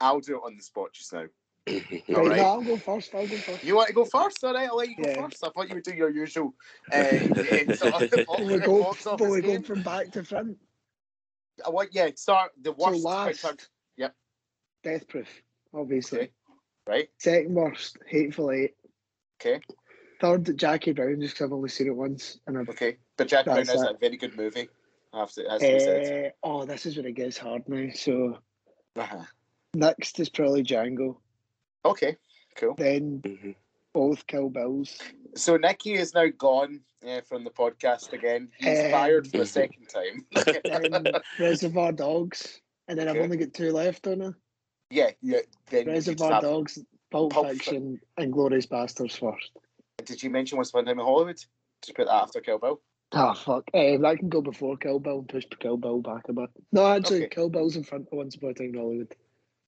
I'll 0.00 0.20
do 0.20 0.36
it 0.36 0.42
on 0.44 0.56
the 0.56 0.62
spot 0.62 0.92
just 0.92 1.12
now. 1.12 1.26
All 2.14 2.24
right. 2.26 2.36
no, 2.38 2.44
I'll 2.44 2.62
go 2.62 2.76
first. 2.76 3.14
I'll 3.14 3.26
go 3.26 3.36
first. 3.36 3.64
You 3.64 3.76
want 3.76 3.88
to 3.88 3.94
go 3.94 4.04
first? 4.04 4.42
All 4.44 4.54
right, 4.54 4.68
I'll 4.68 4.76
let 4.76 4.88
you 4.88 4.96
go 4.96 5.08
Yeah. 5.08 5.22
first. 5.22 5.44
I 5.44 5.48
thought 5.50 5.68
you 5.68 5.74
would 5.74 5.84
do 5.84 5.94
your 5.94 6.10
usual. 6.10 6.54
Uh, 6.92 6.96
uh, 6.96 7.74
sort 7.74 7.94
of 7.94 8.02
we 8.46 8.58
go, 8.58 8.94
but 9.04 9.06
office 9.12 9.30
we 9.30 9.40
go 9.42 9.60
from 9.62 9.82
back 9.82 10.10
to 10.12 10.24
front. 10.24 10.56
I 11.66 11.70
want, 11.70 11.90
yeah, 11.92 12.08
start 12.14 12.52
the 12.62 12.72
worst. 12.72 13.02
So 13.02 13.08
last, 13.08 13.42
Tar- 13.42 13.56
Death 14.84 15.08
Proof, 15.08 15.28
obviously. 15.74 16.20
Okay. 16.20 16.30
Right? 16.86 17.08
Second 17.18 17.52
worst, 17.54 17.98
Hateful 18.06 18.52
Eight. 18.52 18.74
Okay, 19.40 19.60
Third, 20.20 20.56
Jackie 20.56 20.92
Brown, 20.92 21.20
just 21.20 21.36
'cause 21.36 21.46
I've 21.46 21.52
only 21.52 21.68
seen 21.68 21.88
it 21.88 21.94
once. 21.96 22.38
And 22.46 22.58
I've, 22.58 22.68
okay. 22.70 22.98
But 23.16 23.28
Jackie 23.28 23.50
Brown 23.50 23.60
is 23.60 23.70
it. 23.70 23.90
a 23.94 23.96
very 24.00 24.16
good 24.16 24.36
movie. 24.36 24.68
I 25.12 25.20
have 25.20 25.32
to, 25.32 25.42
has 25.48 25.60
to 25.62 25.80
said. 25.80 26.02
Eh, 26.04 26.30
oh, 26.42 26.64
this 26.64 26.86
is 26.86 26.96
where 26.96 27.06
it 27.06 27.14
gets 27.14 27.36
hard 27.38 27.68
now. 27.68 27.90
So 27.94 28.38
Uh-huh. 28.96 29.24
next 29.74 30.18
is 30.20 30.28
probably 30.28 30.62
Django. 30.62 31.16
Okay, 31.84 32.16
cool. 32.56 32.74
Then 32.74 33.20
Mhm. 33.22 33.54
both 33.92 34.26
Kill 34.26 34.50
Bills. 34.50 34.98
So 35.34 35.56
Nicky 35.56 35.94
is 35.94 36.14
now 36.14 36.26
gone 36.36 36.80
uh, 37.06 37.20
from 37.20 37.44
the 37.44 37.50
podcast 37.50 38.12
again. 38.12 38.50
He's 38.58 38.78
Um, 38.80 38.90
fired 38.90 39.28
for 39.30 39.38
the 39.38 39.46
second 39.46 39.86
time. 39.88 40.26
Then 40.32 41.12
Reservoir 41.38 41.92
Dogs. 41.92 42.60
And 42.88 42.98
then 42.98 43.06
I've 43.08 43.16
only 43.16 43.36
got 43.36 43.52
two 43.54 43.70
left 43.70 44.06
on 44.06 44.22
it. 44.22 44.34
yeah, 44.90 45.10
yeah. 45.22 45.40
Then 45.70 45.86
Reservoir 45.86 46.40
Dogs, 46.40 46.78
Pulp, 47.10 47.32
Pulp 47.32 47.46
Fi- 47.46 47.52
Fiction, 47.52 48.00
and 48.16 48.32
Glorious 48.32 48.66
Bastards 48.66 49.14
first. 49.16 49.50
Did 50.04 50.22
you 50.22 50.30
mention 50.30 50.56
Once 50.56 50.70
Upon 50.70 50.84
a 50.84 50.86
Time 50.86 50.98
in 50.98 51.04
Hollywood? 51.04 51.36
Just 51.36 51.94
put 51.94 52.06
that 52.06 52.14
after 52.14 52.40
Kill 52.40 52.58
Bill. 52.58 52.80
Oh 53.12 53.34
fuck! 53.34 53.64
Eh, 53.74 53.96
that 53.98 54.18
can 54.18 54.28
go 54.28 54.40
before 54.42 54.76
Kill 54.76 54.98
Bill 54.98 55.18
and 55.20 55.28
push 55.28 55.44
Kill 55.60 55.76
Bill 55.76 56.00
back 56.00 56.28
a 56.28 56.32
bit. 56.32 56.50
No, 56.72 56.86
actually, 56.86 57.18
Okay. 57.24 57.28
Kill 57.28 57.48
Bill's 57.48 57.76
in 57.76 57.84
front 57.84 58.08
of 58.10 58.16
Once 58.18 58.34
Upon 58.34 58.50
a 58.50 58.54
Time 58.54 58.68
in 58.68 58.74
Hollywood. 58.74 59.14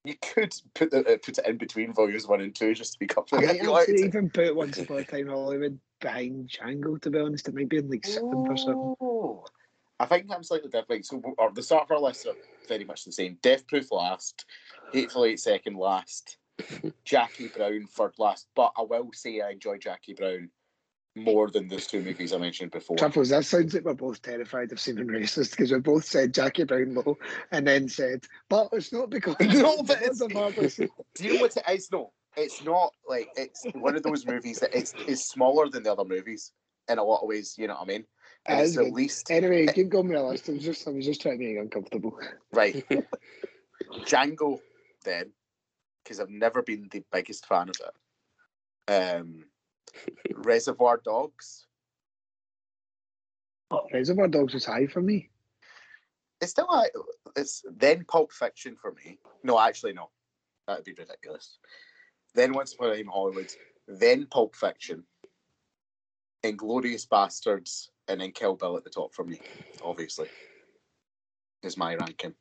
You 0.04 0.14
could 0.16 0.54
put 0.74 0.90
the, 0.90 1.00
uh, 1.00 1.18
put 1.22 1.38
it 1.38 1.46
in 1.46 1.58
between 1.58 1.92
volumes 1.92 2.26
one 2.26 2.40
and 2.40 2.54
two 2.54 2.74
just 2.74 2.94
to 2.94 2.98
be 2.98 3.06
I 3.06 3.14
comfortable. 3.14 3.46
might 3.46 3.80
actually 3.82 4.04
even 4.06 4.30
put 4.30 4.56
Once 4.56 4.78
Upon 4.78 4.98
a 4.98 5.04
Time 5.04 5.20
in 5.20 5.28
Hollywood 5.28 5.78
behind 6.00 6.48
Django. 6.48 7.00
To 7.02 7.10
be 7.10 7.18
honest, 7.18 7.48
it 7.48 7.54
might 7.54 7.68
be 7.68 7.78
in 7.78 7.90
like 7.90 8.06
seventh 8.06 8.48
or 8.48 8.56
something. 8.56 8.94
Oh, 9.00 9.44
I 9.98 10.06
think 10.06 10.26
I'm 10.30 10.42
slightly 10.42 10.70
different. 10.70 11.04
So 11.04 11.22
or 11.36 11.52
the 11.52 11.62
start 11.62 11.84
of 11.84 11.90
our 11.90 12.00
list 12.00 12.26
are 12.26 12.34
very 12.66 12.84
much 12.84 13.04
the 13.04 13.12
same. 13.12 13.36
Death 13.42 13.66
Proof 13.66 13.92
last, 13.92 14.46
Hateful 14.92 15.26
Eight 15.26 15.38
second 15.38 15.76
last, 15.76 16.38
Jackie 17.04 17.48
Brown 17.48 17.86
third 17.86 18.14
last. 18.18 18.46
But 18.56 18.72
I 18.78 18.82
will 18.82 19.10
say 19.12 19.42
I 19.42 19.50
enjoy 19.50 19.76
Jackie 19.76 20.14
Brown 20.14 20.48
more 21.16 21.50
than 21.50 21.68
those 21.68 21.86
two 21.86 22.02
movies 22.02 22.32
I 22.32 22.38
mentioned 22.38 22.70
before. 22.70 22.96
Trouble 22.96 23.22
is, 23.22 23.30
that 23.30 23.44
sounds 23.44 23.74
like 23.74 23.84
we're 23.84 23.94
both 23.94 24.22
terrified 24.22 24.72
of 24.72 24.80
seeming 24.80 25.08
racist 25.08 25.50
because 25.50 25.72
we 25.72 25.78
both 25.80 26.04
said 26.04 26.34
Jackie 26.34 26.64
Brown 26.64 26.94
low 26.94 27.18
and 27.50 27.66
then 27.66 27.88
said, 27.88 28.24
but 28.48 28.68
it's 28.72 28.92
not 28.92 29.10
because 29.10 29.36
No, 29.40 29.82
but 29.82 30.02
it's 30.02 30.20
a 30.20 30.28
marvelous. 30.28 30.76
Do 30.76 30.88
you 31.20 31.34
know 31.34 31.40
what 31.40 31.56
it 31.56 31.64
is? 31.68 31.90
No, 31.90 32.12
it's 32.36 32.62
not 32.62 32.92
like 33.08 33.28
it's 33.36 33.66
one 33.74 33.96
of 33.96 34.02
those 34.02 34.24
movies 34.24 34.60
that 34.60 34.74
it's 34.74 34.94
is 35.06 35.26
smaller 35.26 35.68
than 35.68 35.82
the 35.82 35.92
other 35.92 36.04
movies 36.04 36.52
in 36.88 36.98
a 36.98 37.04
lot 37.04 37.22
of 37.22 37.28
ways. 37.28 37.56
You 37.58 37.66
know 37.66 37.74
what 37.74 37.82
I 37.82 37.86
mean? 37.86 38.04
And 38.46 38.60
it's 38.60 38.76
the 38.76 38.84
good. 38.84 38.92
least 38.92 39.30
Anyway, 39.30 39.66
keep 39.66 39.88
going 39.88 40.08
with 40.08 40.16
the 40.16 40.22
list. 40.22 40.48
I 40.48 40.52
was 40.52 40.62
just, 40.62 40.88
I 40.88 40.92
was 40.92 41.04
just 41.04 41.20
trying 41.20 41.38
to 41.38 41.44
make 41.44 41.52
you 41.54 41.60
uncomfortable. 41.60 42.18
right. 42.52 42.84
Django, 44.04 44.60
then, 45.04 45.32
because 46.02 46.20
I've 46.20 46.30
never 46.30 46.62
been 46.62 46.88
the 46.90 47.02
biggest 47.12 47.46
fan 47.46 47.68
of 47.68 47.76
it. 47.80 48.92
Um, 48.92 49.44
Reservoir 50.34 51.00
Dogs. 51.04 51.66
Reservoir 53.92 54.28
Dogs 54.28 54.54
was 54.54 54.64
high 54.64 54.86
for 54.86 55.00
me. 55.00 55.30
It's 56.40 56.50
still 56.50 56.68
a, 56.70 56.84
it's 57.36 57.62
then 57.76 58.04
Pulp 58.04 58.32
Fiction 58.32 58.76
for 58.80 58.92
me. 58.92 59.18
No, 59.44 59.60
actually 59.60 59.92
no, 59.92 60.10
that'd 60.66 60.84
be 60.84 60.94
ridiculous. 60.98 61.58
Then 62.34 62.52
Once 62.52 62.74
Upon 62.74 62.90
a 62.90 62.92
Time 62.92 63.00
in 63.00 63.06
Hollywood, 63.06 63.50
then 63.86 64.26
Pulp 64.26 64.56
Fiction, 64.56 65.04
Inglorious 66.42 67.04
Bastards, 67.06 67.90
and 68.08 68.20
then 68.20 68.32
Kill 68.32 68.56
Bill 68.56 68.76
at 68.76 68.84
the 68.84 68.90
top 68.90 69.14
for 69.14 69.24
me. 69.24 69.40
Obviously, 69.82 70.28
is 71.62 71.76
my 71.76 71.94
ranking. 71.96 72.34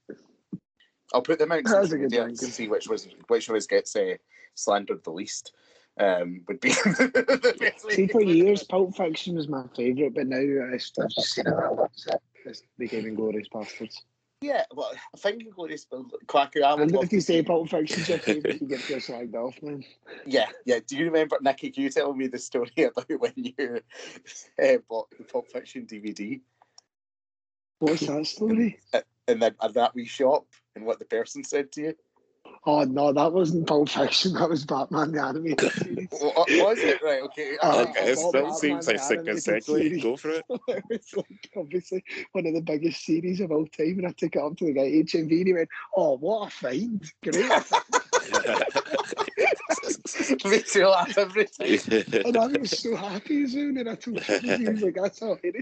I'll 1.13 1.21
put 1.21 1.39
them 1.39 1.51
out 1.51 1.63
That's 1.65 1.87
a 1.87 1.89
social 1.89 2.07
good 2.07 2.37
to 2.37 2.45
see 2.45 2.67
which 2.67 2.87
was 2.87 3.07
which 3.27 3.49
of 3.49 3.55
us 3.55 3.67
gets 3.67 3.95
uh, 3.95 4.15
slandered 4.55 5.03
the 5.03 5.11
least. 5.11 5.53
Um, 5.99 6.41
would 6.47 6.61
be 6.61 6.69
the 6.69 7.73
See, 7.89 8.07
for 8.07 8.21
years, 8.21 8.63
Pulp 8.63 8.95
Fiction 8.95 9.35
was 9.35 9.49
my 9.49 9.63
favourite, 9.75 10.15
but 10.15 10.27
now 10.27 10.37
I've 10.73 10.79
just 10.79 11.33
seen 11.33 11.45
it 11.45 11.51
that 11.51 11.75
once. 11.75 12.07
It's 12.45 12.63
became 12.77 13.05
Inglorious 13.05 13.49
Bastards. 13.49 14.01
Yeah, 14.41 14.63
well, 14.73 14.93
I 15.13 15.17
think 15.17 15.43
Inglorious 15.43 15.85
Quacker. 16.27 16.63
I 16.63 16.73
would 16.75 16.91
And 16.93 17.03
if 17.03 17.11
you 17.11 17.19
say 17.19 17.43
Pulp 17.43 17.69
Fiction's 17.69 18.07
your 18.07 18.19
favourite, 18.19 18.61
you 18.61 18.67
get 18.67 18.89
your 18.89 18.99
slagged 18.99 19.35
off, 19.35 19.61
man. 19.61 19.83
Yeah, 20.25 20.47
yeah. 20.65 20.79
Do 20.87 20.95
you 20.95 21.05
remember, 21.05 21.37
Nicky? 21.41 21.71
Can 21.71 21.83
you 21.83 21.89
tell 21.89 22.13
me 22.13 22.27
the 22.27 22.39
story 22.39 22.71
about 22.77 23.19
when 23.19 23.33
you 23.35 23.81
uh, 24.63 24.77
bought 24.87 25.09
the 25.17 25.25
Pulp 25.25 25.51
Fiction 25.51 25.85
DVD 25.85 26.39
What's 27.79 28.07
that 28.07 28.27
story? 28.27 28.79
and 29.27 29.41
then 29.41 29.55
at 29.61 29.73
that 29.73 29.95
wee 29.95 30.05
shop 30.05 30.47
and 30.75 30.85
what 30.85 30.99
the 30.99 31.05
person 31.05 31.43
said 31.43 31.71
to 31.73 31.81
you? 31.81 31.95
Oh 32.65 32.83
no, 32.83 33.13
that 33.13 33.31
wasn't 33.33 33.67
Pulp 33.67 33.89
Fiction. 33.89 34.33
That 34.33 34.49
was 34.49 34.65
Batman 34.65 35.11
the 35.13 35.23
animated 35.23 35.71
series. 35.73 36.07
What 36.11 36.35
was 36.49 36.77
it? 36.79 37.01
Right, 37.01 37.21
okay. 37.23 37.57
Uh, 37.61 37.85
Okay, 37.89 38.11
it 38.11 38.17
still 38.17 38.31
Batman, 38.31 38.53
seems 38.53 38.87
like 38.87 38.97
the 38.97 39.03
a 39.03 39.07
good 39.09 39.19
animated 39.19 39.43
segue. 39.43 39.65
series. 39.65 40.03
Go 40.03 40.17
for 40.17 40.29
it. 40.31 40.45
it's 40.89 41.15
like 41.15 41.49
obviously 41.55 42.03
one 42.33 42.45
of 42.45 42.53
the 42.53 42.61
biggest 42.61 43.05
series 43.05 43.39
of 43.41 43.51
all 43.51 43.65
time, 43.67 43.97
and 43.99 44.07
I 44.07 44.11
took 44.11 44.35
it 44.35 44.41
up 44.41 44.57
to 44.57 44.65
the 44.65 44.73
guy 44.73 44.81
at 44.87 45.05
HMV, 45.05 45.31
and 45.39 45.47
he 45.47 45.53
went, 45.53 45.69
"Oh, 45.95 46.17
what 46.17 46.47
a 46.47 46.51
find! 46.51 47.03
Great!" 47.23 47.49
Makes 50.45 50.75
you 50.75 50.87
laugh 50.87 51.17
every 51.17 51.45
time. 51.45 51.79
and 52.25 52.37
I 52.37 52.47
was 52.47 52.79
so 52.79 52.95
happy 52.95 53.43
as. 53.43 53.53
And 53.55 53.89
I 53.89 53.95
told 53.95 54.19
him, 54.19 54.59
he 54.59 54.69
was 54.69 54.81
like, 54.81 54.95
"That's 54.95 55.21
all 55.21 55.37
it 55.43 55.55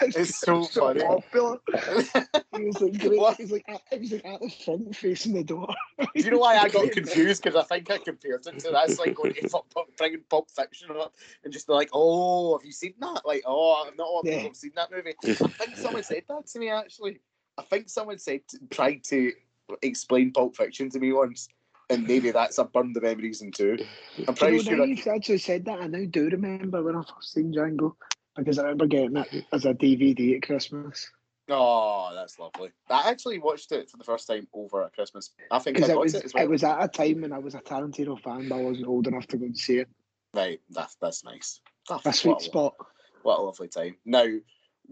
is." 0.00 0.16
It's 0.16 0.38
so 0.38 0.64
funny. 0.64 1.00
popular. 1.02 1.58
He 2.54 2.64
was 2.66 2.80
like, 2.82 2.98
great. 2.98 3.18
What? 3.18 3.36
He 3.38 3.44
was 3.44 3.52
like, 3.52 3.64
at, 3.66 3.80
he 3.90 3.98
was 3.98 4.12
like 4.12 4.24
at 4.26 4.40
the 4.40 4.50
front 4.50 4.94
facing 4.94 5.32
the 5.32 5.42
door. 5.42 5.74
Do 5.98 6.06
you 6.14 6.30
know 6.32 6.38
why 6.38 6.58
I 6.58 6.68
got 6.68 6.90
confused? 6.92 7.42
Because 7.42 7.56
I 7.56 7.62
think 7.64 7.90
I 7.90 7.96
compared 7.96 8.46
it 8.46 8.58
to 8.58 8.70
that's 8.70 8.98
like 8.98 9.14
going 9.14 9.32
to 9.34 9.48
fu- 9.48 9.64
fu- 9.74 9.84
bringing 9.96 10.20
Pulp 10.28 10.50
Fiction 10.50 10.90
up 10.90 11.14
and 11.44 11.52
just 11.52 11.70
like, 11.70 11.88
oh, 11.94 12.58
have 12.58 12.64
you 12.66 12.72
seen 12.72 12.92
that? 13.00 13.22
Like, 13.24 13.42
oh, 13.46 13.88
not 13.96 14.06
a 14.06 14.10
lot 14.10 14.20
of 14.20 14.24
people 14.26 14.38
Yeah. 14.40 14.46
have 14.48 14.56
seen 14.56 14.72
that 14.76 14.90
movie. 14.90 15.14
I 15.24 15.48
think 15.64 15.76
someone 15.78 16.02
said 16.02 16.24
that 16.28 16.46
to 16.48 16.58
me 16.58 16.68
actually. 16.68 17.20
I 17.56 17.62
think 17.62 17.88
someone 17.88 18.18
said 18.18 18.40
tried 18.70 19.02
to 19.04 19.32
explain 19.80 20.32
Pulp 20.32 20.54
Fiction 20.56 20.90
to 20.90 20.98
me 20.98 21.12
once, 21.12 21.48
and 21.92 22.06
maybe 22.06 22.30
that's 22.30 22.58
a 22.58 22.64
burned 22.64 22.96
the 22.96 23.00
memories 23.00 23.42
in 23.42 23.52
two. 23.52 23.78
I'm 24.26 24.34
Do 24.34 24.40
pretty 24.40 24.56
you 24.58 24.62
know, 24.62 24.76
sure. 24.78 24.86
you've 24.86 25.06
actually 25.06 25.38
said 25.38 25.64
that, 25.66 25.80
I 25.80 25.86
now 25.86 26.04
do 26.08 26.28
remember 26.28 26.82
when 26.82 26.96
I 26.96 27.02
first 27.02 27.32
seen 27.32 27.52
Django 27.52 27.94
because 28.36 28.58
I 28.58 28.62
remember 28.62 28.86
getting 28.86 29.16
it 29.16 29.44
as 29.52 29.64
a 29.66 29.74
DVD 29.74 30.36
at 30.36 30.42
Christmas. 30.42 31.10
oh, 31.50 32.12
that's 32.14 32.38
lovely. 32.38 32.70
I 32.88 33.10
actually 33.10 33.38
watched 33.38 33.72
it 33.72 33.90
for 33.90 33.96
the 33.98 34.04
first 34.04 34.26
time 34.26 34.48
over 34.54 34.82
at 34.84 34.94
Christmas. 34.94 35.30
I 35.50 35.58
think 35.58 35.76
I 35.76 35.80
Because 35.80 35.90
it 35.90 35.98
was, 35.98 36.14
it 36.14 36.24
as 36.24 36.34
well. 36.34 36.44
it 36.44 36.50
was 36.50 36.64
at 36.64 36.82
a 36.82 36.88
time 36.88 37.20
when 37.20 37.32
I 37.32 37.38
was 37.38 37.54
a 37.54 37.60
Tarantino 37.60 38.18
fan, 38.20 38.48
but 38.48 38.56
I 38.56 38.62
wasn't 38.62 38.86
old 38.88 39.06
enough 39.06 39.26
to 39.28 39.36
go 39.36 39.44
and 39.46 39.58
see 39.58 39.78
it. 39.78 39.88
Right, 40.34 40.60
that's 40.70 40.94
that's 40.94 41.24
nice. 41.24 41.60
Oh, 41.90 42.00
A 42.06 42.12
sweet 42.12 42.30
what, 42.32 42.40
a, 42.40 42.44
spot. 42.44 42.74
what 43.22 43.38
a 43.38 43.42
lovely 43.42 43.68
time. 43.68 43.96
Now, 44.06 44.22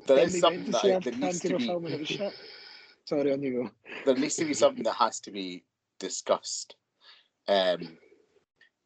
there 0.06 0.16
Then 0.16 0.26
is 0.26 0.40
something 0.40 0.70
that, 0.70 0.82
see 0.82 0.92
I- 0.92 0.96
a 0.96 1.10
needs 1.16 1.40
to 1.40 1.56
be. 1.56 1.66
film 1.66 1.86
and 1.86 1.94
it 1.94 2.00
was. 2.20 2.32
Sorry, 3.06 3.32
on 3.32 3.42
you 3.42 3.62
go. 3.64 3.70
there 4.04 4.16
needs 4.16 4.36
to 4.36 4.44
be 4.44 4.52
something 4.54 4.84
that 4.84 4.94
has 4.96 5.18
to 5.20 5.30
be 5.30 5.64
discussed. 5.98 6.76
Um, 7.48 7.98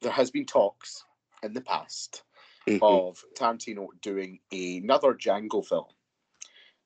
there 0.01 0.13
has 0.13 0.31
been 0.31 0.47
talks 0.47 1.05
in 1.43 1.53
the 1.53 1.61
past 1.61 2.23
Mhm. 2.67 2.81
of 2.83 3.25
Tarantino 3.35 3.89
doing 4.01 4.41
another 4.53 5.15
Django 5.15 5.65
film, 5.65 5.89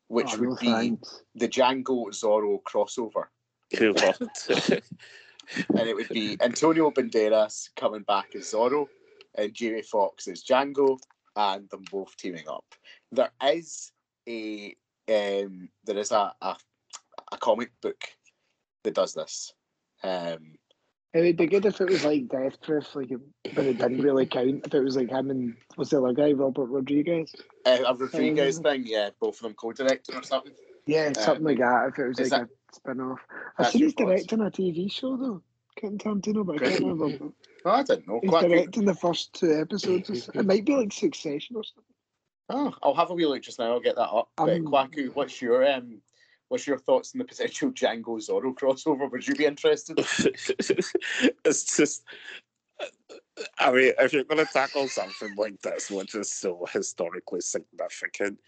which 0.09 0.35
Oh, 0.35 0.39
would 0.39 0.49
no 0.51 0.57
be 0.57 0.67
thanks. 0.67 1.25
the 1.35 1.49
Django 1.49 2.07
Zorro 2.09 2.63
crossover, 2.63 3.29
and 5.79 5.89
it 5.89 5.95
would 5.95 6.09
be 6.09 6.37
Antonio 6.41 6.91
Banderas 6.91 7.71
coming 7.77 8.03
back 8.03 8.35
as 8.35 8.53
Zorro 8.53 8.89
and 9.35 9.55
Jamie 9.55 9.83
Foxx 9.83 10.27
as 10.29 10.43
Django, 10.43 10.99
and 11.37 11.69
them 11.71 11.85
both 11.91 12.17
teaming 12.17 12.49
up. 12.49 12.65
There 13.13 13.31
is 13.43 13.93
a 14.29 14.77
um, 15.09 15.71
there 15.85 15.99
is 15.99 16.13
a, 16.13 16.35
a 16.43 16.57
a 17.33 17.37
comic 17.39 17.71
book 17.81 18.05
that 18.85 18.95
does 18.95 19.15
this. 19.15 19.53
Um, 20.03 20.57
It 21.15 21.21
would 21.21 21.37
be 21.39 21.47
good 21.47 21.65
if 21.65 21.81
it 21.81 21.89
was 21.89 22.05
like 22.05 22.29
Death 22.29 22.61
Proof, 22.61 22.95
like 22.95 23.09
but 23.55 23.65
it 23.65 23.79
didn't 23.79 24.03
really 24.03 24.27
count. 24.27 24.67
If 24.67 24.75
it 24.75 24.81
was 24.81 24.97
like 24.97 25.09
him 25.09 25.31
and 25.31 25.57
was 25.77 25.91
the 25.91 26.03
other 26.03 26.13
guy, 26.13 26.33
Robert 26.33 26.67
Rodriguez? 26.67 27.35
Uh, 27.65 27.79
a 27.87 27.95
Rodriguez 27.95 28.59
Um, 28.59 28.63
thing, 28.63 28.83
yeah, 28.87 29.11
both 29.19 29.37
of 29.37 29.43
them 29.43 29.55
co-directing 29.55 30.17
or 30.17 30.23
something. 30.23 30.53
Yeah, 30.87 31.13
Uh, 31.17 31.21
something 31.21 31.45
like 31.45 31.59
that. 31.59 31.89
If 31.89 31.99
it 31.99 32.09
was 32.09 32.21
like 32.21 32.31
that- 32.31 32.43
a 32.43 32.75
spin 32.75 33.01
off. 33.01 33.21
I've 33.31 33.57
that's 33.59 33.73
seen 33.73 33.83
he's 33.83 33.95
directing 33.95 34.41
a 34.41 34.51
TV 34.51 34.91
show 34.91 35.17
though. 35.17 35.43
Quentin 35.79 35.99
Tarantino, 35.99 36.45
but 36.45 36.57
I 36.63 36.69
can't 36.71 36.85
remember. 36.85 37.33
I 37.65 37.83
don't 37.85 38.07
know. 38.07 38.19
He's 38.21 38.31
Quack, 38.31 38.47
directing 38.47 38.85
the 38.85 38.95
first 38.95 39.33
two 39.33 39.53
episodes. 39.61 40.29
It 40.35 40.45
might 40.45 40.65
be 40.65 40.75
like 40.75 40.93
Succession 40.93 41.57
or 41.57 41.65
something. 41.65 41.85
oh, 42.51 42.75
I'll 42.83 42.95
have 42.95 43.11
a 43.11 43.15
wee 43.15 43.27
look 43.27 43.43
just 43.43 43.59
now. 43.59 43.73
I'll 43.73 43.81
get 43.81 43.97
that 43.97 44.11
up. 44.11 44.29
Um, 44.39 44.49
Kwaku, 44.67 45.15
what's 45.15 45.41
your 45.41 45.71
um, 45.71 46.01
what's 46.49 46.67
your 46.67 46.79
thoughts 46.79 47.15
on 47.15 47.19
the 47.19 47.25
potential 47.25 47.71
Django 47.71 48.19
Zorro 48.19 48.55
crossover? 48.55 49.11
Would 49.11 49.27
you 49.27 49.35
be 49.35 49.47
interested? 49.47 49.99
it's 51.45 51.77
just. 51.77 52.05
I 53.59 53.71
mean, 53.71 53.93
if 53.99 54.13
you're 54.13 54.25
going 54.25 54.45
to 54.45 54.53
tackle 54.53 54.89
something 54.89 55.35
like 55.37 55.61
this, 55.63 55.91
which 55.91 56.15
is 56.15 56.33
so 56.33 56.67
historically 56.73 57.41
significant, 57.41 58.41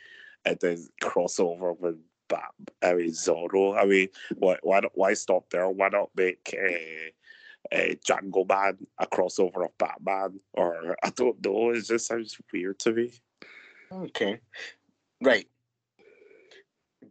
and 0.44 0.58
then 0.60 0.88
crossover 1.02 1.78
with 1.78 1.96
Bat, 2.28 2.52
I 2.82 2.94
mean 2.94 3.10
Zorro. 3.10 3.76
I 3.76 3.84
mean, 3.86 4.08
why 4.36 4.56
why 4.62 4.80
why 4.94 5.14
stop 5.14 5.50
there? 5.50 5.68
Why 5.68 5.88
not 5.88 6.10
make 6.16 6.54
a, 6.54 7.12
a 7.72 7.96
Django 8.08 8.48
Man 8.48 8.78
a 8.98 9.06
crossover 9.06 9.64
of 9.64 9.76
Batman? 9.78 10.38
Or 10.54 10.96
I 11.02 11.10
don't 11.10 11.44
know. 11.44 11.70
It 11.70 11.84
just 11.84 12.06
sounds 12.06 12.36
weird 12.52 12.78
to 12.80 12.92
me. 12.92 13.12
Okay, 13.92 14.38
right. 15.20 15.48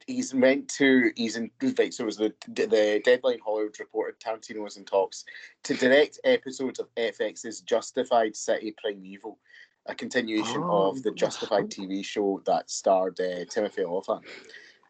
He's 0.10 0.34
meant 0.34 0.68
to. 0.70 1.12
He's 1.16 1.36
in. 1.38 1.51
Right, 1.78 1.93
so 1.93 2.03
it 2.03 2.05
was 2.07 2.18
the 2.18 2.34
the 2.47 2.99
Deadline 3.05 3.38
Hollywood 3.45 3.80
reported 3.80 4.20
Tarantino 4.20 4.64
was 4.64 4.76
in 4.78 4.84
talks 4.84 5.24
to 5.64 5.76
direct 5.76 6.20
episodes 6.24 6.80
of 6.80 6.88
FX's 6.95 7.62
Justified 7.62 8.36
City 8.36 8.74
Primeval, 8.82 9.38
a 9.86 9.93
continuation 9.93 10.64
Oh, 10.64 10.89
of 10.89 11.03
the 11.03 11.12
Justified 11.12 11.72
fun. 11.72 11.88
TV 11.88 12.03
show 12.03 12.41
that 12.47 12.72
starred 12.72 13.20
uh, 13.20 13.45
Timothy 13.51 13.84
Olyphant. 13.84 14.26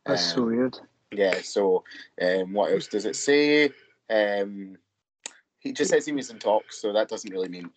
That's 0.06 0.24
so 0.34 0.44
Um, 0.44 0.48
weird. 0.48 0.80
Yeah. 1.12 1.42
So, 1.42 1.84
um, 2.22 2.54
what 2.54 2.72
else 2.72 2.88
does 2.88 3.06
it 3.06 3.18
say? 3.18 3.72
Um, 4.10 4.78
he 5.60 5.74
just 5.74 5.92
says 5.92 6.06
he 6.06 6.14
was 6.14 6.30
in 6.30 6.40
talks, 6.40 6.82
so 6.82 6.94
that 6.94 7.10
doesn't 7.10 7.30
really 7.32 7.50
mean 7.50 7.70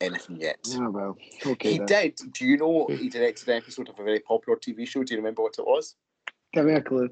anything 0.00 0.36
yet. 0.40 0.60
Oh 0.76 0.90
well. 0.90 1.16
Okay. 1.44 1.72
He 1.72 1.78
then. 1.78 1.86
did. 1.88 2.18
Do 2.32 2.46
you 2.46 2.56
know 2.56 2.86
he 2.88 3.08
directed 3.08 3.48
an 3.48 3.56
episode 3.56 3.88
of 3.88 3.98
a 3.98 4.04
very 4.04 4.20
popular 4.20 4.56
TV 4.56 4.86
show? 4.86 5.02
Do 5.02 5.12
you 5.12 5.18
remember 5.18 5.42
what 5.42 5.58
it 5.58 5.66
was? 5.66 5.96
Give 6.52 6.64
me 6.64 6.74
a 6.74 6.82
clue. 6.82 7.10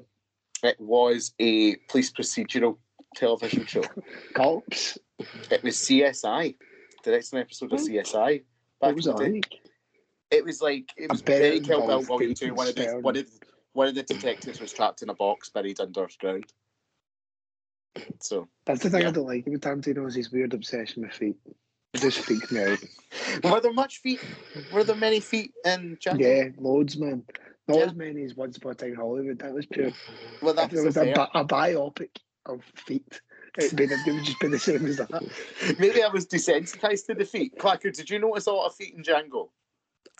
It 0.63 0.79
was 0.79 1.33
a 1.39 1.75
police 1.89 2.11
procedural 2.11 2.77
television 3.15 3.65
show. 3.65 3.83
Cops. 4.33 4.97
It 5.49 5.63
was 5.63 5.75
CSI. 5.77 6.55
Directed 7.03 7.33
an 7.33 7.39
episode 7.39 7.73
of? 7.73 7.79
CSI. 7.79 8.43
What 8.79 8.89
Back 8.89 8.95
was 8.95 9.07
it 9.07 9.15
like? 9.15 9.59
It 10.29 10.45
was 10.45 10.61
like 10.61 10.91
it 10.97 11.11
was 11.11 11.21
very 11.21 11.59
Kill 11.59 11.85
Bill 11.85 12.01
Volume 12.01 12.33
Two. 12.33 12.53
One 12.53 12.67
of 12.67 12.75
the 12.75 12.99
one 13.01 13.17
of 13.17 13.25
the, 13.25 13.31
one 13.73 13.87
of 13.87 13.95
the 13.95 14.03
detectives 14.03 14.61
was 14.61 14.71
trapped 14.71 15.01
in 15.01 15.09
a 15.09 15.13
box 15.13 15.49
buried 15.49 15.79
underground. 15.79 16.45
So 18.21 18.47
That's 18.65 18.81
the 18.83 18.89
thing 18.89 19.01
Yeah. 19.01 19.09
I 19.09 19.11
don't 19.11 19.27
like 19.27 19.45
about 19.47 19.59
Tarantino 19.59 20.07
is 20.07 20.15
his 20.15 20.31
weird 20.31 20.53
obsession 20.53 21.03
with 21.03 21.11
feet. 21.11 21.35
It 21.93 22.01
just 22.01 22.19
freaks 22.19 22.51
me 22.51 22.61
out. 22.63 22.79
were 23.43 23.59
there 23.59 23.73
much 23.73 23.97
feet? 23.97 24.21
Were 24.71 24.85
there 24.85 24.95
many 24.95 25.19
feet 25.19 25.51
in 25.65 25.97
Django? 25.97 26.19
Yeah, 26.19 26.49
loads, 26.57 26.97
man. 26.97 27.23
Not 27.71 27.79
Yeah. 27.79 27.85
as 27.85 27.95
many 27.95 28.23
as 28.23 28.35
Once 28.35 28.57
Upon 28.57 28.71
a 28.73 28.75
Time 28.75 28.89
in 28.89 28.95
Hollywood. 28.95 29.39
That 29.39 29.53
was 29.53 29.65
pure. 29.65 29.91
Well, 30.41 30.51
If 30.51 30.55
that's 30.57 30.73
there 30.73 30.83
was 30.85 30.97
a 30.97 31.11
a, 31.11 31.13
bi- 31.13 31.29
a 31.35 31.45
biopic 31.45 32.09
of 32.45 32.63
feet, 32.75 33.21
it'd, 33.57 33.77
be 33.77 33.85
it 33.85 33.91
would 34.05 34.23
just 34.25 34.39
be 34.39 34.47
the 34.47 34.59
same 34.59 34.85
as 34.85 34.97
that. 34.97 35.09
Maybe 35.79 36.03
I 36.03 36.07
was 36.09 36.27
desensitized 36.27 37.05
to 37.07 37.13
the 37.15 37.25
feet. 37.25 37.57
Quacker, 37.57 37.91
did 37.91 38.09
you 38.09 38.19
notice 38.19 38.47
a 38.47 38.51
lot 38.51 38.67
of 38.67 38.75
feet 38.75 38.93
in 38.95 39.03
Django? 39.03 39.49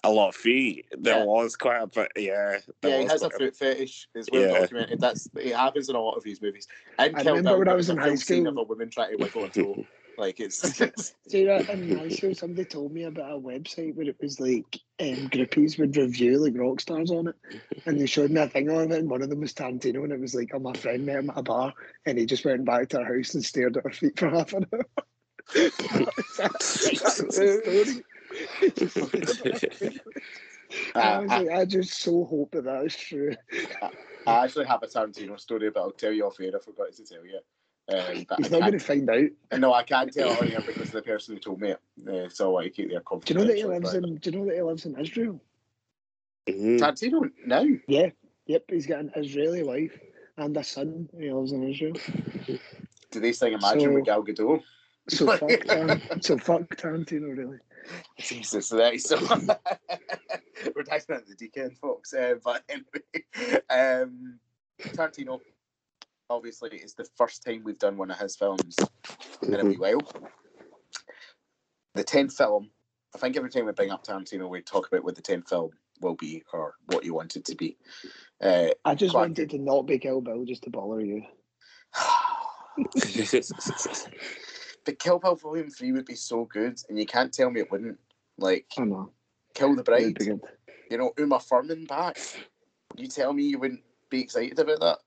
A 0.04 0.10
lot 0.12 0.30
of 0.30 0.36
feet. 0.36 0.86
There 0.98 1.20
Yeah. 1.20 1.26
was 1.26 1.56
quite 1.56 1.78
a 1.82 1.88
bit. 1.88 2.12
Yeah. 2.16 2.58
Yeah, 2.84 3.00
he 3.02 3.06
has 3.06 3.22
a 3.22 3.30
foot 3.30 3.56
fetish. 3.56 4.08
It's 4.16 4.30
well 4.32 4.42
Yeah. 4.42 4.60
documented. 4.62 5.00
That's 5.00 5.30
it 5.36 5.56
happens 5.56 5.90
in 5.90 5.96
a 5.96 6.00
lot 6.02 6.16
of 6.16 6.24
his 6.24 6.42
movies. 6.42 6.68
And 6.98 7.16
I 7.16 7.22
remember 7.22 7.60
when 7.60 7.68
I 7.68 7.74
was 7.76 7.90
in 7.90 7.98
a 8.00 8.02
high 8.02 8.08
film 8.16 8.18
school- 8.18 8.48
of 8.48 8.58
a 8.58 8.64
woman 8.64 8.90
trying 8.90 9.12
to 9.16 9.24
wiggle 9.24 9.44
a 9.46 9.50
toe. 9.50 9.86
Like 10.22 10.40
it's, 10.40 10.62
in 11.34 11.98
high 11.98 12.10
school, 12.10 12.36
somebody 12.36 12.66
told 12.66 12.92
me 12.92 13.06
about 13.06 13.32
a 13.32 13.40
website 13.40 13.96
where 13.96 14.08
it 14.08 14.18
was 14.22 14.40
like 14.40 14.80
um, 15.00 15.28
groupies 15.30 15.80
would 15.80 15.98
review 15.98 16.38
like 16.38 16.56
rock 16.56 16.80
stars 16.80 17.10
on 17.10 17.30
it, 17.30 17.36
and 17.88 18.00
they 18.00 18.06
showed 18.06 18.30
me 18.30 18.40
a 18.40 18.48
thing 18.48 18.70
on 18.70 18.92
it, 18.92 19.00
and 19.00 19.10
one 19.10 19.24
of 19.24 19.32
them 19.32 19.40
was 19.40 19.56
Tarantino, 19.56 20.04
and 20.04 20.14
it 20.14 20.20
was 20.20 20.36
like, 20.36 20.52
oh, 20.54 20.60
my 20.60 20.74
friend 20.74 21.08
met 21.08 21.16
him 21.16 21.32
at 21.32 21.40
a 21.40 21.42
bar, 21.42 21.74
and 22.06 22.20
he 22.20 22.28
just 22.28 22.46
went 22.46 22.66
back 22.66 22.90
to 22.90 23.00
her 23.00 23.18
house 23.18 23.34
and 23.34 23.44
stared 23.44 23.78
at 23.78 23.84
her 23.84 23.90
feet 23.90 24.20
for 24.20 24.30
half 24.30 24.54
an 24.54 24.68
hour. 24.72 24.86
Story. 26.60 28.04
I 30.94 31.18
was 31.18 31.32
like, 31.32 31.50
I 31.50 31.66
just 31.66 32.00
so 32.00 32.26
hope 32.26 32.52
that 32.52 32.66
that 32.66 32.86
is 32.86 32.96
true. 32.96 33.34
I 34.28 34.44
actually 34.44 34.68
have 34.68 34.84
a 34.84 34.88
Tarantino 34.88 35.40
story, 35.40 35.72
but 35.72 35.80
I'll 35.80 35.90
tell 35.90 36.12
you 36.12 36.28
off 36.28 36.40
air. 36.40 36.52
I 36.56 36.60
forgot 36.60 36.94
to 36.94 37.04
tell 37.04 37.26
you. 37.26 37.40
Um, 37.92 38.26
He's 38.38 38.52
not 38.52 38.62
going 38.62 38.72
to 38.74 38.80
find 38.80 39.10
out. 39.10 39.30
no, 39.60 39.74
I 39.74 39.84
can't 39.84 40.12
tell 40.14 40.32
it 40.32 40.42
on 40.42 40.48
here 40.48 40.62
because 40.66 40.92
the 40.92 41.02
person 41.02 41.36
who 41.36 41.40
told 41.42 41.62
me 41.62 41.72
it. 41.72 41.80
Uh, 42.08 42.30
so 42.30 42.58
I 42.58 42.70
keep 42.70 42.90
their 42.90 43.02
Do 43.02 43.20
you 43.28 43.36
know 43.40 43.46
that 43.46 43.58
he 43.58 43.66
lives 43.66 43.94
in? 43.94 44.16
Do 44.16 44.30
you 44.32 44.38
know 44.40 44.46
that 44.46 44.56
he 44.56 44.62
lives 44.62 44.86
in 44.86 45.00
Israel? 45.00 45.42
Mhm. 46.48 46.80
Tarantino 46.80 47.30
now? 47.46 47.66
Yeah. 47.88 48.10
Yep, 48.48 48.64
he's 48.70 48.88
got 48.88 49.00
an 49.00 49.12
Israeli 49.16 49.64
wife 49.64 49.98
and 50.38 50.56
a 50.58 50.64
son. 50.64 51.08
He 51.18 51.32
lives 51.32 51.52
in 51.52 51.64
Israel. 51.70 51.94
Do 53.12 53.20
they 53.20 53.32
sing 53.34 53.54
Imagine 53.54 53.82
So- 53.82 53.94
with 53.94 54.06
Gal 54.06 54.24
Gadot? 54.24 54.62
So 55.10 55.26
fuck, 55.36 55.50
Tar- 55.66 56.00
so 56.22 56.38
fuck 56.38 56.62
Tarantino, 56.76 57.36
really. 57.36 57.58
Jesus, 58.20 58.70
that 58.70 58.94
is 58.94 59.04
so. 59.04 59.18
We're 60.76 60.84
talking 60.84 61.06
about 61.10 61.26
the 61.26 61.36
deep 61.38 61.54
end, 61.58 61.78
folks. 61.80 62.14
Uh, 62.14 62.36
but 62.44 62.64
anyway, 62.70 63.64
um, 63.70 64.40
Tarantino, 64.80 65.42
obviously, 66.32 66.70
it's 66.74 66.94
the 66.94 67.08
first 67.16 67.44
time 67.44 67.62
we've 67.64 67.78
done 67.78 67.98
one 67.98 68.10
of 68.10 68.18
his 68.18 68.36
films 68.36 68.76
in 69.44 69.54
a 69.56 69.66
wee 69.66 69.76
while. 69.76 70.02
The 71.94 72.04
10th 72.04 72.34
film, 72.34 72.70
I 73.14 73.18
think 73.18 73.36
every 73.36 73.50
time 73.50 73.66
we 73.66 73.74
bring 73.74 73.92
up 73.92 74.06
Tarantino, 74.06 74.50
we 74.50 74.62
talk 74.62 74.88
about 74.88 75.04
what 75.04 75.16
the 75.16 75.22
10th 75.22 75.50
film 75.50 75.72
will 76.02 76.16
be 76.16 76.44
or 76.54 76.76
what 76.86 77.04
you 77.04 77.14
want 77.14 77.36
it 77.36 77.46
to 77.46 77.56
be. 77.56 77.78
Uh, 78.42 78.70
I 78.86 78.96
just 78.96 79.14
wanted 79.14 79.50
to 79.52 79.60
not 79.60 79.84
be 79.84 80.00
Kill 80.00 80.22
Bill 80.22 80.46
just 80.46 80.64
to 80.64 80.70
bother 80.70 81.02
you. 81.02 81.24
but 84.86 85.00
Kill 85.00 85.20
Bill 85.20 85.36
Volume 85.36 85.70
3 85.70 85.92
would 85.92 86.06
be 86.06 86.16
so 86.16 86.46
good, 86.46 86.80
and 86.90 86.98
you 86.98 87.06
can't 87.06 87.34
tell 87.34 87.52
me 87.52 87.60
it 87.62 87.72
wouldn't. 87.72 88.00
Like, 88.38 88.66
I 88.80 88.84
know. 88.84 89.12
Kill 89.54 89.76
the 89.76 89.84
Bride. 89.84 90.06
would 90.06 90.16
be 90.16 90.26
good. 90.26 90.42
you 90.90 90.98
know, 90.98 91.12
Uma 91.18 91.40
Thurman 91.40 91.86
back. 91.86 92.18
You 92.96 93.08
tell 93.08 93.34
me 93.34 93.44
you 93.44 93.60
wouldn't 93.60 93.84
be 94.10 94.22
excited 94.22 94.58
about 94.58 94.80
that? 94.80 95.00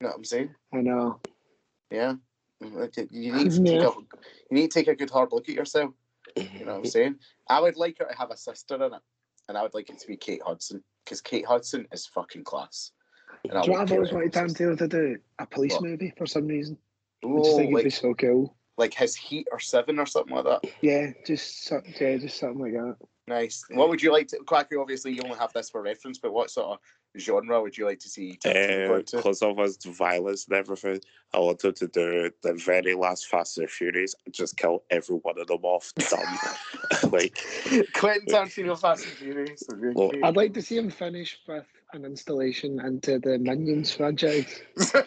You 0.00 0.06
know 0.06 0.10
what 0.12 0.16
I'm 0.16 0.24
saying? 0.24 0.54
I 0.72 0.78
know. 0.78 1.20
Yeah. 1.90 2.14
Mm, 2.62 2.96
you 3.10 3.32
you 3.32 3.32
need 3.34 3.50
to 3.50 3.62
take 3.64 3.80
a 3.82 3.84
you 3.84 3.96
need 4.50 4.70
to 4.70 4.78
take 4.80 4.88
a 4.88 4.94
good 4.96 5.10
hard 5.10 5.30
look 5.32 5.48
at 5.48 5.54
yourself. 5.54 5.92
You 6.36 6.64
know 6.64 6.72
what 6.72 6.78
I'm 6.78 6.84
saying? 6.86 7.16
I 7.48 7.60
would 7.60 7.76
like 7.76 7.98
her 7.98 8.06
to 8.06 8.16
have 8.16 8.30
a 8.30 8.36
sister 8.36 8.76
in 8.76 8.82
it, 8.94 9.02
and 9.48 9.58
I 9.58 9.62
would 9.62 9.74
like 9.74 9.90
it 9.90 9.98
to 9.98 10.06
be 10.06 10.16
Kate 10.16 10.42
Hudson 10.44 10.82
because 11.04 11.20
Kate 11.20 11.44
Hudson 11.46 11.86
is 11.92 12.06
fucking 12.06 12.44
class. 12.44 12.92
And 13.48 13.58
I 13.58 13.62
Do 13.62 13.70
you 13.70 13.76
know 13.76 13.82
I've 13.82 13.92
always 13.92 14.12
wanted 14.12 14.34
Hudson. 14.34 14.68
Tarantino 14.74 14.78
to 14.78 14.88
do? 14.88 15.16
A 15.38 15.46
police 15.46 15.72
What? 15.72 15.82
movie 15.82 16.12
for 16.16 16.26
some 16.26 16.46
reason. 16.46 16.78
I 17.22 17.26
Oh, 17.28 17.44
just 17.44 17.56
think 17.56 17.70
it'd 17.72 17.84
be 17.84 17.84
like, 17.90 17.92
so 17.92 18.14
cool. 18.14 18.56
like 18.78 18.94
his 18.94 19.14
Heat 19.14 19.48
or 19.52 19.58
Seven 19.60 19.98
or 19.98 20.06
something 20.06 20.34
like 20.34 20.44
that. 20.44 20.70
Yeah, 20.80 21.10
just 21.26 21.70
yeah, 22.00 22.16
just 22.16 22.38
something 22.38 22.60
like 22.62 22.72
that. 22.72 22.96
Nice. 23.26 23.64
What 23.70 23.88
would 23.90 24.02
you 24.02 24.12
like 24.12 24.28
to, 24.28 24.38
Quacker? 24.38 24.80
Obviously, 24.80 25.12
you 25.12 25.20
only 25.24 25.38
have 25.38 25.52
this 25.52 25.68
for 25.70 25.82
reference, 25.82 26.18
but 26.18 26.32
what 26.32 26.50
sort 26.50 26.68
of 26.72 26.78
genre 27.18 27.60
would 27.60 27.76
you 27.76 27.86
like 27.86 27.98
to 28.00 28.08
see 28.08 28.38
Tarantino 28.44 28.88
go? 28.88 29.18
Because 29.18 29.42
of 29.42 29.58
his 29.58 29.76
violence 29.84 30.46
and 30.46 30.56
everything, 30.56 31.00
I 31.34 31.38
wanted 31.38 31.76
to 31.76 31.88
do 31.88 32.30
the 32.42 32.54
very 32.54 32.94
last 32.94 33.26
Fast 33.26 33.58
and 33.58 33.70
Furious 33.70 34.14
and 34.24 34.34
just 34.34 34.56
kill 34.56 34.84
every 34.90 35.16
one 35.16 35.38
of 35.38 35.46
them 35.46 35.64
off. 35.64 35.92
Done. 35.94 36.38
like, 37.10 37.38
Quentin 37.94 38.26
Tarantino, 38.26 38.78
Fast 38.78 39.04
and 39.06 39.14
Furious. 39.14 39.62
Well. 39.68 40.12
I'd 40.22 40.36
like 40.36 40.54
to 40.54 40.62
see 40.62 40.76
him 40.76 40.90
finish 40.90 41.38
with 41.46 41.66
an 41.92 42.04
installation 42.04 42.80
into 42.80 43.18
the 43.18 43.38
Minions 43.38 43.92
franchise. 43.92 44.62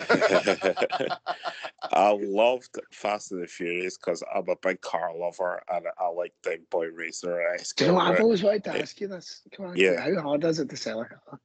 I 1.92 2.12
loved 2.12 2.80
Fast 2.92 3.32
and 3.32 3.42
the 3.44 3.48
Furious 3.48 3.98
because 3.98 4.24
I'm 4.34 4.50
a 4.50 4.56
big 4.56 4.82
car 4.82 5.16
lover 5.16 5.62
and 5.72 5.86
I 6.00 6.08
like 6.10 6.34
Big 6.44 6.70
Boy 6.70 6.88
Racer. 6.88 7.58
Do 7.78 7.86
you 7.86 7.92
know 7.92 7.98
what? 7.98 8.08
I've 8.08 8.22
always 8.22 8.44
wanted 8.44 8.66
to 8.66 8.82
ask 8.82 9.00
you 9.00 9.08
this. 9.08 9.42
Come 9.56 9.68
on, 9.68 9.78
Yeah. 9.78 10.02
how 10.02 10.22
hard 10.22 10.44
is 10.44 10.60
it 10.60 10.70
to 10.70 10.78
sell 10.78 11.02
a 11.02 11.06
car? 11.06 11.40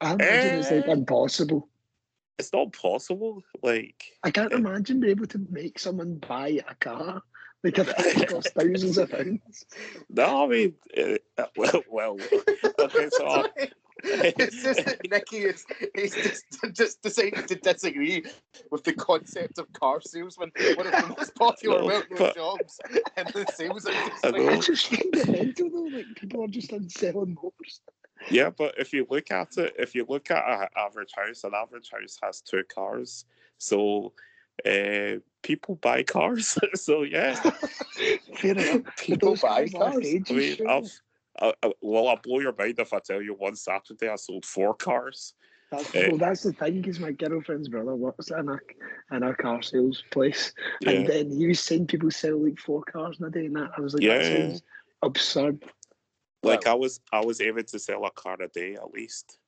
I 0.00 0.14
imagine 0.14 0.54
it's 0.58 0.70
like 0.70 0.88
Eh. 0.88 0.92
impossible. 0.92 1.68
It's 2.38 2.52
not 2.52 2.72
possible. 2.72 3.42
Like, 3.62 4.02
I 4.22 4.30
can't 4.30 4.52
imagine 4.52 5.00
being 5.00 5.10
able 5.10 5.26
to 5.26 5.46
make 5.50 5.78
someone 5.78 6.16
buy 6.26 6.60
a 6.66 6.74
car. 6.76 7.22
Like 7.62 7.76
a 7.76 7.84
thing 7.84 8.26
costs 8.26 8.52
thousands 8.52 8.96
of 8.96 9.10
pounds. 9.10 9.66
no, 10.08 10.44
I 10.44 10.48
mean, 10.48 10.74
uh, 11.36 11.44
well, 11.56 11.82
well, 11.90 12.16
okay, 12.78 13.08
so 13.10 13.26
uh, 13.26 13.48
it's 14.02 14.62
just 14.62 14.82
that 14.86 14.98
Nicky 15.10 15.40
is 15.44 15.66
he's 15.94 16.14
just, 16.14 16.44
just 16.72 17.02
decided 17.02 17.46
to 17.48 17.56
disagree 17.56 18.24
with 18.70 18.84
the 18.84 18.94
concept 18.94 19.58
of 19.58 19.70
car 19.74 20.00
salesman, 20.00 20.50
one 20.76 20.86
of 20.86 20.92
the 20.92 21.14
most 21.18 21.34
popular 21.34 21.80
No, 21.80 21.86
well-known 21.86 22.32
jobs 22.34 22.80
in 23.18 23.24
the 23.34 23.46
sales 23.54 23.84
I 23.86 23.90
industry. 23.92 24.20
I 24.24 24.30
know. 24.54 24.60
just 24.62 24.86
find 24.86 25.14
it 25.16 25.28
mental 25.28 25.68
though. 25.70 25.94
Like 25.94 26.06
people 26.16 26.42
are 26.44 26.48
just 26.48 26.70
selling 26.98 27.34
motors. 27.42 27.82
Yeah, 28.30 28.50
but 28.50 28.74
if 28.78 28.92
you 28.92 29.06
look 29.08 29.30
at 29.30 29.56
it, 29.56 29.74
if 29.78 29.94
you 29.94 30.04
look 30.08 30.30
at 30.30 30.44
an 30.62 30.68
average 30.76 31.12
house, 31.16 31.44
an 31.44 31.52
average 31.54 31.90
house 31.90 32.18
has 32.22 32.40
two 32.40 32.64
cars. 32.64 33.24
So 33.58 34.12
uh, 34.66 35.20
people 35.42 35.76
buy 35.76 36.02
cars. 36.02 36.58
so 36.74 37.02
yeah, 37.02 37.40
enough. 38.42 38.82
People 38.98 39.36
buy 39.36 39.68
cars. 39.68 40.06
I 40.28 40.32
mean. 40.32 40.56
I've. 40.68 41.00
I, 41.40 41.54
I, 41.62 41.72
well, 41.80 42.08
I'll 42.08 42.16
blow 42.16 42.40
your 42.40 42.54
mind 42.58 42.78
if 42.80 42.92
I 42.92 42.98
tell 42.98 43.22
you 43.22 43.34
one 43.34 43.54
Saturday 43.54 44.08
I 44.08 44.16
sold 44.16 44.44
four 44.44 44.74
cars. 44.74 45.32
That's, 45.70 45.94
Eh. 45.94 46.08
well, 46.08 46.18
that's 46.18 46.42
the 46.42 46.52
thing, 46.52 46.82
because 46.82 46.98
my 46.98 47.12
girlfriend's 47.12 47.68
brother 47.68 47.94
works 47.94 48.30
in 48.30 48.48
a, 48.48 48.58
in 49.16 49.22
a 49.22 49.34
car 49.36 49.62
sales 49.62 50.02
place. 50.10 50.52
Yeah. 50.80 50.90
And 50.90 51.06
then 51.06 51.30
he 51.30 51.46
was 51.46 51.60
saying 51.60 51.86
people 51.86 52.10
sell 52.10 52.44
like 52.44 52.58
four 52.58 52.82
cars 52.82 53.18
in 53.20 53.26
a 53.26 53.30
day, 53.30 53.46
and 53.46 53.54
that 53.56 53.70
I 53.76 53.80
was 53.80 53.94
like, 53.94 54.02
that 54.02 54.22
Yeah. 54.22 54.48
sounds 54.48 54.62
absurd. 55.02 55.64
Like 56.42 56.66
I 56.66 56.74
was, 56.74 57.00
I 57.12 57.24
was 57.24 57.40
able 57.40 57.62
to 57.62 57.78
sell 57.78 58.04
a 58.04 58.10
car 58.10 58.36
a 58.40 58.48
day 58.48 58.74
at 58.74 58.92
least. 58.92 59.38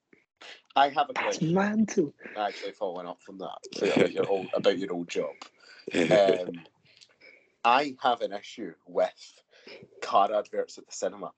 I 0.77 0.89
have 0.89 1.11
a 1.11 1.13
That's 1.13 1.39
question 1.39 1.55
mental. 1.55 2.15
actually 2.37 2.73
following 2.73 3.07
up 3.07 3.21
from 3.21 3.39
that 3.39 3.59
about 3.83 4.13
your 4.13 4.29
old 4.29 4.49
about 4.55 4.79
your 4.79 4.93
old 4.93 5.09
job. 5.09 5.35
Um, 5.95 6.65
I 7.65 7.97
have 8.03 8.23
an 8.23 8.33
issue 8.33 8.73
with 8.87 9.13
car 10.03 10.33
adverts 10.35 10.79
at 10.79 10.87
the 10.87 10.93
cinema 10.93 11.33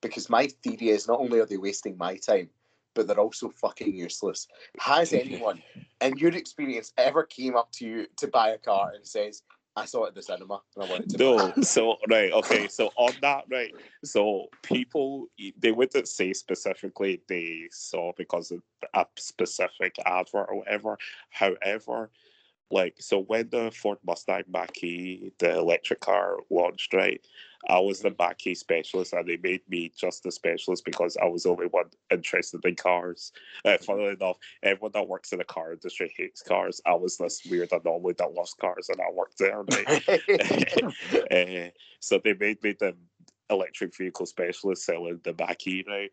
because 0.00 0.30
my 0.30 0.48
theory 0.62 0.90
is 0.90 1.08
not 1.08 1.20
only 1.20 1.40
are 1.40 1.46
they 1.46 1.56
wasting 1.56 1.96
my 1.96 2.16
time, 2.16 2.50
but 2.94 3.06
they're 3.06 3.18
also 3.20 3.48
fucking 3.48 3.94
useless. 3.94 4.46
Has 4.78 5.12
anyone, 5.12 5.62
in 6.00 6.16
your 6.18 6.32
experience, 6.32 6.92
ever 6.98 7.24
came 7.24 7.56
up 7.56 7.72
to 7.72 7.86
you 7.86 8.06
to 8.18 8.28
buy 8.28 8.50
a 8.50 8.58
car 8.58 8.92
and 8.94 9.06
says, 9.06 9.42
"I 9.76 9.84
saw 9.84 10.04
it 10.04 10.08
at 10.08 10.14
the 10.14 10.22
cinema 10.22 10.62
and 10.74 10.84
I 10.84 10.90
wanted 10.90 11.10
to"? 11.10 11.18
No, 11.18 11.48
it"? 11.48 11.64
so 11.64 11.96
right, 12.08 12.32
okay, 12.32 12.68
so 12.68 12.90
on 12.96 13.14
that, 13.20 13.44
right, 13.50 13.74
so 14.04 14.46
people 14.62 15.28
they 15.58 15.72
wouldn't 15.72 16.08
say 16.08 16.32
specifically 16.32 17.20
they 17.28 17.68
saw 17.70 18.12
because 18.16 18.50
of 18.50 18.62
a 18.94 19.06
specific 19.16 19.96
advert 20.04 20.46
or 20.48 20.58
whatever. 20.58 20.98
However, 21.30 22.10
like 22.70 22.96
so 22.98 23.20
when 23.20 23.48
the 23.50 23.70
Ford 23.70 23.98
Mustang 24.04 24.44
Mach-E, 24.48 25.32
the 25.38 25.58
electric 25.58 26.00
car 26.00 26.38
launched, 26.50 26.94
right, 26.94 27.20
I 27.68 27.80
was 27.80 28.00
the 28.00 28.14
Mach-E 28.18 28.54
specialist 28.54 29.12
and 29.12 29.26
they 29.26 29.36
made 29.36 29.62
me 29.68 29.92
just 29.96 30.22
the 30.22 30.30
specialist 30.30 30.84
because 30.84 31.16
I 31.16 31.26
was 31.26 31.42
the 31.42 31.50
only 31.50 31.66
one 31.66 31.86
interested 32.10 32.64
in 32.64 32.76
cars. 32.76 33.32
Uh, 33.64 33.78
funnily 33.78 34.10
enough, 34.10 34.36
everyone 34.62 34.92
that 34.94 35.08
works 35.08 35.32
in 35.32 35.38
the 35.38 35.44
car 35.44 35.72
industry 35.72 36.12
hates 36.16 36.42
cars. 36.42 36.80
I 36.86 36.94
was 36.94 37.16
this 37.16 37.44
weird 37.50 37.72
anomaly 37.72 38.14
that 38.18 38.34
loves 38.34 38.54
cars 38.54 38.88
and 38.88 39.00
I 39.00 39.12
worked 39.12 39.38
there, 39.38 39.62
right? 39.70 40.08
uh, 41.68 41.70
so 42.00 42.20
they 42.22 42.34
made 42.34 42.62
me 42.62 42.76
the 42.78 42.94
electric 43.50 43.96
vehicle 43.96 44.26
specialist 44.26 44.84
selling 44.84 45.20
the 45.24 45.34
Mach-E 45.38 45.84
now. 45.86 46.04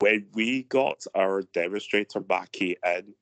When 0.00 0.26
we 0.32 0.62
got 0.64 1.04
our 1.14 1.42
demonstrator 1.42 2.22
Mach-E 2.26 2.76
in, 2.84 3.14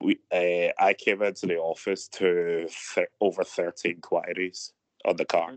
we 0.00 0.18
uh, 0.30 0.72
I 0.78 0.94
came 0.94 1.22
into 1.22 1.46
the 1.46 1.56
office 1.56 2.08
to 2.08 2.68
th- 2.94 3.08
over 3.20 3.44
13 3.44 4.00
queries 4.00 4.72
on 5.04 5.16
the 5.16 5.24
car. 5.24 5.54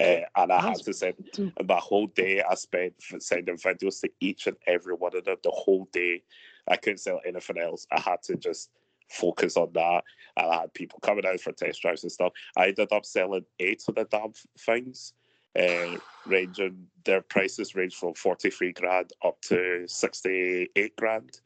Uh, 0.00 0.20
and 0.36 0.52
I 0.52 0.60
had 0.60 0.76
That's 0.76 0.82
to 0.82 0.92
send 0.92 1.14
the 1.62 1.76
whole 1.76 2.08
day. 2.08 2.42
I 2.42 2.54
spent 2.54 2.94
sending 3.18 3.56
videos 3.56 4.00
to 4.00 4.10
each 4.20 4.46
and 4.46 4.56
every 4.66 4.94
one 4.94 5.16
of 5.16 5.24
them 5.24 5.36
the 5.42 5.50
whole 5.50 5.88
day. 5.92 6.22
I 6.68 6.76
couldn't 6.76 6.98
sell 6.98 7.20
anything 7.26 7.58
else. 7.58 7.86
I 7.92 8.00
had 8.00 8.22
to 8.24 8.36
just 8.36 8.70
focus 9.08 9.56
on 9.56 9.70
that. 9.74 10.04
And 10.36 10.50
I 10.50 10.60
had 10.60 10.74
people 10.74 10.98
coming 11.00 11.26
out 11.26 11.40
for 11.40 11.52
test 11.52 11.82
drives 11.82 12.02
and 12.02 12.12
stuff. 12.12 12.32
I 12.56 12.68
ended 12.68 12.92
up 12.92 13.04
selling 13.04 13.44
eight 13.60 13.82
of 13.86 13.94
the 13.94 14.04
damn 14.04 14.32
things, 14.58 15.12
uh, 15.58 15.98
ranging 16.26 16.86
their 17.04 17.20
prices 17.20 17.74
range 17.74 17.94
from 17.94 18.14
forty 18.14 18.50
three 18.50 18.72
grand 18.72 19.12
up 19.24 19.40
to 19.42 19.84
sixty 19.86 20.70
eight 20.74 20.96
grand 20.96 21.40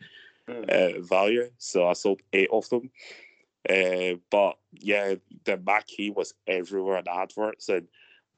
Hmm. 0.49 0.65
uh, 0.67 1.01
value. 1.01 1.51
So 1.59 1.87
I 1.87 1.93
sold 1.93 2.23
eight 2.33 2.49
of 2.51 2.67
them. 2.71 2.91
Uh, 3.69 4.15
but 4.31 4.57
yeah, 4.73 5.17
the 5.45 5.59
Mach-E 5.59 6.09
was 6.11 6.33
everywhere 6.47 6.99
in 6.99 7.05
adverts, 7.07 7.69
and 7.69 7.87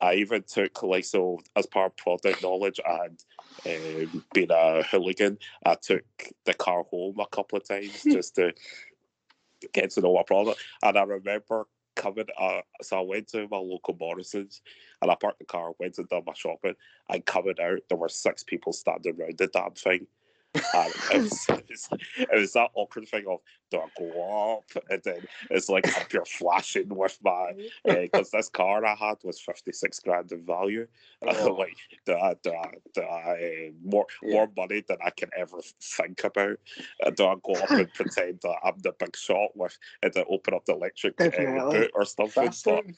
I 0.01 0.14
even 0.14 0.42
took 0.42 0.82
like 0.82 1.05
so 1.05 1.40
as 1.57 1.66
part 1.66 1.92
of 1.92 1.96
product 1.96 2.42
knowledge 2.42 2.80
and 2.86 3.22
um, 3.66 4.24
being 4.32 4.51
a 4.51 4.82
hooligan, 4.82 5.38
I 5.64 5.74
took 5.74 6.05
the 6.44 6.55
car 6.55 6.84
home 6.84 7.20
a 7.20 7.26
couple 7.26 7.59
of 7.59 7.68
times 7.68 8.03
just 8.11 8.34
to 8.36 8.53
get 9.72 9.90
to 9.90 10.01
know 10.01 10.14
my 10.14 10.22
product. 10.22 10.62
And 10.82 10.96
I 10.96 11.03
remember 11.03 11.66
coming, 11.96 12.26
uh, 12.38 12.61
so 12.82 12.98
I 12.98 13.03
went 13.03 13.28
to 13.28 13.46
my 13.51 13.59
local 13.59 13.96
Morrison's 13.98 14.62
and 15.03 15.11
I 15.11 15.14
parked 15.14 15.38
the 15.38 15.44
car, 15.44 15.72
went 15.78 15.98
and 15.98 16.09
done 16.09 16.22
my 16.26 16.32
shopping, 16.34 16.74
and 17.09 17.24
coming 17.26 17.57
out, 17.62 17.80
there 17.88 17.98
were 17.98 18.09
six 18.09 18.42
people 18.42 18.72
standing 18.72 19.20
around 19.20 19.38
the 19.38 19.48
damn 19.48 19.72
thing. 19.72 20.07
And 20.55 20.92
it 21.12 21.22
was, 21.22 21.46
it, 21.48 21.64
was, 21.68 21.88
it 22.16 22.40
was 22.40 22.53
that 22.55 22.70
awkward 22.74 23.09
thing 23.09 23.24
of 23.28 23.38
do 23.70 23.78
I 23.78 23.86
go 23.96 24.59
up 24.59 24.84
and 24.90 25.01
then 25.05 25.20
it's 25.51 25.68
like 25.68 25.86
I'm 25.96 26.07
pure 26.07 26.24
flashing 26.24 26.88
with 26.88 27.16
my 27.22 27.53
because 27.84 28.30
this 28.32 28.48
car 28.48 28.84
I 28.84 28.96
had 28.96 29.18
was 29.22 29.40
fifty 29.40 29.70
six 29.72 30.01
grand 30.01 30.32
in 30.32 30.44
value. 30.44 30.86
Oh. 31.22 31.53
like 31.53 31.76
do 32.07 32.14
I, 32.14 32.34
do 32.42 32.51
I, 32.53 32.70
do 32.94 33.03
I, 33.03 33.68
uh, 33.68 33.72
more 33.84 34.07
Yeah. 34.22 34.36
more 34.36 34.51
money 34.57 34.82
than 34.88 34.96
I 35.05 35.11
can 35.11 35.28
ever 35.36 35.59
think 35.80 36.24
about. 36.24 36.59
Uh, 37.05 37.11
do 37.11 37.26
I 37.26 37.34
go 37.44 37.53
up 37.53 37.70
and 37.70 37.92
pretend 37.92 38.40
that 38.42 38.57
I'm 38.64 38.78
the 38.78 38.92
big 38.98 39.14
shot 39.16 39.51
with 39.55 39.78
and 40.03 40.12
then 40.14 40.24
open 40.30 40.55
up 40.55 40.64
the 40.64 40.72
electric 40.72 41.20
uh, 41.20 41.28
boot 41.70 41.90
or 41.94 42.05
something? 42.07 42.32
But, 42.34 42.44
Fascinating. 42.46 42.96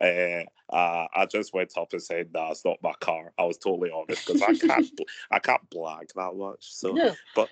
Uh, 0.00 0.44
uh, 0.74 1.06
I 1.14 1.26
just 1.26 1.54
went 1.54 1.76
up 1.76 1.92
and 1.92 2.02
said, 2.02 2.32
"Nah, 2.32 2.50
it's 2.50 2.64
not 2.64 2.82
my 2.82 2.92
car." 3.00 3.32
I 3.38 3.44
was 3.44 3.58
totally 3.58 3.90
honest 3.90 4.26
because 4.26 4.42
I 4.42 4.54
can't, 4.54 4.96
bl- 4.96 5.02
I 5.30 5.38
can't 5.38 5.68
blag 5.70 6.12
that 6.14 6.34
much. 6.36 6.72
So 6.72 6.96
Yeah. 6.96 7.46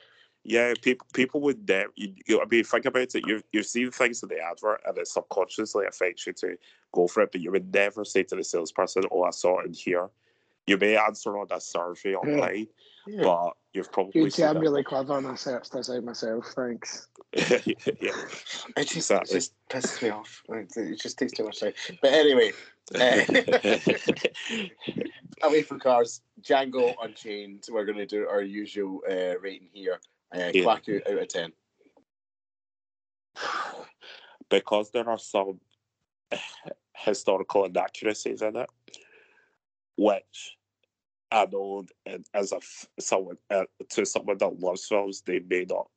yeah, 0.45 0.74
people 0.82 1.07
people 1.14 1.40
would 1.42 1.66
never. 1.66 1.90
You, 1.97 2.14
you, 2.26 2.40
I 2.40 2.45
mean, 2.45 2.64
think 2.64 2.84
about 2.84 3.14
it. 3.14 3.26
You've 3.26 3.45
you've 3.53 3.66
seen 3.66 3.90
things 3.90 4.22
in 4.22 4.28
the 4.28 4.40
advert, 4.40 4.82
and 4.86 4.99
it 4.99 5.09
subconsciously 5.09 5.86
affects 5.86 6.26
you 6.26 6.32
to 6.34 6.57
go 6.92 7.07
for 7.07 7.22
it. 7.22 7.32
But 7.32 7.40
you 7.40 7.51
would 7.53 7.72
never 7.72 8.05
say 8.05 8.24
to 8.24 8.36
the 8.36 8.45
salesperson, 8.45 9.05
"Oh, 9.11 9.22
I 9.24 9.30
saw 9.30 9.61
it 9.61 9.66
in 9.66 9.72
here." 9.72 10.11
You 10.66 10.78
may 10.78 10.97
answer 10.97 11.36
on 11.36 11.49
a 11.51 11.61
survey 11.61 12.14
online, 12.14 12.68
Yeah. 13.07 13.23
but 13.23 13.53
you've 13.73 13.93
probably 13.93 14.21
You'd 14.23 14.33
say 14.33 14.43
seen 14.43 14.57
I'm 14.57 14.59
really 14.59 14.83
clever 14.83 15.19
and 15.19 15.27
I 15.27 15.35
searched 15.35 15.73
this 15.73 15.91
out 15.91 16.05
myself, 16.05 16.47
thanks. 16.55 17.09
yeah. 17.35 17.59
It 17.61 18.89
just, 18.89 18.97
Exactly. 18.97 19.37
it 19.37 19.41
just 19.41 19.53
pisses 19.69 20.03
me 20.03 20.11
off. 20.11 20.43
It 20.49 21.01
just 21.01 21.19
takes 21.19 21.33
too 21.33 21.45
much 21.45 21.61
time. 21.61 21.73
But 22.01 22.13
anyway, 22.13 22.53
away 25.43 25.63
from 25.63 25.81
cars, 25.81 26.23
Django 26.43 26.95
Unchained. 27.03 27.65
We're 27.71 27.85
going 27.85 27.99
to 27.99 28.07
do 28.07 28.27
our 28.29 28.43
usual 28.43 29.03
uh, 29.09 29.39
rating 29.41 29.69
here. 29.73 30.01
Uh, 30.35 30.51
Yeah. 30.53 30.63
Quack 30.63 30.89
out 30.89 31.13
out 31.13 31.23
of 31.23 31.29
10. 31.29 31.53
because 34.51 34.91
there 34.91 35.09
are 35.09 35.19
some 35.19 35.61
historical 36.97 37.65
inaccuracies 37.65 38.43
in 38.43 38.57
it, 38.57 38.71
which 39.97 40.57
I 41.35 41.47
know 41.47 41.85
and 42.07 42.26
as 42.35 42.53
a 42.53 42.61
someone 43.01 43.39
uh, 43.51 43.64
to 43.91 44.07
someone 44.07 44.39
that 44.39 44.61
loves 44.61 44.87
films, 44.87 45.22
they 45.22 45.41
may 45.41 45.64
not 45.68 45.91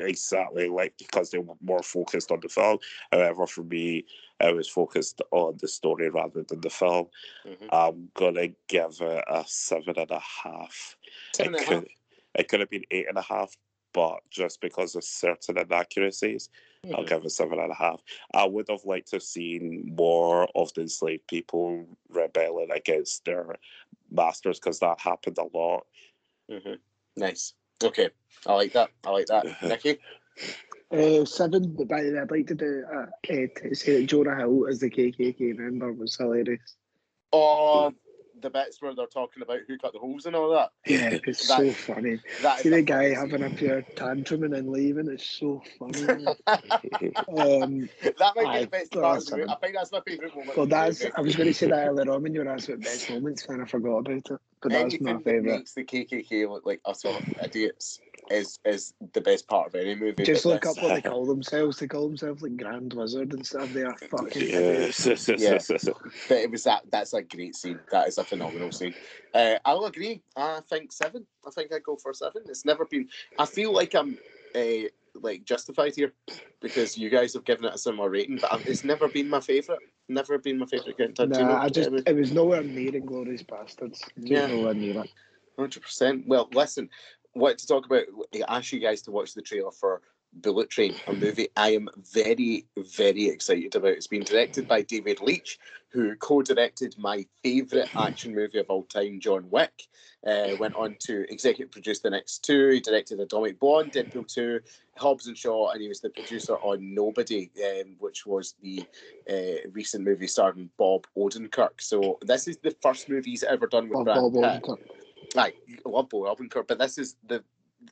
exactly 0.00 0.68
like 0.68 0.96
because 0.98 1.30
they 1.30 1.38
were 1.38 1.54
more 1.60 1.82
focused 1.82 2.30
on 2.30 2.40
the 2.40 2.48
film. 2.48 2.78
However, 3.12 3.46
for 3.46 3.64
me, 3.64 4.06
I 4.40 4.52
was 4.52 4.68
focused 4.68 5.20
on 5.32 5.58
the 5.60 5.68
story 5.68 6.10
rather 6.10 6.44
than 6.44 6.60
the 6.60 6.70
film. 6.70 7.08
Mhm. 7.44 7.68
I'm 7.70 8.10
gonna 8.14 8.48
give 8.68 9.00
it 9.00 9.24
a 9.28 9.44
seven 9.46 9.98
and 9.98 10.10
a 10.10 10.20
half. 10.20 10.96
Seven 11.34 11.54
it 11.54 11.56
and 11.56 11.64
a 11.64 11.68
could, 11.68 11.78
half. 11.78 11.84
it 12.36 12.48
could 12.48 12.60
have 12.60 12.70
been 12.70 12.84
eight 12.90 13.08
and 13.08 13.18
a 13.18 13.22
half, 13.22 13.56
but 13.92 14.20
just 14.30 14.60
because 14.60 14.94
of 14.94 15.04
certain 15.04 15.58
inaccuracies, 15.58 16.50
I'll 16.92 17.04
Mhm. 17.04 17.08
give 17.08 17.24
it 17.24 17.30
seven 17.30 17.58
and 17.58 17.72
a 17.72 17.74
half. 17.74 18.02
I 18.34 18.46
would 18.46 18.68
have 18.68 18.84
liked 18.84 19.08
to 19.08 19.16
have 19.16 19.22
seen 19.22 19.94
more 19.96 20.48
of 20.54 20.72
the 20.74 20.82
enslaved 20.82 21.26
people 21.28 21.86
rebelling 22.08 22.70
against 22.70 23.24
their 23.24 23.56
masters 24.10 24.58
because 24.58 24.80
that 24.80 25.00
happened 25.00 25.38
a 25.38 25.56
lot. 25.56 25.86
Mhm. 26.50 26.78
Nice. 27.16 27.54
Okay. 27.82 28.10
I 28.46 28.54
like 28.54 28.72
that. 28.72 28.90
I 29.04 29.10
like 29.10 29.26
that. 29.26 29.46
Nicky? 29.62 29.98
Uh, 30.90 31.24
seven, 31.24 31.74
but 31.74 31.88
by 31.88 32.02
the 32.02 32.12
way, 32.12 32.20
I'd 32.20 32.30
like 32.30 32.46
to 32.48 32.54
do 32.54 32.84
uh, 32.92 32.96
uh, 32.98 33.08
to 33.68 33.74
say 33.74 34.00
that 34.00 34.06
Jonah 34.06 34.36
Hill 34.36 34.66
as 34.68 34.80
the 34.80 34.90
KKK 34.90 35.56
member 35.56 35.92
was 35.92 36.16
hilarious. 36.16 36.76
Oh, 37.32 37.92
the 38.44 38.50
bits 38.50 38.80
where 38.80 38.94
they're 38.94 39.06
talking 39.06 39.42
about 39.42 39.60
who 39.66 39.76
cut 39.78 39.92
the 39.92 39.98
holes 39.98 40.26
and 40.26 40.36
all 40.36 40.50
that. 40.52 40.70
Yeah, 40.86 41.18
it's 41.26 41.48
That- 41.48 41.58
so 41.58 41.72
funny. 41.72 42.20
That 42.42 42.60
See 42.60 42.68
the 42.68 42.82
guy 42.82 43.14
funny 43.14 43.32
having 43.32 43.42
a 43.42 43.50
pure 43.50 43.82
tantrum 43.96 44.44
and 44.44 44.52
then 44.52 44.70
leaving. 44.70 45.08
It's 45.08 45.28
so 45.28 45.62
funny. 45.78 46.06
um, 46.46 47.88
that 48.02 48.32
might 48.36 48.42
be 48.42 48.46
Aye, 48.46 48.60
the 48.60 48.66
best 48.68 48.92
part 48.92 49.18
of 49.18 49.26
the. 49.26 49.46
I 49.50 49.56
think 49.56 49.74
that's 49.74 49.90
my 49.90 50.00
favourite 50.06 50.34
moment. 50.36 50.56
well, 50.56 50.66
that's. 50.66 51.04
I 51.16 51.20
was 51.20 51.34
going 51.34 51.48
to 51.48 51.54
say 51.54 51.68
that 51.68 51.88
earlier 51.88 52.12
on 52.12 52.22
when 52.22 52.34
you 52.34 52.44
were 52.44 52.48
asking 52.48 52.76
about 52.76 52.84
best 52.84 53.10
moments, 53.10 53.46
and 53.48 53.62
I 53.62 53.64
forgot 53.64 53.98
about 53.98 54.10
it. 54.10 54.28
But 54.62 54.72
that's 54.72 55.00
my 55.00 55.18
favourite. 55.18 55.58
makes 55.58 55.74
the 55.74 55.84
KKK 55.84 56.48
look 56.48 56.64
like 56.64 56.80
utter 56.84 57.10
idiots 57.42 58.00
is 58.30 58.58
is 58.64 58.94
the 59.12 59.20
best 59.20 59.46
part 59.48 59.66
of 59.68 59.74
any 59.74 59.94
movie. 59.94 60.24
Just 60.24 60.44
look 60.46 60.62
this- 60.62 60.76
up 60.76 60.82
what 60.82 60.94
they 60.94 61.02
call 61.10 61.24
themselves. 61.26 61.78
They 61.78 61.86
call 61.86 62.08
themselves 62.08 62.42
like 62.42 62.56
Grand 62.56 62.92
Wizard 62.92 63.32
and 63.32 63.46
stuff. 63.46 63.72
They 63.72 63.82
are 63.82 63.96
fucking 63.96 64.42
idiots. 64.42 65.06
Yes. 65.28 65.68
But 65.68 66.38
it 66.38 66.50
was 66.50 66.64
that. 66.64 66.82
That's 66.90 67.12
a 67.12 67.22
great 67.22 67.54
scene. 67.56 67.78
That 67.90 68.08
is 68.08 68.18
a 68.18 68.24
phenomenal 68.24 68.72
scene. 68.72 68.94
Uh, 69.34 69.56
I'll 69.64 69.84
agree. 69.86 70.22
I 70.36 70.60
think 70.68 70.92
seven. 70.92 71.26
I 71.46 71.50
think 71.50 71.72
I 71.72 71.78
go 71.78 71.96
for 71.96 72.14
seven. 72.14 72.42
It's 72.48 72.64
never 72.64 72.84
been. 72.84 73.08
I 73.38 73.46
feel 73.46 73.72
like 73.72 73.94
I'm. 73.94 74.18
Uh, 74.54 74.88
like 75.22 75.44
justified 75.44 75.94
here 75.94 76.12
because 76.60 76.98
you 76.98 77.08
guys 77.08 77.34
have 77.34 77.44
given 77.44 77.64
it 77.66 77.72
a 77.74 77.78
similar 77.78 78.10
rating, 78.10 78.36
but 78.40 78.52
I've- 78.52 78.68
it's 78.68 78.82
never 78.82 79.06
been 79.06 79.28
my 79.28 79.38
favourite. 79.38 79.80
Never 80.08 80.38
been 80.38 80.58
my 80.58 80.66
favourite 80.66 80.96
Quentin 80.96 81.30
Tarantino. 81.30 81.40
Nah, 81.50 81.62
I 81.62 81.68
just 81.68 81.88
it 82.04 82.16
was 82.16 82.32
nowhere 82.32 82.64
near 82.64 82.96
Inglorious 82.96 83.44
Bastards. 83.44 84.00
Just 84.00 84.26
Yeah. 84.28 84.48
nowhere 84.48 84.74
near 84.74 85.04
it. 85.04 85.10
Hundred 85.56 85.82
percent. 85.82 86.26
Well, 86.26 86.48
listen, 86.52 86.90
wanted 87.34 87.58
to 87.58 87.66
talk 87.66 87.86
about. 87.86 88.04
I 88.34 88.58
asked 88.58 88.72
you 88.72 88.80
guys 88.80 89.02
to 89.02 89.10
watch 89.10 89.34
the 89.34 89.42
trailer 89.42 89.70
for 89.72 90.02
Bullet 90.34 90.70
Train, 90.70 90.94
a 91.06 91.12
movie 91.12 91.48
I 91.56 91.70
am 91.70 91.88
very, 92.12 92.66
very 92.76 93.26
excited 93.26 93.74
about. 93.74 93.92
It's 93.92 94.06
been 94.06 94.24
directed 94.24 94.66
by 94.66 94.82
David 94.82 95.20
Leitch, 95.20 95.58
who 95.90 96.16
co-directed 96.16 96.96
my 96.98 97.24
favourite 97.42 97.94
action 97.96 98.34
movie 98.34 98.58
of 98.58 98.66
all 98.68 98.82
time, 98.84 99.20
John 99.20 99.48
Wick. 99.50 99.84
Uh, 100.26 100.56
went 100.58 100.74
on 100.74 100.96
to 101.00 101.30
executive 101.30 101.70
produce 101.70 102.00
the 102.00 102.10
next 102.10 102.44
two. 102.44 102.70
He 102.70 102.80
directed 102.80 103.20
Atomic 103.20 103.60
Blonde, 103.60 103.92
Deadpool 103.92 104.26
Two, 104.26 104.60
Hobbs 104.96 105.26
and 105.26 105.36
Shaw, 105.36 105.70
and 105.70 105.80
he 105.80 105.88
was 105.88 106.00
the 106.00 106.10
producer 106.10 106.54
on 106.54 106.94
Nobody, 106.94 107.50
um, 107.64 107.96
which 107.98 108.26
was 108.26 108.54
the 108.62 108.84
uh, 109.30 109.68
recent 109.72 110.04
movie 110.04 110.26
starring 110.26 110.70
Bob 110.78 111.06
Odenkirk. 111.16 111.80
So 111.80 112.18
this 112.22 112.48
is 112.48 112.56
the 112.58 112.74
first 112.82 113.08
movie 113.08 113.30
he's 113.30 113.44
ever 113.44 113.66
done 113.66 113.88
with 113.88 113.98
Love 113.98 114.04
Brad 114.06 114.16
Bob 114.16 114.32
Pitt. 114.32 114.62
Odenkirk. 114.62 115.03
Right, 115.34 115.54
I 115.84 115.88
love 115.88 116.08
Bo 116.08 116.22
Odenkirk, 116.22 116.68
but 116.68 116.78
this 116.78 116.98
is 116.98 117.16
the 117.26 117.42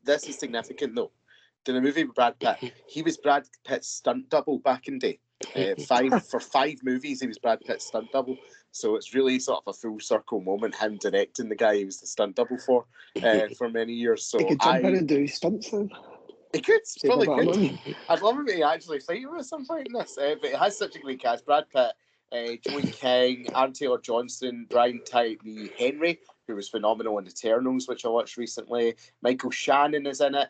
this 0.05 0.29
is 0.29 0.39
significant 0.39 0.95
though. 0.95 1.11
In 1.67 1.75
the 1.75 1.81
movie 1.81 2.05
with 2.05 2.15
Brad 2.15 2.39
Pitt, 2.41 2.73
he 2.89 3.03
was 3.03 3.17
Brad 3.17 3.47
Pitt's 3.65 3.89
stunt 3.89 4.29
double 4.31 4.59
back 4.59 4.89
in 4.89 4.99
day. 4.99 5.19
Uh, 5.55 5.75
five 5.87 6.27
for 6.27 6.41
five 6.41 6.79
movies, 6.83 7.21
he 7.21 7.27
was 7.27 7.39
Brad 7.39 7.61
Pitt's 7.61 7.87
stunt 7.87 8.11
double. 8.13 8.37
So 8.71 8.97
it's 8.97 9.15
really 9.15 9.39
sort 9.39 9.63
of 9.67 9.75
a 9.75 9.77
full 9.77 10.01
circle 10.01 10.41
moment. 10.41 10.75
Him 10.75 10.97
directing 10.99 11.49
the 11.49 11.57
guy 11.57 11.77
he 11.77 11.85
was 11.85 12.01
the 12.01 12.07
stunt 12.07 12.37
double 12.37 12.59
for 12.59 12.87
uh, 13.23 13.49
for 13.59 13.69
many 13.69 13.93
years. 13.93 14.25
So 14.25 14.39
he 14.39 14.45
could 14.45 14.61
jump 14.61 14.85
in 14.85 14.97
and 14.97 15.09
do 15.09 15.27
stunts 15.27 15.71
then. 15.71 15.91
he 16.53 16.61
could 16.61 16.87
Save 16.87 17.11
probably 17.11 17.79
could. 17.81 17.97
I'd 18.09 18.23
love 18.23 18.39
him 18.39 18.47
to 18.47 18.63
actually 18.63 19.01
fight 19.01 19.23
him 19.23 19.37
at 19.37 19.45
some 19.45 19.67
point 19.67 19.89
in 19.89 19.93
this. 19.93 20.17
Uh, 20.17 20.37
but 20.41 20.51
it 20.51 20.57
has 20.57 20.77
such 20.79 20.97
a 20.97 20.99
great 20.99 21.21
cast: 21.21 21.45
Brad 21.45 21.65
Pitt, 21.71 21.93
uh, 22.33 22.57
Joey 22.67 22.91
King, 22.91 23.47
Aaron 23.55 23.73
Taylor 23.73 24.01
Johnson, 24.01 24.67
Brian 24.71 25.01
Tyree 25.05 25.71
Henry, 25.79 26.21
who 26.47 26.55
was 26.55 26.69
phenomenal 26.69 27.19
in 27.19 27.27
Eternals, 27.27 27.89
which 27.89 28.05
I 28.05 28.09
watched 28.09 28.37
recently. 28.37 28.95
Michael 29.23 29.51
Shannon 29.51 30.07
is 30.07 30.21
in 30.21 30.35
it. 30.35 30.49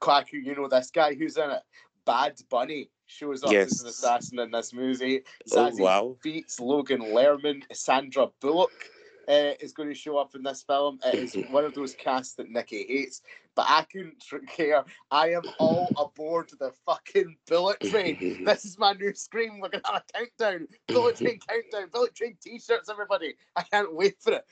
Quack, 0.00 0.32
you 0.32 0.54
know 0.54 0.68
this 0.68 0.90
guy 0.90 1.14
who's 1.14 1.36
in 1.36 1.50
it. 1.50 1.62
Bad 2.04 2.38
Bunny 2.50 2.90
shows 3.06 3.42
up 3.42 3.48
as 3.50 3.54
Yes. 3.54 3.80
an 3.80 3.88
assassin 3.88 4.38
in 4.40 4.50
this 4.50 4.72
movie. 4.72 5.22
Oh, 5.52 5.70
wow. 5.76 6.16
Beetz, 6.24 6.60
Logan 6.60 7.00
Lerman, 7.00 7.62
Sandra 7.72 8.28
Bullock 8.40 8.90
uh, 9.28 9.52
is 9.60 9.72
going 9.72 9.88
to 9.88 9.94
show 9.94 10.18
up 10.18 10.34
in 10.34 10.42
this 10.42 10.62
film. 10.62 10.98
It 11.04 11.14
is 11.14 11.34
one 11.50 11.64
of 11.64 11.74
those 11.74 11.94
casts 11.94 12.34
that 12.34 12.50
Nikki 12.50 12.84
hates, 12.88 13.22
but 13.54 13.66
I 13.68 13.84
couldn't 13.90 14.22
care. 14.48 14.84
I 15.10 15.30
am 15.30 15.42
all 15.58 15.88
aboard 15.98 16.50
the 16.58 16.72
fucking 16.84 17.36
bullet 17.46 17.80
train. 17.80 18.16
This 18.46 18.64
is 18.64 18.78
my 18.78 18.92
new 18.92 19.12
scream. 19.14 19.60
We're 19.60 19.70
gonna 19.70 19.82
have 19.86 20.02
a 20.14 20.18
countdown. 20.18 20.68
Bullet 20.88 21.16
train 21.20 21.38
countdown. 21.48 21.88
Bullet 21.92 22.14
train 22.14 22.36
t-shirts, 22.40 22.88
everybody. 22.88 23.34
I 23.56 23.62
can't 23.62 23.94
wait 23.94 24.16
for 24.20 24.34
it. 24.34 24.44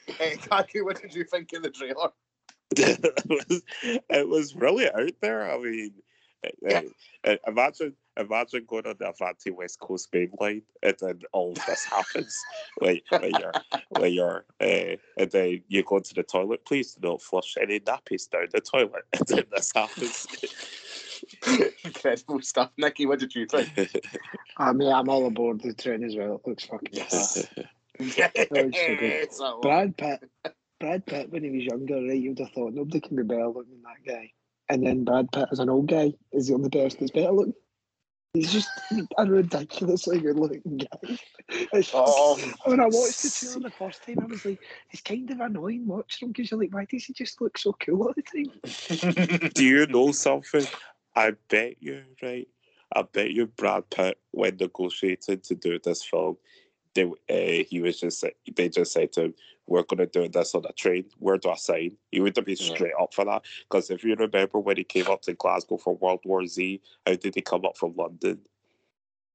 Uh, 0.50 0.62
what 0.82 1.00
did 1.00 1.14
you 1.14 1.24
think 1.24 1.52
of 1.52 1.62
the 1.62 1.70
trailer? 1.70 2.10
it, 2.76 3.28
was, 3.28 3.62
it 3.82 4.28
was 4.28 4.54
really 4.56 4.90
out 4.90 5.12
there. 5.20 5.50
I 5.50 5.58
mean, 5.58 5.92
uh, 6.44 6.48
Yeah. 6.62 6.82
uh, 7.24 7.36
imagine 7.46 7.94
imagine 8.16 8.64
going 8.66 8.86
on 8.86 8.96
the 8.98 9.08
Avanti 9.08 9.50
West 9.50 9.80
Coast 9.80 10.08
main 10.12 10.30
line 10.40 10.62
and 10.82 10.94
then 11.00 11.20
all 11.32 11.52
of 11.52 11.66
this 11.66 11.84
happens. 11.84 12.38
like 12.80 13.04
when 13.10 13.30
you're 13.40 13.52
when 13.90 14.12
you're 14.12 14.44
uh, 14.60 14.96
and 15.18 15.30
then 15.30 15.62
you 15.68 15.82
go 15.82 15.98
to 15.98 16.14
the 16.14 16.22
toilet, 16.22 16.64
please 16.64 16.94
do 16.94 17.08
not 17.08 17.22
flush 17.22 17.54
any 17.60 17.80
nappies 17.80 18.28
down 18.28 18.46
the 18.52 18.60
toilet. 18.60 19.04
And 19.12 19.26
then 19.26 19.44
this 19.54 19.72
happens. 19.74 20.26
Incredible 21.84 22.40
stuff. 22.42 22.70
Nikki, 22.76 23.06
what 23.06 23.18
did 23.18 23.34
you 23.34 23.46
think? 23.46 23.70
I 24.56 24.72
mean, 24.72 24.92
I'm 24.92 25.08
all 25.08 25.26
aboard 25.26 25.60
the 25.62 25.74
train 25.74 26.04
as 26.04 26.16
well. 26.16 26.36
It 26.36 26.48
looks 26.48 26.64
fucking 26.64 26.88
Yes. 26.92 27.46
Yes, 27.98 28.32
I. 29.42 29.58
Brad 29.62 29.96
Pitt, 29.96 30.24
Brad 30.80 31.06
Pitt 31.06 31.30
when 31.30 31.44
he 31.44 31.50
was 31.50 31.64
younger, 31.64 31.96
right? 31.96 32.20
You'd 32.20 32.38
have 32.40 32.50
thought 32.50 32.74
nobody 32.74 33.00
can 33.00 33.16
be 33.16 33.22
better 33.22 33.48
looking 33.48 33.72
than 33.72 33.82
that 33.82 34.12
guy. 34.12 34.32
And 34.68 34.84
then 34.84 35.04
Brad 35.04 35.30
Pitt 35.30 35.48
as 35.52 35.58
an 35.58 35.68
old 35.68 35.88
guy 35.88 36.12
is 36.32 36.48
the 36.48 36.54
only 36.54 36.70
person 36.70 36.98
that's 37.00 37.12
better 37.12 37.32
looking. 37.32 37.54
He's 38.34 38.52
just 38.52 38.68
a 39.18 39.26
ridiculously 39.26 40.20
good 40.20 40.36
looking 40.36 40.78
guy. 40.78 41.16
Oh, 41.94 42.36
when 42.64 42.80
I 42.80 42.86
watched 42.86 43.22
the 43.22 43.30
trailer 43.30 43.60
the 43.60 43.70
first 43.70 44.04
time, 44.04 44.18
I 44.20 44.26
was 44.26 44.44
like, 44.44 44.58
it's 44.90 45.02
kind 45.02 45.30
of 45.30 45.40
annoying 45.40 45.86
watching 45.86 46.26
him 46.26 46.32
because 46.32 46.50
you're 46.50 46.60
like, 46.60 46.74
why 46.74 46.86
does 46.90 47.04
he 47.04 47.12
just 47.12 47.40
look 47.40 47.56
so 47.56 47.74
cool 47.80 48.02
all 48.02 48.14
the 48.14 48.22
time? 48.22 49.50
Do 49.54 49.64
you 49.64 49.86
know 49.86 50.10
something? 50.10 50.66
I 51.14 51.34
bet 51.48 51.76
you, 51.80 52.02
right? 52.22 52.48
I 52.94 53.02
bet 53.02 53.30
you 53.30 53.46
Brad 53.46 53.88
Pitt, 53.90 54.18
when 54.32 54.56
negotiated 54.56 55.44
to 55.44 55.54
do 55.54 55.78
this 55.78 56.02
film, 56.02 56.36
they 56.94 57.04
uh, 57.04 57.64
he 57.68 57.80
was 57.80 58.00
just 58.00 58.24
they 58.56 58.68
just 58.68 58.92
said 58.92 59.12
to 59.12 59.22
him, 59.22 59.34
"We're 59.66 59.82
gonna 59.82 60.06
do 60.06 60.28
this 60.28 60.54
on 60.54 60.64
a 60.66 60.72
train. 60.72 61.10
Where 61.18 61.38
do 61.38 61.50
I 61.50 61.56
sign?" 61.56 61.96
He 62.10 62.20
would 62.20 62.36
have 62.36 62.44
been 62.44 62.56
Yeah. 62.58 62.74
straight 62.74 62.94
up 62.98 63.14
for 63.14 63.24
that. 63.24 63.44
Because 63.62 63.90
if 63.90 64.04
you 64.04 64.14
remember 64.14 64.58
when 64.58 64.76
he 64.76 64.84
came 64.84 65.08
up 65.08 65.22
to 65.22 65.34
Glasgow 65.34 65.76
for 65.78 65.94
World 65.96 66.20
War 66.24 66.46
Z, 66.46 66.80
how 67.06 67.14
did 67.14 67.34
he 67.34 67.42
come 67.42 67.64
up 67.64 67.76
from 67.76 67.94
London? 67.96 68.46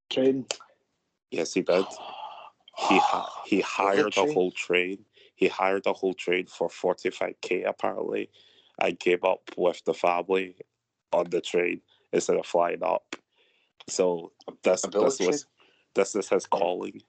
Train. 0.09 0.45
Yes, 1.32 1.53
he 1.53 1.61
did. 1.61 1.86
He 1.86 2.97
ha- 2.99 3.43
he 3.45 3.61
hired 3.61 4.17
a 4.17 4.32
whole 4.32 4.51
train. 4.51 5.05
He 5.36 5.47
hired 5.47 5.86
a 5.86 5.93
whole 5.93 6.13
train 6.13 6.47
for 6.47 6.69
forty 6.69 7.09
five 7.09 7.36
k 7.41 7.63
apparently, 7.63 8.30
and 8.80 8.99
came 8.99 9.23
up 9.23 9.49
with 9.57 9.84
the 9.86 9.93
family 9.93 10.55
on 11.11 11.30
the 11.30 11.41
train 11.41 11.82
instead 12.11 12.38
of 12.38 12.45
flying 12.45 12.84
up. 12.84 13.15
So 13.88 14.32
this 14.63 14.82
this 14.82 15.19
was 15.19 15.45
this 15.93 16.15
is 16.15 16.30
his 16.30 16.45
calling. 16.45 17.01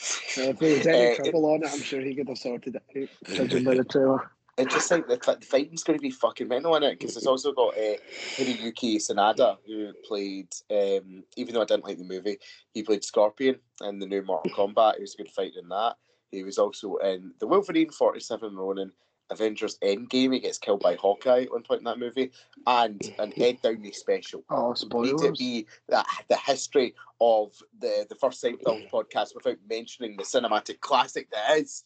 So 0.00 0.42
if 0.42 0.58
there 0.58 0.76
was 0.76 0.86
any 0.86 1.12
Uh, 1.12 1.16
trouble 1.16 1.46
on 1.46 1.62
it, 1.62 1.70
I'm 1.72 1.82
sure 1.82 2.00
he 2.00 2.14
could 2.14 2.28
have 2.28 2.38
sorted 2.38 2.76
it 2.76 2.82
out, 3.28 3.34
judging 3.34 3.64
by 3.64 3.74
the 3.74 3.84
trailer. 3.84 4.30
It's 4.58 4.74
just 4.74 4.90
like 4.90 5.06
the, 5.06 5.16
the 5.16 5.46
fighting's 5.46 5.82
going 5.84 5.98
to 5.98 6.02
be 6.02 6.10
fucking 6.10 6.48
mental 6.48 6.76
in 6.76 6.82
it 6.82 6.98
because 6.98 7.16
it's 7.16 7.26
also 7.26 7.52
got 7.52 7.76
uh, 7.78 7.96
Hiroyuki 8.36 8.96
Sanada 8.96 9.56
who 9.66 9.92
played, 10.06 10.48
um, 10.70 11.24
even 11.36 11.54
though 11.54 11.62
I 11.62 11.64
didn't 11.64 11.84
like 11.84 11.98
the 11.98 12.04
movie, 12.04 12.38
he 12.74 12.82
played 12.82 13.02
Scorpion 13.04 13.56
in 13.82 13.98
the 13.98 14.06
new 14.06 14.22
Mortal 14.22 14.50
Kombat. 14.50 14.96
He 14.96 15.02
was 15.02 15.14
a 15.14 15.18
good 15.22 15.30
fighter 15.30 15.60
in 15.62 15.68
that. 15.70 15.96
He 16.30 16.42
was 16.44 16.58
also 16.58 16.96
in 16.96 17.32
the 17.40 17.46
Wolverine 17.46 17.90
47 17.90 18.54
Ronin, 18.54 18.92
Avengers 19.30 19.78
Endgame. 19.82 20.32
He 20.32 20.40
gets 20.40 20.58
killed 20.58 20.80
by 20.80 20.96
Hawkeye 20.96 21.42
at 21.42 21.52
one 21.52 21.62
point 21.62 21.80
in 21.80 21.84
that 21.84 21.98
movie, 21.98 22.30
and 22.66 23.00
an 23.18 23.32
Ed 23.40 23.58
Downey 23.62 23.92
special. 23.92 24.44
Oh, 24.50 24.74
Need 24.92 25.18
to 25.18 25.32
be 25.32 25.66
the, 25.88 26.04
the 26.28 26.36
history 26.36 26.94
of 27.20 27.52
the, 27.78 28.06
the 28.08 28.14
First 28.16 28.42
Time 28.42 28.58
Films 28.64 28.86
podcast 28.92 29.34
without 29.34 29.58
mentioning 29.68 30.16
the 30.16 30.24
cinematic 30.24 30.80
classic 30.80 31.28
that 31.30 31.58
is 31.58 31.84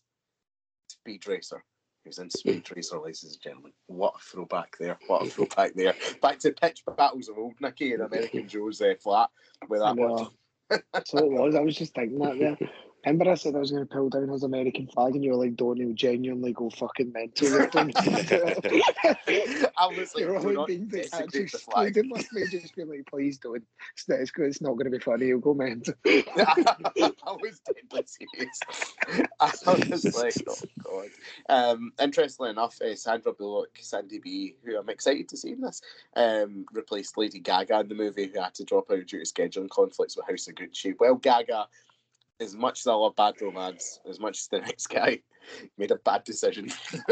Speed 0.88 1.26
Racer. 1.26 1.62
He 2.05 2.09
was 2.09 2.18
in 2.18 2.30
Speed 2.30 2.70
Racer, 2.74 2.99
ladies 2.99 3.24
and 3.24 3.40
gentlemen. 3.40 3.72
What 3.86 4.14
a 4.16 4.18
throwback 4.18 4.76
there. 4.78 4.99
What 5.07 5.26
a 5.26 5.30
throwback 5.30 5.72
there. 5.74 5.95
Back 6.20 6.38
to 6.40 6.53
pitch 6.53 6.82
battles 6.97 7.28
of 7.28 7.38
old 7.38 7.55
Nicky 7.61 7.95
and 7.95 8.03
American 8.03 8.47
Joe's 8.47 8.80
uh, 8.82 8.95
flat 9.03 9.30
with 9.68 9.80
that 9.80 9.97
one. 9.97 10.26
So 11.07 11.18
it 11.18 11.30
was. 11.30 11.55
I 11.55 11.61
was 11.61 11.76
just 11.76 11.95
thinking 11.95 12.18
that 12.18 12.38
there. 12.38 12.59
Remember, 13.05 13.30
I 13.30 13.34
said 13.34 13.55
I 13.55 13.59
was 13.59 13.70
going 13.70 13.86
to 13.86 13.94
pull 13.94 14.09
down 14.09 14.28
his 14.28 14.44
American 14.44 14.86
flag, 14.86 15.14
and 15.14 15.22
you 15.22 15.32
were 15.32 15.44
like, 15.44 15.57
"Don't 15.57 15.76
you 15.76 15.92
genuinely 15.92 16.52
go 16.52 16.70
fucking 16.70 17.12
mental?" 17.12 17.50
with 17.52 17.74
him." 17.74 17.92
I 19.76 19.86
was 19.88 20.14
like, 20.14 20.20
You're 20.20 20.36
only 20.36 20.55
not 20.55 20.68
being 20.68 20.90
actually 21.12 21.44
the 21.44 21.59
flag. 21.59 21.88
excluded 21.88 22.11
with 22.11 22.32
me, 22.32 22.46
just 22.50 22.74
being 22.74 22.88
like, 22.88 23.07
"Please 23.07 23.38
don't." 23.38 23.62
It's, 23.92 24.09
it's, 24.09 24.32
it's 24.36 24.61
not 24.62 24.72
going 24.72 24.84
to 24.84 24.90
be 24.90 24.98
funny. 24.98 25.26
You'll 25.26 25.40
go 25.40 25.52
mental. 25.52 25.94
I 26.07 27.36
was 27.40 27.61
deadly 27.61 28.05
serious. 28.07 28.61
I 29.40 29.52
was 29.66 30.14
like, 30.14 30.34
oh 30.48 30.55
god. 30.82 31.09
Um, 31.48 31.92
interestingly 32.00 32.50
enough, 32.50 32.80
uh, 32.80 32.94
Sandra 32.94 33.32
Bullock, 33.32 33.70
Sandy 33.80 34.18
B, 34.18 34.57
who 34.64 34.78
I'm 34.78 34.88
excited 34.88 35.28
to 35.28 35.36
see 35.36 35.52
in 35.52 35.61
this, 35.61 35.82
um, 36.16 36.64
replaced 36.72 37.18
Lady 37.18 37.40
Gaga 37.40 37.80
in 37.80 37.88
the 37.88 37.94
movie, 37.94 38.30
who 38.32 38.40
had 38.40 38.55
to 38.55 38.64
drop 38.64 38.90
out 38.90 39.07
due 39.07 39.22
to 39.22 39.30
scheduling 39.30 39.68
conflicts 39.68 40.16
with 40.16 40.26
House 40.26 40.48
of 40.48 40.55
Gucci. 40.55 40.94
Well, 40.98 41.16
Gaga, 41.16 41.66
as 42.41 42.55
much 42.57 42.80
as 42.80 42.87
I 42.87 42.95
love 42.95 43.16
Bad 43.16 43.35
Romance, 43.41 44.01
as 44.09 44.18
much 44.18 44.39
as 44.39 44.49
the 44.49 44.61
next 44.61 44.89
guy 44.89 45.20
made 45.78 45.91
a 45.91 45.97
bad 45.97 46.24
decision, 46.24 46.70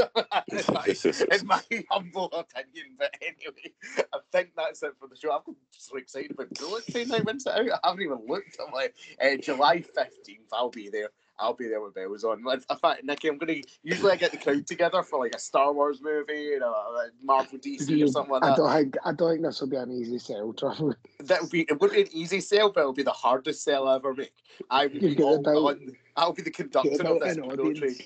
in, 0.50 0.64
my, 0.72 0.84
in 0.88 1.46
my 1.46 1.62
humble 1.90 2.26
opinion. 2.26 2.96
But 2.98 3.14
anyway, 3.20 3.72
I 4.12 4.18
think 4.32 4.50
that's 4.56 4.82
it 4.82 4.92
for 4.98 5.08
the 5.08 5.16
show. 5.16 5.32
I'm 5.32 5.54
so 5.70 5.96
excited 5.96 6.32
about 6.32 6.50
Bullet 6.54 6.86
Train 6.86 7.08
now. 7.08 7.18
When's 7.18 7.46
it 7.46 7.52
out? 7.52 7.80
I 7.82 7.88
haven't 7.88 8.04
even 8.04 8.20
looked. 8.26 8.56
I'm 8.64 8.72
like, 8.72 8.94
uh, 9.22 9.36
July 9.40 9.78
15th, 9.78 10.48
I'll 10.52 10.70
be 10.70 10.88
there. 10.88 11.10
I'll 11.38 11.54
be 11.54 11.66
there 11.66 11.80
with 11.80 11.94
bells 11.94 12.24
on. 12.24 12.44
In 12.50 12.76
fact, 12.78 13.04
Nicky, 13.04 13.28
I'm 13.28 13.38
gonna 13.38 13.54
usually 13.82 14.12
I 14.12 14.16
get 14.16 14.30
the 14.32 14.36
crowd 14.38 14.66
together 14.66 15.02
for 15.02 15.18
like 15.18 15.34
a 15.34 15.38
Star 15.38 15.72
Wars 15.72 16.00
movie, 16.02 16.32
you 16.34 16.58
know, 16.60 16.72
a 16.72 17.08
Marvel 17.22 17.58
DC 17.58 18.04
or 18.04 18.06
something 18.08 18.32
like 18.32 18.44
I 18.44 18.50
that. 18.50 18.56
don't 18.58 18.72
think 18.72 18.96
I 19.04 19.12
don't 19.12 19.30
think 19.32 19.42
this 19.42 19.60
will 19.60 19.68
be 19.68 19.76
an 19.76 19.90
easy 19.90 20.18
sell, 20.18 20.52
Trevor. 20.58 20.98
That 21.20 21.42
would 21.42 21.50
be 21.50 21.62
it 21.62 21.80
would 21.80 21.90
be 21.92 22.02
an 22.02 22.08
easy 22.12 22.40
sell, 22.40 22.70
but 22.70 22.80
it'll 22.80 22.92
be 22.92 23.02
the 23.02 23.10
hardest 23.10 23.64
sell 23.64 23.88
I 23.88 23.96
ever 23.96 24.14
make. 24.14 24.32
I 24.70 24.84
would 24.86 24.94
You 24.94 25.00
be 25.00 25.14
get 25.16 25.24
all 25.24 25.36
about- 25.40 25.56
on. 25.56 25.96
I'll 26.14 26.32
be 26.34 26.42
the 26.42 26.50
conductor 26.50 26.90
Get 26.90 27.00
of 27.00 27.06
about 27.06 27.20
this 27.22 27.36
an 27.38 27.42
Bullet 27.42 27.76
Train. 27.76 27.96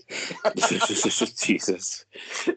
audience. 0.45 1.35
Jesus. 1.43 2.05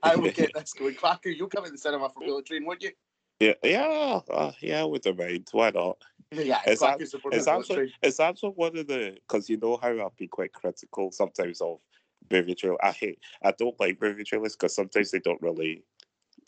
I 0.04 0.16
will 0.16 0.32
get 0.32 0.52
this 0.54 0.74
going. 0.74 0.94
Quacker, 0.96 1.30
you'll 1.30 1.50
come 1.50 1.66
in 1.66 1.72
the 1.72 1.78
cinema 1.78 2.10
for 2.10 2.20
Bullet 2.24 2.46
Train, 2.46 2.66
won't 2.66 2.84
you? 2.84 2.92
Yeah, 3.40 3.54
yeah, 3.64 4.20
uh, 4.30 4.52
yeah. 4.62 4.84
With 4.84 5.04
the 5.04 5.14
mind, 5.14 5.48
why 5.52 5.72
not? 5.72 5.98
Yeah, 6.32 6.60
It's 6.66 6.80
Quack 6.82 7.00
a- 7.00 7.04
is 7.04 7.16
It's 7.32 7.46
the 7.46 7.52
actually 7.52 7.94
it's 8.04 8.20
actually 8.20 8.52
one 8.52 8.78
of 8.78 8.88
the 8.88 9.18
because 9.28 9.50
you 9.50 9.58
know 9.58 9.78
how 9.82 9.90
I'll 9.98 10.14
be 10.18 10.28
quite 10.28 10.54
critical 10.54 11.12
sometimes 11.12 11.60
of 11.62 11.80
movie 12.32 12.54
trailers. 12.56 12.78
I 12.84 12.92
hate 12.92 13.20
I 13.44 13.52
don't 13.52 13.80
like 13.80 14.00
movie 14.02 14.24
trailers 14.24 14.56
because 14.56 14.76
sometimes 14.76 15.10
they 15.12 15.20
don't 15.20 15.42
really 15.42 15.84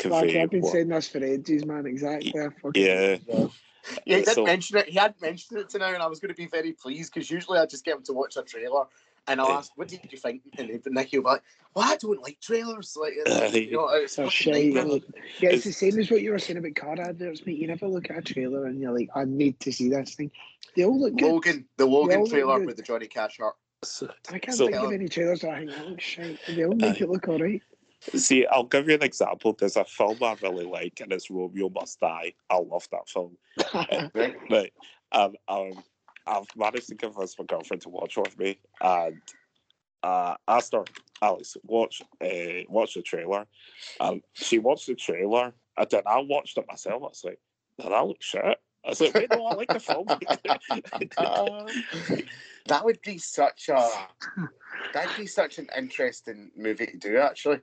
Like, 0.04 0.22
convey. 0.28 0.42
I've 0.42 0.50
been 0.52 0.62
what- 0.62 0.72
saying 0.72 0.90
this 0.90 1.08
for 1.10 1.24
ages, 1.24 1.66
man. 1.66 1.86
Exactly. 1.88 2.34
I 2.40 2.50
fucking- 2.62 2.84
yeah, 2.86 3.18
Yeah, 4.06 4.18
he 4.18 4.24
did 4.24 4.28
So- 4.36 4.46
mention 4.46 4.78
it. 4.78 4.90
He 4.90 5.00
had 5.00 5.20
mentioned 5.20 5.60
it 5.60 5.70
to 5.70 5.80
now, 5.80 5.92
and 5.92 6.04
I 6.04 6.08
was 6.08 6.20
going 6.20 6.30
to 6.34 6.38
be 6.38 6.46
very 6.46 6.74
pleased 6.74 7.12
because 7.12 7.32
usually 7.32 7.58
I 7.58 7.66
just 7.66 7.84
get 7.84 7.96
him 7.98 8.04
to 8.04 8.14
watch 8.14 8.38
a 8.38 8.44
trailer 8.44 8.86
and 9.28 9.40
I'll 9.40 9.52
ask, 9.52 9.72
"What 9.78 9.88
did 9.88 10.02
you 10.12 10.18
think?" 10.18 10.42
And 10.58 10.70
then 10.70 10.82
Nicky 10.94 11.18
will 11.18 11.24
be 11.26 11.30
like, 11.30 11.44
"Well, 11.76 11.86
I 11.92 11.98
don't 11.98 12.22
like 12.22 12.40
trailers. 12.42 12.98
Like, 13.00 13.14
it's, 13.16 13.54
you 13.56 13.72
know, 13.72 13.88
it's 13.90 14.16
So 14.16 14.24
fucking 14.24 14.54
shite. 14.54 14.66
nightmare." 14.74 14.86
like- 14.86 15.04
Yeah, 15.40 15.50
It's- 15.50 15.56
it's 15.56 15.64
the 15.66 15.72
same 15.92 16.00
as 16.00 16.10
what 16.12 16.22
you 16.22 16.32
were 16.32 16.40
saying 16.40 16.58
about 16.58 16.76
car 16.76 17.00
adverts, 17.00 17.46
mate. 17.46 17.58
You 17.58 17.68
never 17.68 17.88
look 17.88 18.10
at 18.10 18.18
a 18.18 18.22
trailer 18.22 18.66
and 18.66 18.80
you're 18.82 18.98
like, 18.98 19.10
I 19.16 19.26
need 19.26 19.60
to 19.62 19.72
see 19.72 19.90
this 19.90 20.16
thing. 20.16 20.32
They 20.76 20.86
all 20.86 21.00
look 21.00 21.16
good. 21.16 21.32
Logan, 21.32 21.66
the 21.78 21.86
They 21.86 21.92
Logan 21.92 22.26
trailer 22.30 22.58
good. 22.60 22.68
with 22.68 22.78
the 22.78 22.84
Johnny 22.84 23.08
Cash 23.08 23.38
heart. 23.38 23.56
So- 23.84 24.10
I 24.30 24.40
can't 24.40 24.58
So- 24.58 24.66
think 24.68 24.78
of 24.78 24.92
any 24.92 25.08
trailers 25.08 25.42
that 25.42 25.52
I 25.52 25.60
think 25.60 25.72
that 25.72 25.88
looks 25.88 26.04
shite. 26.04 26.40
They 26.48 26.66
all 26.66 26.76
make 26.76 26.96
Aye. 27.02 27.04
it 27.04 27.10
look 27.10 27.28
alright. 27.28 27.62
See, 28.16 28.48
I'll 28.48 28.64
give 28.64 28.88
you 28.90 28.96
an 28.96 29.04
example. 29.04 29.54
There's 29.54 29.76
a 29.76 29.86
film 29.86 30.18
I 30.24 30.36
really 30.42 30.66
like, 30.66 31.00
and 31.02 31.14
it's 31.14 31.30
Romeo 31.30 31.70
Must 31.70 32.00
Die. 32.00 32.34
I 32.50 32.58
love 32.58 32.88
that 32.92 33.08
film. 33.08 33.38
Right? 34.16 34.36
Right. 34.50 34.74
Um, 35.12 35.36
um, 35.48 35.84
I've 36.28 36.46
managed 36.56 36.90
to 36.90 36.96
convince 36.96 37.38
my 37.38 37.46
girlfriend 37.46 37.82
to 37.84 37.90
watch 37.90 38.18
with 38.18 38.38
me, 38.38 38.60
and 38.82 39.22
uh, 40.04 40.36
asked 40.48 40.74
her, 40.74 40.84
Alex, 41.22 41.58
watch, 41.64 42.02
uh, 42.22 42.64
watch 42.68 42.96
the 42.96 43.02
trailer. 43.02 43.46
And 44.00 44.22
she 44.34 44.60
watched 44.60 44.88
the 44.88 44.96
trailer, 44.96 45.54
and 45.78 45.88
then 45.90 46.04
I 46.06 46.20
watched 46.20 46.58
it 46.58 46.66
myself. 46.68 47.04
I 47.04 47.08
was 47.08 47.22
like, 47.24 47.40
"No, 47.80 47.90
that 47.90 48.08
looks 48.08 48.26
shit. 48.26 48.60
I 48.84 48.90
was 48.90 49.02
like, 49.02 49.14
wait, 49.14 49.32
no, 49.32 49.46
I 49.46 49.54
like 49.54 49.72
the 49.72 49.80
film. 49.80 50.08
that 52.68 52.84
would 52.84 53.02
be 53.04 53.20
such 53.20 53.70
a 53.70 53.88
that'd 54.94 55.18
be 55.18 55.28
such 55.28 55.60
an 55.60 55.68
interesting 55.78 56.52
movie 56.56 56.88
to 56.88 56.98
do 56.98 57.18
actually. 57.18 57.60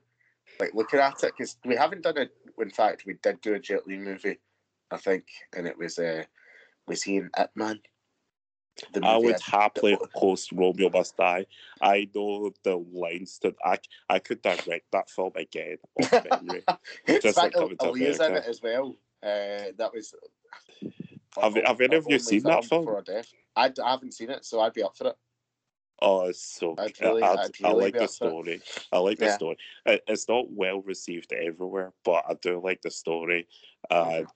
Like 0.59 0.73
looking 0.73 0.99
at 0.99 1.23
it 1.23 1.33
because 1.37 1.57
we 1.65 1.75
haven't 1.75 2.03
done 2.03 2.17
it. 2.17 2.31
In 2.57 2.69
fact, 2.69 3.03
we 3.05 3.15
did 3.21 3.41
do 3.41 3.53
a 3.53 3.59
Jet 3.59 3.87
Li 3.87 3.97
movie, 3.97 4.39
I 4.91 4.97
think, 4.97 5.25
and 5.55 5.67
it 5.67 5.77
was 5.77 5.99
uh, 5.99 6.23
was 6.87 7.03
he 7.03 7.17
in 7.17 7.29
Ip 7.39 7.51
Man? 7.55 7.79
The 8.93 9.05
I 9.05 9.17
would 9.17 9.39
happily 9.41 9.97
host 10.13 10.51
Romeo 10.51 10.89
Must 10.89 11.15
Die. 11.17 11.45
I 11.81 12.07
know 12.13 12.51
the 12.63 12.77
lines 12.77 13.39
to 13.39 13.55
I 13.63 13.77
I 14.09 14.19
could 14.19 14.41
direct 14.41 14.91
that 14.91 15.09
film 15.09 15.31
again. 15.35 15.77
on. 16.11 16.61
In 17.07 17.21
Just 17.21 17.37
like 17.37 17.53
coming 17.53 17.77
to 17.77 17.93
in 17.93 18.01
it 18.03 18.45
as 18.45 18.61
well. 18.61 18.95
Uh, 19.21 19.71
that 19.77 19.91
was. 19.93 20.13
Have- 21.39 21.55
have 21.55 21.81
any 21.81 21.95
of 21.95 22.05
you 22.09 22.19
seen 22.19 22.43
that 22.43 22.65
film? 22.65 22.85
For 22.85 22.99
a 22.99 23.03
death. 23.03 23.31
I, 23.55 23.71
I 23.83 23.91
haven't 23.91 24.13
seen 24.13 24.29
it, 24.29 24.45
so 24.45 24.59
I'd 24.61 24.73
be 24.73 24.83
up 24.83 24.95
for 24.95 25.07
it. 25.07 25.15
Oh, 26.01 26.27
it's 26.27 26.41
so 26.41 26.75
I'd 26.77 26.93
really- 27.01 27.21
I, 27.21 27.33
I'd 27.33 27.51
I 27.63 27.71
like 27.71 27.93
the 27.97 28.07
story. 28.07 28.61
I 28.91 28.99
like 28.99 29.17
the 29.19 29.25
Yeah. 29.25 29.35
story. 29.35 29.57
It, 29.85 30.03
it's 30.07 30.27
not 30.29 30.49
well 30.49 30.81
received 30.81 31.33
everywhere, 31.33 31.91
but 32.05 32.23
I 32.27 32.35
do 32.35 32.61
like 32.63 32.81
the 32.81 32.91
story. 32.91 33.47
And 33.89 34.27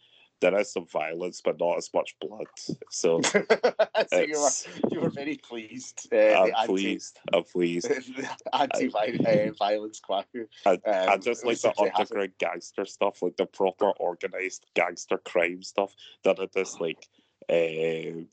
there 0.43 0.59
is 0.59 0.71
some 0.71 0.85
violence, 0.85 1.41
but 1.43 1.59
not 1.59 1.77
as 1.77 1.89
much 1.93 2.15
blood. 2.19 2.47
So 2.89 3.21
so 3.21 4.19
you 4.19 4.39
were 4.41 4.49
you 4.91 4.99
were 4.99 5.09
very 5.09 5.37
pleased. 5.37 6.07
Uh, 6.11 6.17
I'm 6.17 6.47
the 6.49 6.59
anti- 6.59 6.65
pleased. 6.67 7.19
I'm 7.33 7.43
pleased. 7.43 7.89
anti-violence 8.53 10.01
Kwaku. 10.07 10.47
I, 10.65 10.79
I 10.85 11.13
Um, 11.13 11.21
just 11.21 11.45
like 11.45 11.61
the 11.61 11.73
underground 11.79 12.33
gangster 12.39 12.85
stuff, 12.85 13.21
like 13.21 13.37
the 13.37 13.45
proper 13.45 13.91
organized 13.91 14.65
gangster 14.73 15.17
crime 15.17 15.63
stuff. 15.63 15.95
That 16.23 16.39
it 16.39 16.51
is 16.55 16.77
like 16.79 17.07
uh, 17.49 18.23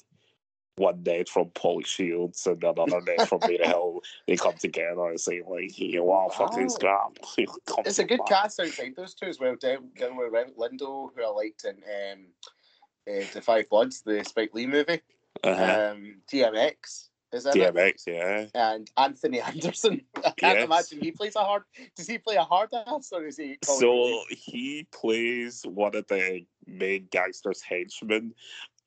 one 0.80 1.02
night 1.04 1.28
from 1.28 1.50
Paul 1.50 1.82
Shields 1.82 2.46
and 2.46 2.62
another 2.64 3.00
night 3.02 3.28
from 3.28 3.40
Mira 3.46 3.68
Hill. 3.68 4.00
They 4.26 4.36
come 4.36 4.56
together 4.56 5.08
and 5.10 5.20
say 5.20 5.42
like, 5.46 5.78
"You 5.78 6.02
want 6.04 6.34
fucking 6.34 6.66
Oh. 6.66 6.68
scrap?" 6.68 7.18
It's 7.86 7.98
a 7.98 8.04
good 8.04 8.18
back. 8.18 8.28
cast 8.28 8.60
outside 8.60 8.94
those 8.96 9.14
two 9.14 9.26
as 9.26 9.38
well. 9.38 9.56
Delroy 9.56 10.54
Lindo, 10.56 11.10
who 11.14 11.22
I 11.24 11.28
liked 11.28 11.64
in 11.64 11.76
um, 11.84 12.26
uh, 13.08 13.24
The 13.32 13.40
Five 13.42 13.68
Bloods, 13.68 14.02
the 14.02 14.24
Spike 14.24 14.54
Lee 14.54 14.66
movie. 14.66 15.00
Uh-huh. 15.44 15.92
Um, 15.92 16.16
DMX 16.30 17.08
is 17.32 17.46
it. 17.46 17.54
DMX, 17.54 18.06
yeah. 18.06 18.46
And 18.54 18.90
Anthony 18.96 19.40
Anderson. 19.50 20.02
I 20.16 20.30
can't 20.30 20.58
Yes. 20.58 20.64
imagine 20.64 21.00
he 21.00 21.12
plays 21.12 21.36
a 21.36 21.40
hard. 21.44 21.62
Does 21.96 22.06
he 22.08 22.18
play 22.18 22.36
a 22.36 22.42
hard 22.42 22.70
ass 22.74 23.12
or 23.12 23.24
is 23.26 23.36
he? 23.36 23.58
So 23.64 24.24
it 24.28 24.38
he 24.38 24.86
plays 24.92 25.62
one 25.66 25.94
of 25.94 26.06
the 26.08 26.44
main 26.66 27.08
gangsters' 27.10 27.62
henchmen, 27.62 28.34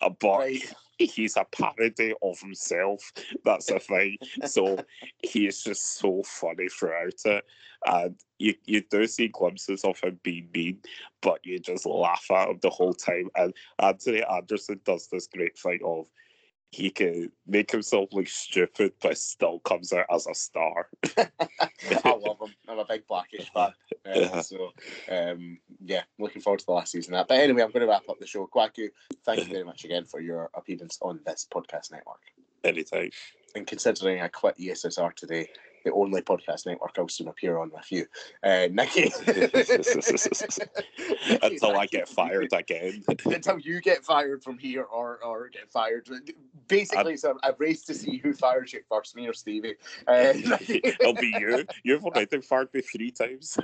uh, 0.01 0.09
but 0.09 0.39
Right. 0.39 0.73
He's 0.97 1.37
a 1.37 1.45
parody 1.51 2.13
of 2.21 2.39
himself. 2.39 3.11
That's 3.43 3.67
the 3.67 3.79
thing. 3.79 4.17
So 4.45 4.77
he's 5.23 5.63
just 5.63 5.97
so 5.97 6.23
funny 6.25 6.67
throughout 6.69 7.13
it. 7.25 7.43
And 7.85 8.15
you, 8.39 8.55
you 8.65 8.81
do 8.89 9.07
see 9.07 9.27
glimpses 9.27 9.83
of 9.83 9.99
him 9.99 10.19
being 10.23 10.49
mean, 10.53 10.79
but 11.21 11.39
you 11.43 11.59
just 11.59 11.85
laugh 11.85 12.25
at 12.31 12.49
him 12.49 12.59
the 12.61 12.69
whole 12.69 12.93
time. 12.93 13.29
And 13.35 13.53
Anthony 13.79 14.23
Anderson 14.23 14.79
does 14.85 15.07
this 15.07 15.27
great 15.27 15.57
thing 15.57 15.79
of 15.83 16.07
he 16.73 16.89
can 16.89 17.31
make 17.45 17.71
himself 17.71 18.09
look 18.13 18.27
stupid, 18.27 18.93
but 19.01 19.17
still 19.17 19.59
comes 19.59 19.93
out 19.93 20.07
as 20.11 20.25
a 20.25 20.33
star. 20.33 20.87
I 21.17 21.29
love 22.05 22.39
him. 22.41 22.55
I'm 22.67 22.79
a 22.79 22.85
big 22.85 23.07
Blackish 23.07 23.51
fan. 23.53 23.73
Um, 24.05 24.13
Yeah. 24.15 24.41
So, 24.41 24.73
um, 25.09 25.59
yeah, 25.85 26.01
looking 26.19 26.41
forward 26.41 26.59
to 26.59 26.65
the 26.65 26.73
last 26.73 26.91
season 26.91 27.13
that. 27.13 27.29
But 27.29 27.39
anyway, 27.39 27.61
I'm 27.61 27.71
going 27.71 27.85
to 27.85 27.87
wrap 27.87 28.09
up 28.09 28.19
the 28.19 28.27
show. 28.27 28.49
Kwaku, 28.53 28.89
thank 29.23 29.47
you 29.47 29.53
very 29.53 29.63
much 29.63 29.85
again 29.85 30.03
for 30.03 30.19
your 30.19 30.49
appearance 30.53 30.99
on 31.01 31.21
this 31.25 31.47
podcast 31.49 31.91
network. 31.91 32.19
Anytime. 32.65 33.11
And 33.55 33.65
considering 33.65 34.21
I 34.21 34.27
quit 34.27 34.57
ESSR 34.57 35.13
today, 35.15 35.47
the 35.83 35.91
only 35.91 36.21
podcast 36.21 36.65
network 36.65 36.95
I'll 36.97 37.07
soon 37.07 37.27
appear 37.27 37.57
on 37.57 37.71
with 37.73 37.91
you, 37.91 38.05
uh, 38.43 38.67
Nikki. 38.71 39.11
Until 41.41 41.77
I 41.77 41.87
get 41.87 42.07
fired 42.07 42.51
again. 42.53 43.03
Until 43.25 43.59
you 43.59 43.81
get 43.81 44.03
fired 44.03 44.43
from 44.43 44.57
here 44.57 44.83
or, 44.83 45.19
or 45.23 45.49
get 45.49 45.71
fired. 45.71 46.07
Basically, 46.67 47.13
it's 47.13 47.23
a, 47.23 47.35
a 47.43 47.53
race 47.57 47.83
to 47.85 47.93
see 47.93 48.17
who 48.17 48.33
fires 48.33 48.73
you 48.73 48.81
first, 48.89 49.15
me 49.15 49.27
or 49.27 49.33
Stevie. 49.33 49.75
Uh, 50.07 50.33
It'll 50.67 51.13
be 51.13 51.33
you. 51.39 51.65
You've 51.83 52.05
already 52.05 52.41
fired 52.41 52.73
me 52.73 52.81
three 52.81 53.11
times. 53.11 53.57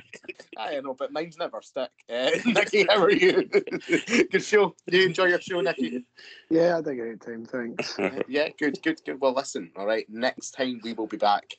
I 0.57 0.79
know, 0.81 0.93
but 0.93 1.11
mine's 1.11 1.37
never 1.37 1.61
stick. 1.61 1.89
Uh, 2.09 2.31
Nikki, 2.45 2.85
how 2.89 3.01
are 3.01 3.11
you? 3.11 3.43
good 3.43 4.43
show. 4.43 4.75
You 4.87 5.05
enjoy 5.05 5.25
your 5.25 5.41
show, 5.41 5.61
Nikki? 5.61 6.03
Yeah, 6.49 6.73
I 6.73 6.75
had 6.77 6.87
a 6.87 6.95
great 6.95 7.21
time, 7.21 7.45
thanks. 7.45 7.97
Yeah, 8.27 8.49
good, 8.57 8.79
good, 8.83 9.01
good. 9.05 9.21
Well, 9.21 9.33
listen, 9.33 9.71
all 9.75 9.85
right. 9.85 10.05
Next 10.09 10.51
time 10.51 10.81
we 10.83 10.93
will 10.93 11.07
be 11.07 11.17
back 11.17 11.55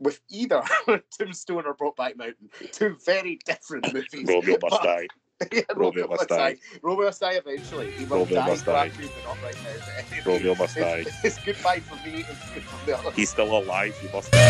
with 0.00 0.20
either 0.30 0.62
Tombstone 1.18 1.64
or 1.66 1.74
Brokeback 1.76 2.16
Mountain, 2.16 2.50
two 2.72 2.96
very 3.04 3.38
different 3.46 3.92
movies. 3.94 4.26
Romeo 4.26 4.58
must 4.60 4.70
But- 4.70 4.82
die. 4.82 5.06
yeah, 5.52 5.62
Romeo 5.74 6.06
must 6.06 6.28
die. 6.28 6.56
Romeo 6.82 7.06
must 7.06 7.20
die 7.22 7.32
eventually. 7.32 7.90
He 7.92 8.04
will 8.04 8.18
Romeo 8.26 8.34
die, 8.40 8.46
must 8.48 8.66
die. 8.66 8.88
not 9.24 9.42
right 9.42 9.56
now. 9.64 9.70
Anyway, 9.96 10.22
Romeo 10.26 10.54
must 10.54 10.76
die. 10.76 10.98
It's, 11.06 11.24
it's 11.24 11.38
goodbye 11.42 11.80
from 11.80 11.98
me. 12.12 12.26
It's 12.28 12.50
good 12.52 12.62
from 12.62 12.78
the 12.84 12.98
others. 12.98 13.14
He's 13.14 13.30
still 13.30 13.56
alive. 13.56 13.96
He 14.02 14.08
must 14.12 14.30
die. 14.32 14.46